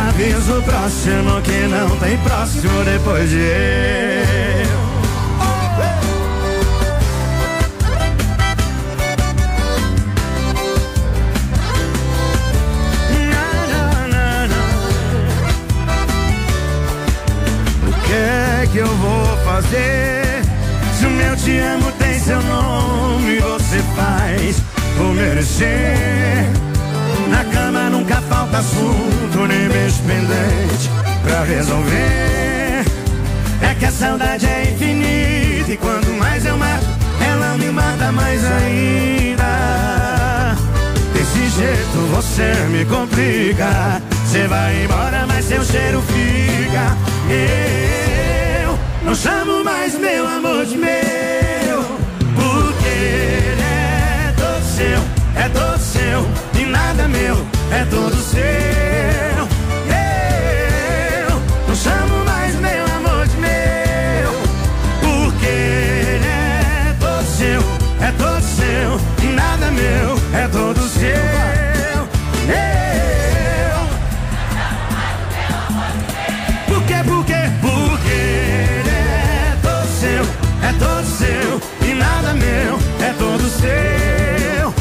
[0.09, 4.88] Aviso o próximo que não tem próximo depois de eu.
[18.09, 20.41] Que é que eu vou fazer?
[20.97, 24.59] Se o meu te amo tem seu nome, você faz
[24.97, 26.49] por merecer.
[27.29, 30.89] Na cama nunca falta assunto, nem beijo pendente
[31.23, 32.83] pra resolver.
[33.61, 36.87] É que a saudade é infinita e quanto mais eu mato,
[37.23, 39.45] ela me mata mais ainda.
[41.13, 44.01] Desse jeito você me complica.
[44.29, 46.95] Você vai embora, mas seu cheiro fica.
[48.63, 51.83] Eu não chamo mais meu amor de meu,
[52.35, 54.99] porque ele é todo seu,
[55.35, 56.27] é todo seu,
[56.61, 58.39] e nada meu, é todo seu.
[59.97, 64.31] Eu não chamo mais meu amor de meu,
[65.01, 67.63] porque ele é todo seu,
[67.99, 71.09] é todo seu, e nada meu, é todo seu.
[72.47, 73.08] Eu
[83.59, 84.73] seu.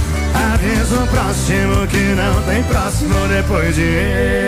[0.53, 4.39] Avisa o próximo que não tem próximo depois de eu.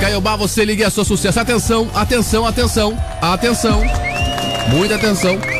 [0.00, 1.38] Caiobá, você liga e é só sucesso.
[1.38, 3.82] Atenção, atenção, atenção, atenção.
[4.70, 5.59] Muita atenção.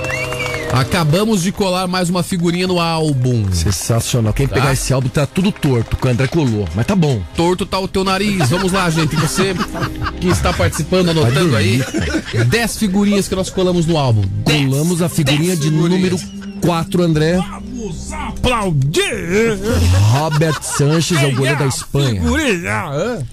[0.73, 3.51] Acabamos de colar mais uma figurinha no álbum.
[3.53, 4.33] Sensacional.
[4.33, 4.55] Quem Tá?
[4.55, 6.69] pegar esse álbum tá tudo torto, que o André colou.
[6.75, 7.21] Mas tá bom.
[7.37, 8.49] Torto tá o teu nariz.
[8.51, 9.17] Vamos lá, gente.
[9.17, 9.55] Você
[10.21, 11.83] que está participando, anotando aí.
[12.49, 14.23] 10 figurinhas que nós colamos no álbum.
[14.45, 16.19] Colamos a figurinha de número
[16.63, 17.39] 4, André.
[18.12, 19.59] Aplaudir!
[20.12, 22.23] Robert Sanches é o goleiro da Espanha.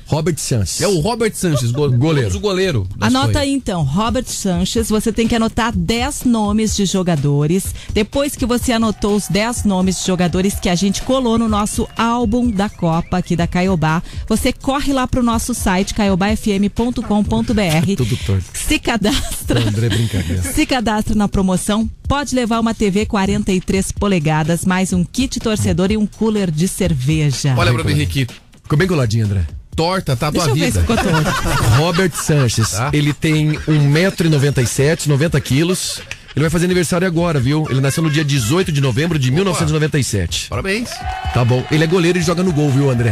[0.05, 0.81] Robert Sanches.
[0.81, 2.35] É o Robert Sanches, go goleiro.
[2.35, 2.87] O goleiro.
[2.99, 3.43] Anota Espanha.
[3.43, 7.73] aí então, Robert Sanches, você tem que anotar 10 nomes de jogadores.
[7.93, 11.87] Depois que você anotou os 10 nomes de jogadores que a gente colou no nosso
[11.97, 17.01] álbum da Copa aqui da Caiobá, você corre lá pro nosso site caiobafm.com.br.
[17.97, 18.45] Tudo torto.
[18.53, 19.67] Se cadastra.
[19.67, 20.41] André, brincadeira.
[20.41, 25.97] Se cadastra na promoção, pode levar uma TV 43 polegadas, mais um kit torcedor e
[25.97, 27.53] um cooler de cerveja.
[27.57, 28.27] Olha pra mim, Henrique.
[28.63, 29.41] Ficou bem coladinho, André.
[29.75, 30.71] Torta, tá a tua vida.
[30.71, 31.29] se ficou torto.
[31.77, 32.89] Robert Sanches, Tá.
[32.93, 36.01] ele tem 1,97m, 90 quilos.
[36.35, 37.65] Ele vai fazer aniversário agora, viu?
[37.69, 40.47] Ele nasceu no dia 18 de novembro de 1997.
[40.49, 40.89] Parabéns.
[41.33, 41.63] Tá bom.
[41.71, 43.11] Ele é goleiro e joga no gol, viu, André?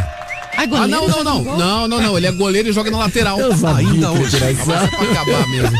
[0.57, 1.43] Ah, Ah, não, não, não.
[1.43, 2.17] Não, não, não.
[2.17, 3.39] Ele é goleiro e joga na lateral.
[3.39, 4.29] Eu sabia Ainda hoje.
[4.37, 4.63] tirar isso.
[4.65, 5.77] Mas é pra acabar mesmo.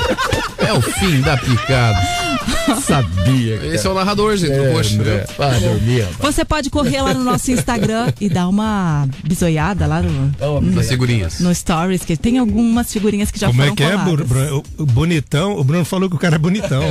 [0.58, 2.25] É o fim da picada.
[2.86, 3.76] Sabia, cara.
[3.76, 4.52] Esse é o narrador, gente.
[4.54, 5.14] É, Poxa, viu?
[5.40, 6.08] Ah, dormia.
[6.20, 11.40] Você pode correr lá no nosso Instagram e dar uma bisoiada lá no, Nas figurinhas.
[11.40, 14.28] no Stories, que tem algumas figurinhas que já Como é foram que é, coladas.
[14.28, 15.58] Bru- o- o bonitão?
[15.58, 16.84] O Bruno falou que o cara é bonitão.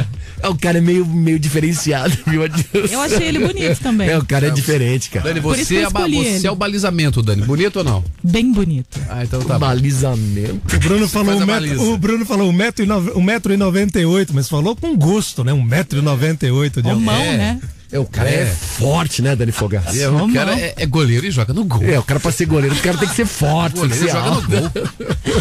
[0.43, 2.43] É, o cara é meio, meio diferenciado, viu?
[2.91, 4.09] Eu achei ele bonito também.
[4.09, 5.27] É, o cara é diferente, cara.
[5.29, 7.43] Dani, Por isso você, que é, você é o balizamento, Dani.
[7.43, 8.05] Bonito ou não?
[8.23, 8.99] Bem bonito.
[9.09, 9.59] Ah, então tá.
[9.59, 10.77] Balizamento.
[10.77, 14.01] O Bruno falou um metro, o Bruno falou um metro, e um metro e noventa
[14.01, 15.53] e oito, mas falou com gosto, né?
[15.53, 17.33] Um metro e noventa e oito de Homão, altura.
[17.33, 17.37] É.
[17.37, 17.61] né?
[17.93, 18.47] É, o cara é, É.
[18.47, 19.97] forte, né, Dani Fogaça?
[19.97, 21.85] É, o cara é, é goleiro e joga no gol.
[21.85, 24.11] É, o cara pra ser goleiro, o cara tem que ser forte, O goleiro ser
[24.11, 24.49] joga no alto.
[24.49, 24.71] gol.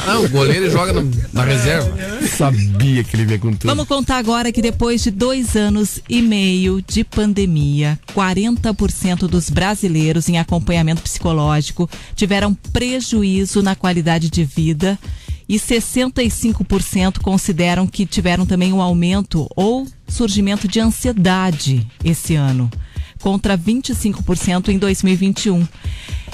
[0.05, 1.91] Não, o goleiro joga no- na reserva.
[2.37, 3.65] Sabia que ele vinha com tudo.
[3.65, 10.29] Vamos contar agora que depois de dois anos e meio de pandemia, 40% dos brasileiros
[10.29, 14.99] em acompanhamento psicológico tiveram prejuízo na qualidade de vida
[15.47, 22.69] e 65% consideram que tiveram também um aumento ou surgimento de ansiedade esse ano,
[23.19, 25.67] contra 25% em 2021.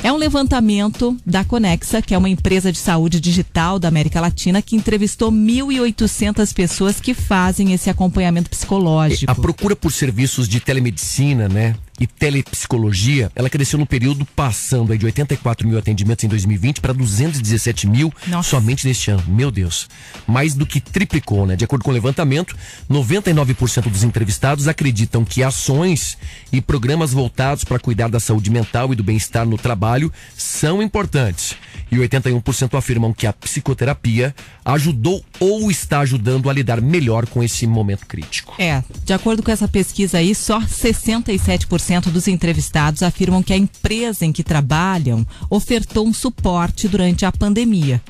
[0.02, 4.62] É um levantamento da Conexa, que é uma empresa de saúde digital da América Latina,
[4.62, 9.30] que entrevistou 1.800 pessoas que fazem esse acompanhamento psicológico.
[9.30, 11.76] A procura por serviços de telemedicina, né?
[12.00, 17.88] E telepsicologia, ela cresceu no período passando de 84 mil atendimentos em 2020 para 217
[17.88, 19.24] mil somente neste ano.
[19.28, 19.90] Meu Deus.
[20.26, 21.56] Mais do que triplicou, né?
[21.56, 22.56] De acordo com o levantamento,
[22.90, 26.18] 99% dos entrevistados acreditam que ações
[26.52, 31.56] e programas voltados para cuidar da saúde mental e do bem-estar no trabalho são importantes.
[31.92, 37.66] E 81% afirmam que a psicoterapia ajudou ou está ajudando a lidar melhor com esse
[37.66, 38.54] momento crítico.
[38.60, 44.26] É, de acordo com essa pesquisa aí, só 67% dos entrevistados afirmam que a empresa
[44.26, 48.02] em que trabalham ofertou um suporte durante a pandemia.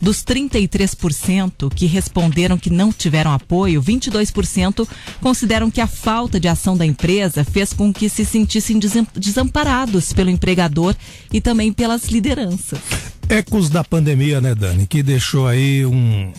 [0.00, 4.88] Dos 33% que responderam que não tiveram apoio, 22%
[5.20, 8.78] consideram que a falta de ação da empresa fez com que se sentissem
[9.14, 10.94] desamparados pelo empregador
[11.32, 13.07] e também pelas lideranças.
[13.28, 14.86] Ecos da pandemia, né, Dani?
[14.86, 16.32] Que deixou aí um,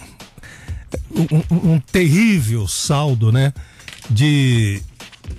[1.11, 3.53] um, um- terrível saldo, né?
[4.09, 4.81] De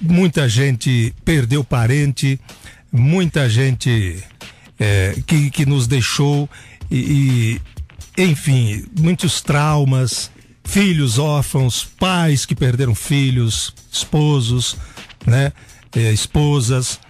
[0.01, 2.39] muita gente perdeu parente,
[2.93, 4.23] muita gente
[4.79, 6.49] é, que, que nos deixou
[6.91, 7.59] e,
[8.17, 10.31] e, enfim, muitos traumas,
[10.65, 14.77] filhos órfãos, pais que perderam filhos, esposos,
[15.27, 15.53] né?
[15.97, 17.01] É, esposas.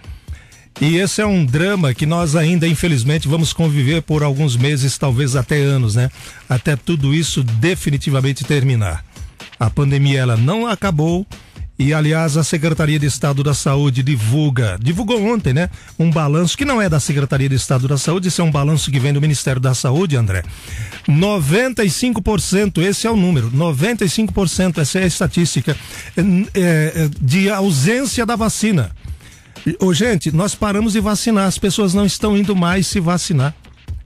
[0.79, 5.35] E esse é um drama que nós ainda, infelizmente, vamos conviver por alguns meses, talvez
[5.35, 6.09] até anos, né?
[6.49, 9.03] Até tudo isso definitivamente terminar.
[9.59, 11.25] A pandemia ela não acabou
[11.81, 15.67] e, aliás, a Secretaria de Estado da Saúde divulga, divulgou ontem, né?
[15.97, 18.91] Um balanço que não é da Secretaria de Estado da Saúde, esse é um balanço
[18.91, 20.43] que vem do Ministério da Saúde, André.
[21.09, 25.75] 95%, esse é o número, 95%, essa é a estatística,
[26.15, 26.21] é,
[26.53, 28.91] é, de ausência da vacina.
[29.79, 33.53] Ô, gente, nós paramos de vacinar, as pessoas não estão indo mais se vacinar.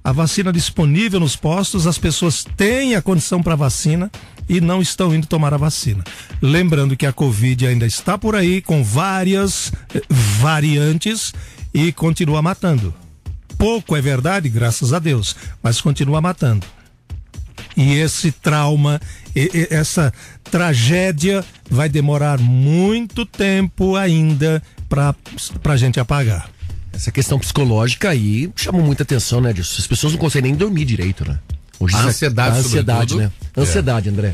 [0.03, 4.11] A vacina disponível nos postos, as pessoas têm a condição para vacina
[4.47, 6.03] e não estão indo tomar a vacina.
[6.41, 10.01] Lembrando que a Covid ainda está por aí com várias eh,
[10.39, 11.33] variantes
[11.73, 12.93] e continua matando.
[13.57, 16.67] Pouco é verdade, graças a Deus, mas continua matando.
[17.75, 19.01] E esse trauma,
[19.35, 20.13] e- e- essa
[20.43, 24.61] tragédia vai demorar muito tempo ainda
[25.61, 26.49] para a gente apagar.
[26.93, 29.75] Essa questão psicológica aí chama muita atenção, né, disso?
[29.79, 31.37] As pessoas não conseguem nem dormir direito, né?
[31.79, 33.17] Hoje A é- ansiedade, a ansiedade, sobretudo.
[33.57, 33.61] né?
[33.61, 34.33] Ansiedade, André.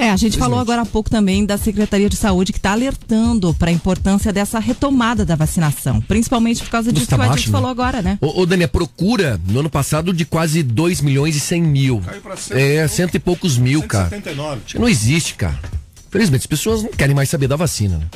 [0.00, 3.52] É, a gente falou agora há pouco também da Secretaria de Saúde que está alertando
[3.52, 7.38] para a importância dessa retomada da vacinação, principalmente por causa disso Custa que a baixo,
[7.42, 7.52] gente né?
[7.52, 8.16] falou agora, né?
[8.20, 12.00] Ô, ô Dani, a procura no ano passado de quase 2 milhões e 100 mil.
[12.52, 14.08] é, cento e poucos mil, cara.
[14.08, 14.60] 179.
[14.64, 15.58] Acho que Não existe, cara.
[16.12, 18.06] Felizmente, as pessoas não querem mais saber da vacina, né?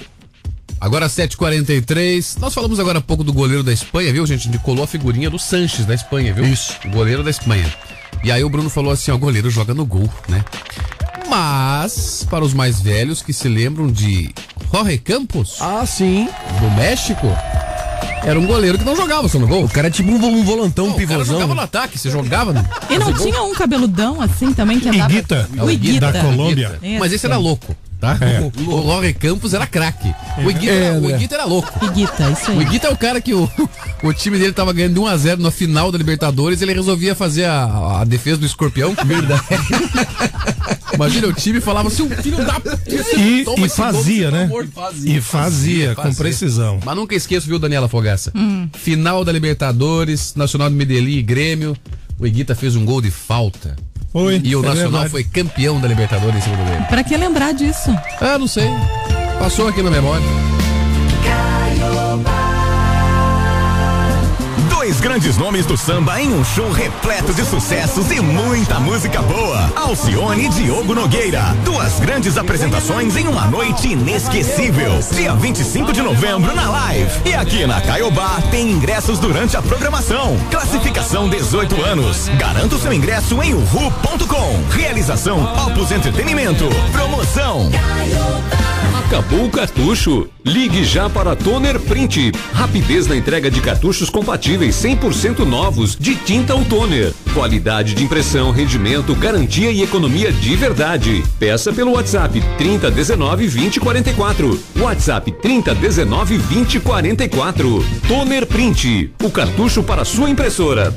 [0.82, 2.40] Agora 7h43.
[2.40, 4.48] Nós falamos agora há pouco do goleiro da Espanha, viu, gente?
[4.48, 6.44] A gente colou a figurinha do Sanches da Espanha, viu?
[6.44, 6.72] Isso.
[6.84, 7.72] O goleiro da Espanha.
[8.24, 10.44] E aí o Bruno falou assim: ó, o goleiro joga no gol, né?
[11.30, 14.34] Mas, para os mais velhos que se lembram de
[14.72, 15.59] Jorge Campos.
[15.60, 16.28] Ah, sim.
[16.60, 17.28] Do México.
[18.24, 19.64] Era um goleiro que não jogava só no gol.
[19.64, 21.34] O cara é tipo um, um volantão, um O cara pivôzão.
[21.34, 22.68] jogava no ataque, você jogava no.
[22.90, 25.12] E não tinha um cabeludão assim também que andava.
[25.12, 26.12] Iguita, o Iguita.
[26.12, 26.78] da Colômbia.
[26.82, 26.98] Isso.
[26.98, 28.19] Mas esse era louco, tá?
[28.20, 28.43] É.
[28.62, 30.12] O, o Jorge Campos era craque.
[30.45, 31.15] O Iguita, É, era, o né?
[31.15, 31.85] Iguita era louco.
[31.85, 32.59] Iguita, isso aí.
[32.59, 33.49] O Iguita é o cara que o,
[34.03, 38.01] o time dele tava ganhando de 1x0 na final da Libertadores ele resolvia fazer a,
[38.01, 38.95] a defesa do escorpião.
[39.05, 39.43] Verdade.
[40.95, 42.61] Imagina, o time falava assim, o filho da.
[43.16, 44.45] E, Toma e gol, fazia, pelo né?
[44.45, 44.69] amor.
[45.05, 46.81] E fazia, com precisão.
[46.85, 48.33] Mas nunca esqueço, viu, Daniela Fogaça?
[48.74, 51.77] Final da Libertadores, Nacional de Medellín e Grêmio.
[52.19, 53.77] O Iguita fez um gol de falta.
[54.12, 55.10] Foi, E o é Nacional verdade.
[55.10, 56.86] foi campeão da Libertadores em cima do Grêmio.
[56.89, 57.90] Pra que lembrar disso?
[58.20, 58.68] Ah, não sei.
[59.39, 60.24] Passou aqui na memória.
[64.82, 69.72] Dois grandes nomes do samba em um show repleto de sucessos e muita música boa.
[69.76, 71.56] Alcione e Diogo Nogueira.
[71.64, 74.98] Duas grandes apresentações em uma noite inesquecível.
[75.12, 77.12] Dia 25 de novembro na live.
[77.24, 80.36] E aqui na Caiobá tem ingressos durante a programação.
[80.50, 82.26] Classificação 18 anos.
[82.36, 84.64] Garanta o seu ingresso em uhu.com.
[84.72, 86.68] Realização Opus Entretenimento.
[86.90, 87.70] Promoção.
[89.12, 90.26] Acabou o cartucho?
[90.43, 92.32] Ligue já para Toner Print.
[92.55, 97.12] Rapidez na entrega de cartuchos compatíveis 100% novos de tinta ou toner.
[97.34, 101.22] Qualidade de impressão, rendimento, garantia e economia de verdade.
[101.39, 104.60] Peça pelo WhatsApp 3019 2044.
[104.78, 107.84] WhatsApp 3019 2044.
[108.09, 109.12] Toner Print.
[109.22, 110.90] O cartucho para sua impressora.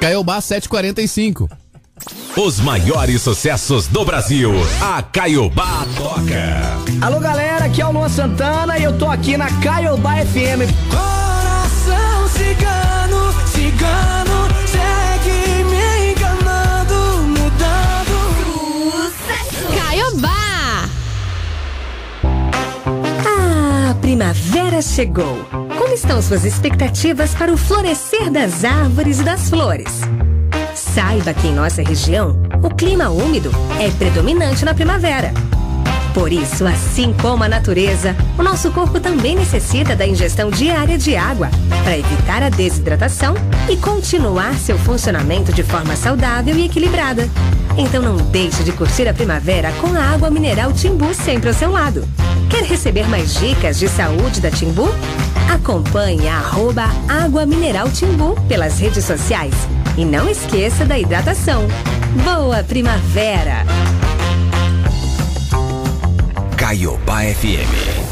[0.00, 1.48] Caiobá 745.
[2.38, 4.52] Os maiores sucessos do Brasil.
[4.78, 6.76] A Caiobá toca.
[7.00, 10.68] Alô galera, aqui é o Luan Santana e eu tô aqui na Caiobá FM.
[10.90, 19.10] Coração cigano, cigano, segue me enganando, mudando.
[19.74, 20.90] Caiobá!
[23.26, 25.42] Ah, a primavera chegou.
[25.78, 30.02] Como estão suas expectativas para o florescer das árvores e das flores?
[30.96, 35.30] Saiba que em nossa região, o clima úmido é predominante na primavera.
[36.14, 41.14] Por isso, assim como a natureza, o nosso corpo também necessita da ingestão diária de
[41.14, 41.50] água
[41.84, 43.34] para evitar a desidratação
[43.68, 47.28] e continuar seu funcionamento de forma saudável e equilibrada.
[47.76, 51.70] Então não deixe de curtir a primavera com a água mineral Timbu sempre ao seu
[51.70, 52.08] lado.
[52.48, 54.88] Quer receber mais dicas de saúde da Timbu?
[55.52, 59.75] Acompanhe a arroba Água Mineral Timbu pelas redes sociais.
[59.96, 61.66] E não esqueça da hidratação.
[62.22, 63.64] Boa primavera!
[66.56, 68.06] Caiobá FM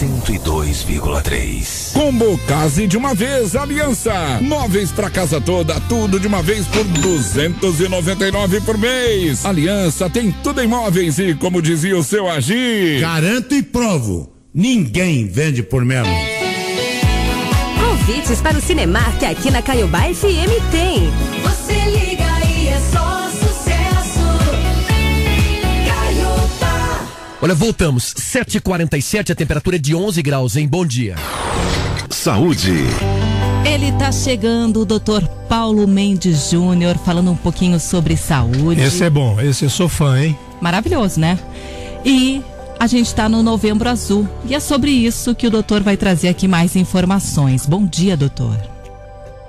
[0.00, 1.92] 102,3.
[1.92, 4.38] Combo Case de uma vez, Aliança.
[4.40, 9.44] Móveis pra casa toda, tudo de uma vez por 299 por mês.
[9.44, 13.00] Aliança tem tudo em móveis e, como dizia o seu Agir.
[13.00, 14.32] Garanto e provo.
[14.54, 16.39] Ninguém vende por menos.
[18.10, 21.08] Convites para o Cinemark que aqui na Caiobá FM tem.
[21.44, 24.20] Você liga e é só sucesso.
[25.86, 27.06] Caiobá.
[27.40, 28.12] Olha, voltamos.
[28.14, 30.66] 7h47, a temperatura é de 11 graus, hein?
[30.66, 31.14] Bom dia.
[32.10, 32.72] Saúde.
[33.64, 38.80] Ele tá chegando, o doutor Paulo Mendes Júnior, falando um pouquinho sobre saúde.
[38.80, 40.36] Esse é bom, esse eu sou fã, hein?
[40.60, 41.38] Maravilhoso, né?
[42.04, 42.42] E
[42.80, 44.26] a gente está no Novembro Azul.
[44.46, 47.66] E é sobre isso que o doutor vai trazer aqui mais informações.
[47.66, 48.56] Bom dia, doutor.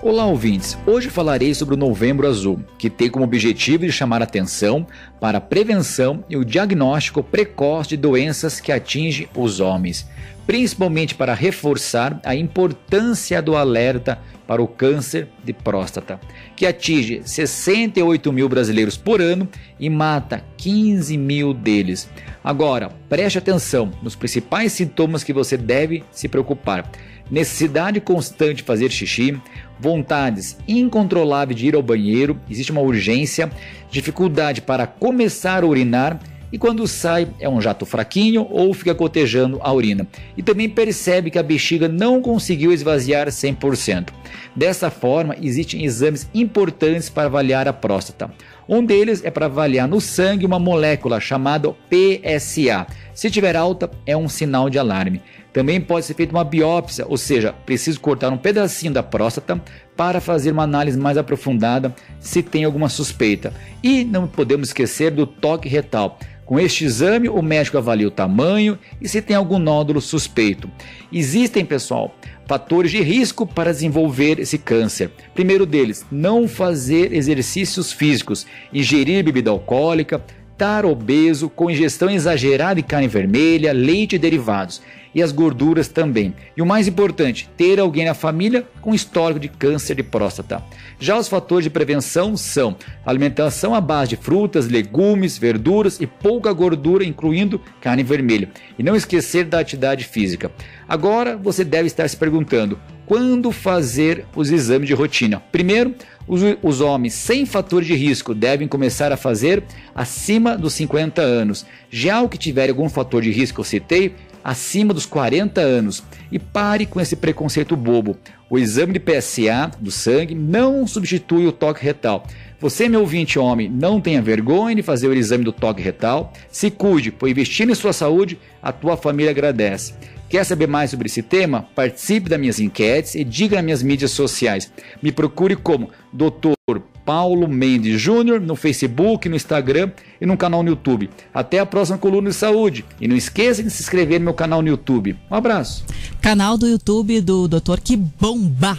[0.03, 0.77] Olá, ouvintes.
[0.85, 4.85] Hoje falarei sobre o Novembro Azul, que tem como objetivo de chamar atenção
[5.17, 10.05] para a prevenção e o diagnóstico precoce de doenças que atingem os homens,
[10.52, 16.19] principalmente para reforçar a importância do alerta para o câncer de próstata,
[16.57, 19.48] que atinge 68 mil brasileiros por ano
[19.80, 22.10] e mata 15 mil deles.
[22.44, 26.91] Agora, preste atenção nos principais sintomas que você deve se preocupar
[27.32, 29.40] necessidade constante de fazer xixi,
[29.80, 33.49] vontades incontroláveis de ir ao banheiro, existe uma urgência,
[33.90, 36.19] dificuldade para começar a urinar
[36.52, 40.07] e quando sai é um jato fraquinho ou fica cotejando a urina.
[40.38, 44.10] E também percebe que a bexiga não conseguiu esvaziar 100%.
[44.56, 48.32] Dessa forma, existem exames importantes para avaliar a próstata.
[48.73, 52.88] Um deles é para avaliar no sangue uma molécula chamada PSA.
[53.14, 55.22] Se tiver alta, é um sinal de alarme.
[55.52, 59.61] Também pode ser feita uma biópsia, ou seja, preciso cortar um pedacinho da próstata
[59.98, 63.53] para fazer uma análise mais aprofundada se tem alguma suspeita.
[63.84, 66.18] E não podemos esquecer do toque retal.
[66.45, 70.69] Com este exame, o médico avalia o tamanho e se tem algum nódulo suspeito.
[71.11, 72.15] Existem, pessoal,
[72.52, 75.10] fatores de risco para desenvolver esse câncer.
[75.34, 80.22] Primeiro deles, não fazer exercícios físicos, ingerir bebida alcoólica,
[80.52, 84.82] estar obeso, com ingestão exagerada de carne vermelha, leite e derivados
[85.13, 86.33] e as gorduras também.
[86.55, 90.63] E o mais importante, ter alguém na família com histórico de câncer de próstata.
[90.99, 92.75] Já os fatores de prevenção são
[93.05, 98.49] alimentação à base de frutas, legumes, verduras e pouca gordura, incluindo carne vermelha.
[98.77, 100.51] E não esquecer da atividade física.
[100.88, 105.41] Agora você deve estar se perguntando: quando fazer os exames de rotina?
[105.51, 105.93] Primeiro,
[106.27, 109.63] os, os, homens sem fator de risco devem começar a fazer
[109.93, 111.65] acima dos 50 anos.
[111.89, 116.03] Já o que tiver algum fator de risco, eu citei, acima dos 40 anos.
[116.31, 118.18] E pare com esse preconceito bobo.
[118.49, 122.26] O exame de PSA do sangue não substitui o toque retal.
[122.59, 126.31] Você, meu ouvinte homem, não tenha vergonha de fazer o exame do toque retal.
[126.51, 129.93] Se cuide, pois investindo em sua saúde, a tua família agradece.
[130.30, 131.68] Quer saber mais sobre esse tema?
[131.76, 134.72] Participe das minhas enquetes e diga nas minhas mídias sociais.
[135.01, 136.81] Me procure como Dr.
[137.06, 141.10] Paulo Mendes Júnior no Facebook, no Instagram e no canal no YouTube.
[141.34, 142.86] Até a próxima coluna de saúde.
[142.99, 145.18] E não esqueça de se inscrever no meu canal no YouTube.
[145.30, 145.84] Um abraço.
[146.22, 148.78] Canal do YouTube do Doutor que bomba,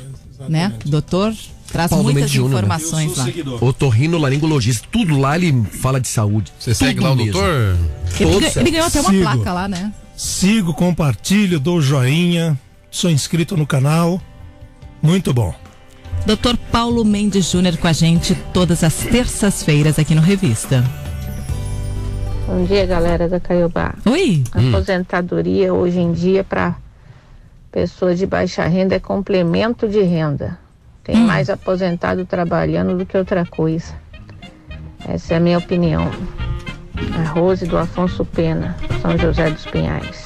[0.49, 0.73] né?
[0.85, 1.35] Doutor
[1.73, 2.43] traz Paulo muitas né?
[2.43, 3.27] informações lá.
[3.61, 6.53] Otorrino laringologista, tudo lá ele fala de saúde.
[6.59, 7.77] Você segue lá o doutor?
[8.21, 9.23] Ele, ele ganhou até uma Sigo.
[9.23, 9.93] placa lá, né?
[10.17, 12.59] Sigo, compartilho, dou joinha,
[12.91, 14.21] sou inscrito no canal.
[15.03, 15.62] Muito bom.
[16.25, 20.85] Doutor Paulo Mendes Júnior com a gente todas as terças-feiras aqui no Revista.
[22.47, 23.95] Bom dia, galera da Caiobá.
[24.07, 24.45] Oi.
[24.53, 26.77] A Aposentadoria hoje em dia para
[27.73, 30.59] pessoas de baixa renda é complemento de renda.
[31.03, 33.93] Tem mais aposentado trabalhando do que outra coisa.
[35.09, 36.09] Essa é a minha opinião.
[37.19, 40.22] A Rose do Afonso Pena, São José dos Pinhais.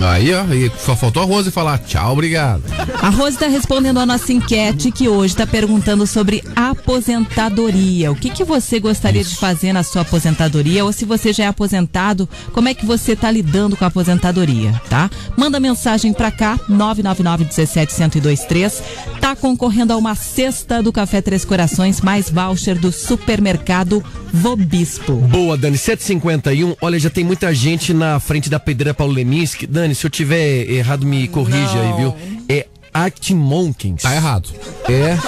[0.00, 2.62] Aí, ó, aí só faltou a Rose falar tchau, obrigado.
[3.00, 8.12] A Rose está respondendo a nossa enquete que hoje está perguntando sobre aposentadoria.
[8.12, 10.84] O que, que você gostaria de fazer na sua aposentadoria?
[10.84, 14.72] Ou se você já é aposentado, como é que você está lidando com a aposentadoria,
[14.88, 15.10] tá?
[15.36, 18.82] Manda mensagem para cá, 999-17-1023.
[19.20, 25.14] Tá concorrendo a uma cesta do Café Três Corações, mais voucher do supermercado Vobispo.
[25.14, 25.78] Boa, Dani.
[25.78, 26.76] 751.
[26.80, 29.66] Olha, já tem muita gente na frente da pedreira Paulo Leminski.
[29.66, 32.14] Dani, se eu tiver errado, me corrija aí, viu?
[32.48, 34.02] É Arctic Monkeys.
[34.02, 34.48] Tá errado.
[34.88, 35.18] É.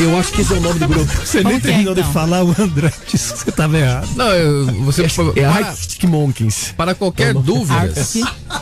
[0.00, 1.10] Eu acho que esse é o nome do grupo.
[1.26, 4.08] Você nem terminou de falar, o André disse que você estava errado.
[4.14, 6.72] Não, eu, você É para, Arctic Monkeys.
[6.76, 7.92] para qualquer dúvida.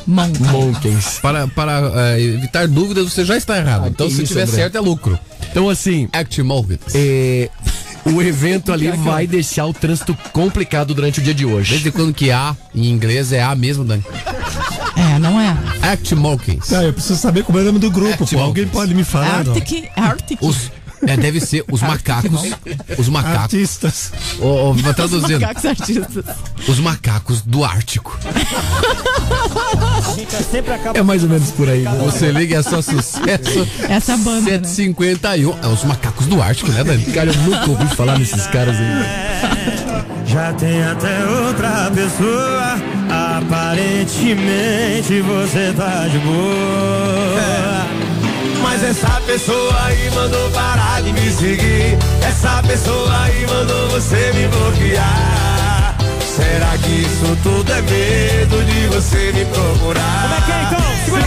[0.06, 1.18] Monkeys.
[1.20, 3.88] Para, para eh, evitar dúvidas, você já está errado.
[3.88, 4.56] então, que se isso, tiver André.
[4.56, 5.18] certo, é lucro.
[5.50, 6.80] Então, assim, Act Monkeys.
[6.94, 7.50] é,
[8.06, 11.72] o evento ali vai deixar o trânsito complicado durante o dia de hoje.
[11.72, 14.02] Desde quando que A em inglês é A mesmo, Dani?
[14.98, 15.56] É, não é?
[15.82, 16.72] Act Monkeys.
[16.72, 18.38] Ah, eu preciso saber como é o nome do grupo, pô.
[18.40, 19.44] Alguém pode me falar?
[19.44, 19.54] não?
[19.54, 20.38] Arctic, Arctic.
[20.42, 20.70] Os,
[21.06, 22.40] é, deve ser os macacos.
[22.98, 23.38] Os macacos.
[23.42, 24.12] Artistas.
[24.40, 25.40] Ô, ô, vou traduzindo.
[25.40, 26.24] Macacos artistas.
[26.66, 28.18] Os macacos do Ártico.
[30.94, 31.82] É mais ou menos por aí.
[31.82, 31.98] né?
[32.04, 33.66] Você liga é só sucesso.
[33.88, 34.64] Essa banda, né?
[34.64, 35.54] 751.
[35.62, 37.04] É os macacos do Ártico, né, Dani?
[37.06, 40.08] Cara, eu nunca ouvi falar nesses caras aí.
[40.26, 42.76] Já tem até outra pessoa.
[43.38, 47.86] Aparentemente você tá de boa.
[48.60, 51.96] Mas essa pessoa aí mandou parar de me seguir.
[52.20, 55.96] Essa pessoa aí mandou você me bloquear.
[56.20, 60.22] Será que isso tudo é medo de você me procurar?
[60.22, 60.80] Como é que é então?
[61.04, 61.22] Segura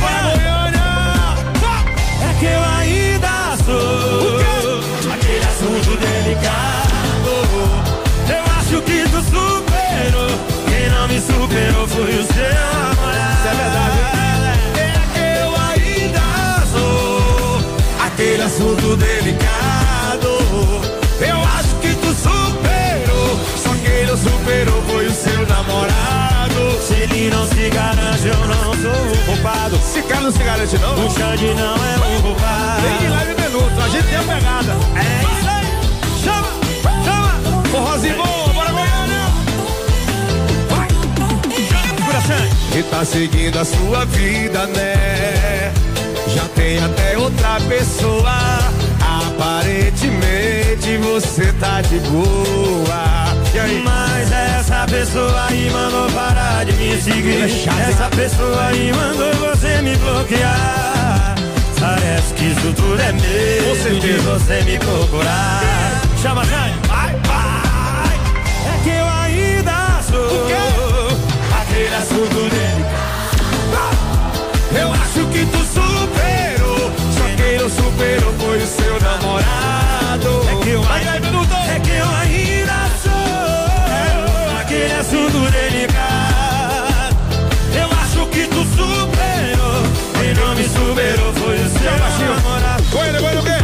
[2.19, 6.80] É que eu ainda sou aquele assunto delicado.
[11.21, 13.31] Superou foi o seu namorado.
[13.37, 13.99] Isso é verdade.
[14.75, 14.79] É
[15.13, 16.25] que eu ainda
[16.71, 17.61] sou
[18.05, 20.29] aquele assunto delicado.
[21.19, 23.39] Eu acho que tu superou.
[23.55, 26.81] Só quem não superou foi o seu namorado.
[26.81, 29.77] Se ele não se garante, eu não sou o culpado.
[29.77, 31.05] Se cara não se garante, não.
[31.05, 32.81] O Xande não é o culpado.
[32.81, 34.75] Tem de leve minuto, a gente tem a pegada.
[34.95, 35.67] É isso aí.
[36.23, 36.49] Chama,
[37.05, 37.61] chama.
[37.71, 38.50] Forrozinho bom,
[42.73, 45.73] E tá seguindo a sua vida, né?
[46.33, 48.31] Já tem até outra pessoa.
[49.27, 53.35] Aparentemente você tá de boa.
[53.53, 53.83] E?
[53.83, 57.43] Mas essa pessoa aí mandou parar de me seguir.
[57.43, 61.35] essa pessoa aí mandou você me bloquear.
[61.77, 66.01] Parece que isso tudo é medo de você me procurar.
[66.21, 66.43] Chama.
[66.45, 67.30] Vai, vai.
[75.41, 76.91] Que tu superou.
[77.17, 80.29] Só quem não superou foi o seu namorado.
[80.49, 81.11] É que eu ainda,
[81.67, 87.15] é que eu ainda sou aquele assunto delicado.
[87.73, 89.83] Eu acho que tu superou.
[90.19, 92.83] Quem não me superou foi o seu namorado.
[92.91, 93.57] Goiânia, Goiânia, o quê?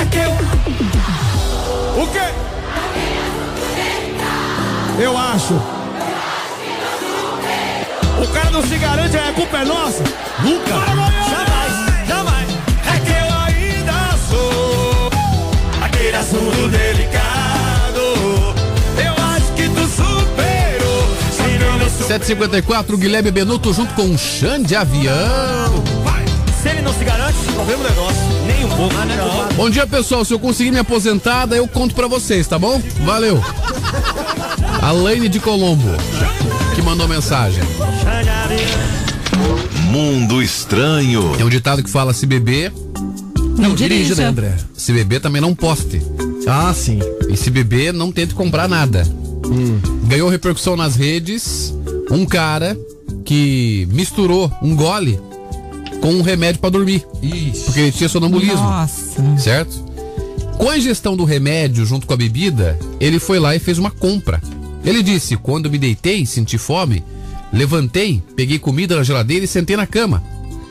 [0.00, 0.32] É que eu.
[2.02, 2.28] O quê?
[4.98, 5.81] Eu acho.
[8.32, 10.02] O cara não se garante, a culpa é nossa?
[10.42, 10.70] Nunca.
[10.70, 12.48] Jamais, jamais.
[12.86, 15.10] É que eu ainda sou
[15.82, 18.00] aquele assunto delicado.
[18.96, 21.06] Eu acho que tu superou.
[21.30, 22.08] Se não me superou.
[22.08, 25.84] 754, Guilherme Benuto junto com o Xande Avião.
[26.62, 28.18] Se ele não se garante, problema é nosso.
[28.46, 28.94] Nem um pouco.
[28.94, 29.48] Não.
[29.56, 30.24] Bom dia, pessoal.
[30.24, 32.80] Se eu conseguir me aposentar, daí eu conto pra vocês, tá bom?
[33.04, 33.44] Valeu.
[34.80, 35.90] A Laine de Colombo,
[36.74, 37.62] que mandou mensagem.
[39.90, 41.34] Mundo estranho.
[41.36, 42.72] Tem um ditado que fala: se beber,
[43.58, 44.14] Não dirija.
[44.14, 44.56] né, André?
[44.74, 46.00] Se beber, também não poste.
[46.46, 46.98] Ah, sim.
[47.28, 49.06] E se beber, não tente comprar nada.
[50.06, 51.74] Ganhou repercussão nas redes
[52.10, 52.76] um cara
[53.24, 55.20] que misturou um gole
[56.00, 57.04] com um remédio pra dormir.
[57.64, 58.56] Porque ele tinha sonambulismo.
[58.56, 59.22] Nossa.
[59.38, 59.92] Certo?
[60.58, 63.90] Com a ingestão do remédio junto com a bebida, ele foi lá e fez uma
[63.90, 64.40] compra.
[64.84, 67.04] Ele disse: quando me deitei, senti fome,
[67.52, 70.22] levantei, peguei comida na geladeira e sentei na cama.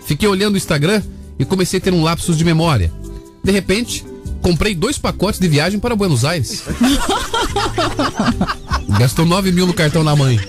[0.06, 1.02] Fiquei olhando o Instagram
[1.38, 2.92] e comecei a ter um lapsus de memória.
[3.44, 4.04] De repente,
[4.42, 6.64] comprei dois pacotes de viagem para Buenos Aires.
[9.00, 10.40] Gastou 9 mil no cartão da mãe.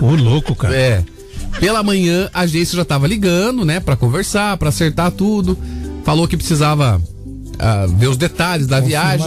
[0.00, 0.74] Ô, louco, cara.
[0.74, 1.04] É.
[1.60, 5.56] Pela manhã, a agência já tava ligando, né, Pra conversar, pra acertar tudo.
[6.04, 7.00] falou que precisava
[7.58, 9.26] ah, ver os detalhes da viagem.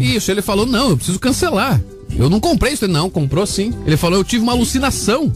[0.00, 1.80] Isso, ele falou: não, eu preciso cancelar.
[2.16, 2.84] Eu não comprei isso.
[2.84, 3.72] Ele, Não, comprou sim.
[3.86, 5.32] Ele falou: eu tive uma alucinação.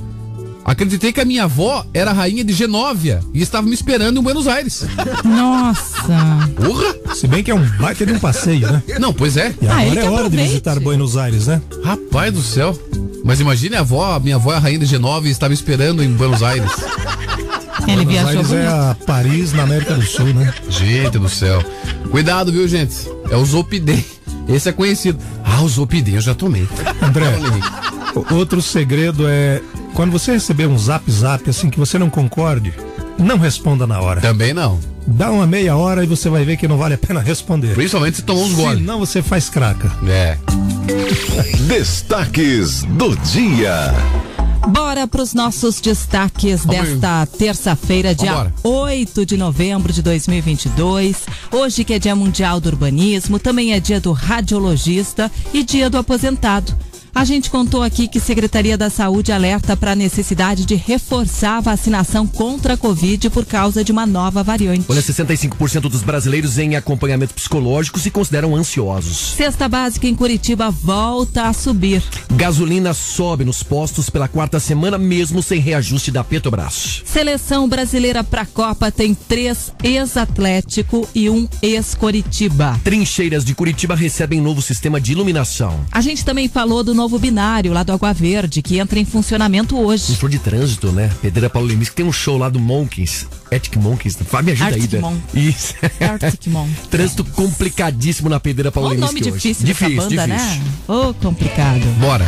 [0.64, 4.22] Acreditei que a minha avó era a rainha de Genóvia e estava me esperando em
[4.22, 4.86] Buenos Aires.
[5.22, 6.48] Nossa.
[6.56, 7.14] Porra!
[7.14, 8.82] Se bem que é um baita de um passeio, né?
[8.98, 9.54] Não, pois é.
[9.60, 11.60] E Ah, agora é hora de visitar Buenos Aires, né?
[11.84, 12.78] Rapaz do céu.
[13.22, 15.54] Mas imagine a avó, a minha avó é a rainha de Genóvia e estava me
[15.54, 16.70] esperando em Buenos Aires.
[17.86, 20.54] Ele Buenos viajou Aires é a Paris na América do Sul, né?
[20.70, 21.62] Gente do céu.
[22.10, 22.94] Cuidado, viu, gente?
[23.30, 24.02] É o Zopidem.
[24.48, 25.18] Esse é conhecido.
[25.44, 26.68] Ah, o Zopidem eu já tomei.
[27.02, 27.26] André,
[28.30, 29.60] outro segredo é
[29.94, 32.74] quando você receber um zap zap assim que você não concorde,
[33.18, 34.20] não responda na hora.
[34.20, 34.78] Também não.
[35.06, 37.74] Dá uma meia hora e você vai ver que não vale a pena responder.
[37.74, 38.78] Principalmente se tomar uns goles.
[38.78, 39.90] Senão você faz craca.
[40.08, 40.38] É.
[41.68, 43.94] Destaques do dia.
[44.68, 48.54] Bora para os nossos destaques Vamos desta terça-feira, dia Vambora.
[48.62, 51.26] 8 de novembro de 2022.
[51.52, 55.98] Hoje que é Dia Mundial do Urbanismo, também é dia do radiologista e dia do
[55.98, 56.74] aposentado.
[57.14, 61.60] A gente contou aqui que Secretaria da Saúde alerta para a necessidade de reforçar a
[61.60, 64.84] vacinação contra a Covid por causa de uma nova variante.
[64.88, 69.34] Olha, 65% dos brasileiros em acompanhamento psicológico se consideram ansiosos.
[69.36, 72.02] Cesta básica em Curitiba volta a subir.
[72.32, 77.02] Gasolina sobe nos postos pela quarta semana, mesmo sem reajuste da Petrobras.
[77.04, 82.80] Seleção brasileira para a Copa tem três ex-Atlético e um ex-Coritiba.
[82.82, 85.78] Trincheiras de Curitiba recebem novo sistema de iluminação.
[85.92, 89.76] A gente também falou do novo binário lá do Água Verde, que entra em funcionamento
[89.76, 90.14] Um hoje.
[90.16, 91.10] show de trânsito, né?
[91.22, 93.26] Pedreira Paulo Lemis, que tem um show lá do Monkeys.
[93.50, 94.16] Ethic Monkeys.
[94.26, 95.00] Fábio, me ajuda aí, Arctic né?
[95.00, 95.74] Mon- Isso.
[96.00, 96.68] Arctic Mon.
[96.90, 99.06] Trânsito complicadíssimo na Pedreira Paulo O Lemis.
[99.06, 100.60] nome difícil, dessa banda, né?
[100.88, 101.80] Ô, complicado.
[102.00, 102.26] Bora.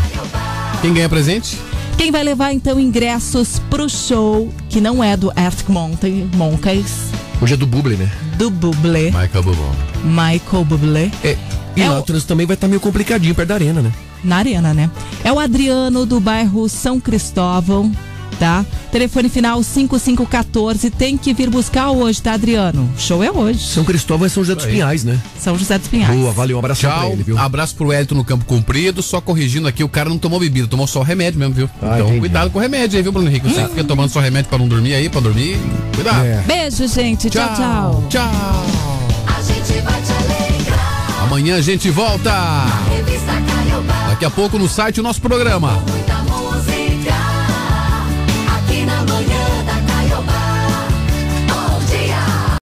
[0.82, 1.58] Quem ganha presente?
[1.98, 6.92] Quem vai levar então ingressos pro show, que não é do Arctic Mountain, Monkeys,
[7.40, 8.10] Hoje é do Bublé, né?
[8.38, 9.72] do Bublé, Michael Bubon.
[10.04, 11.36] Michael Bublé, É,
[11.74, 13.92] e É lá o- o trânsito também vai estar meio complicadinho perto da arena, né?
[14.26, 14.90] Na arena, né?
[15.24, 17.90] É o Adriano do bairro São Cristóvão,
[18.38, 18.64] tá?
[18.92, 22.88] Telefone final 5514, tem que vir buscar hoje, tá, Adriano?
[22.98, 23.60] Show é hoje.
[23.60, 25.18] São Cristóvão é São José dos Pinhais, né?
[25.38, 26.18] São José dos Pinhais.
[26.18, 27.12] Boa, valeu, um abraço pra Tchau.
[27.12, 27.38] ele, viu?
[27.38, 29.02] Abraço pro Hélito no Campo Comprido.
[29.02, 31.70] Só corrigindo aqui, o cara não tomou bebida, tomou só remédio mesmo, viu?
[31.82, 32.20] Ah, então entendi.
[32.20, 33.48] cuidado com o remédio aí, viu, Bruno Henrique?
[33.48, 35.58] Você que fica tomando só remédio pra não dormir aí, pra dormir.
[35.94, 36.24] Cuidado.
[36.24, 36.42] É.
[36.46, 37.28] Beijo, gente.
[37.30, 38.04] Tchau, tchau.
[38.08, 38.66] Tchau.
[39.26, 41.22] A gente vai te alegrar.
[41.22, 42.32] Amanhã a gente volta.
[44.16, 45.78] Daqui a pouco no site o nosso programa.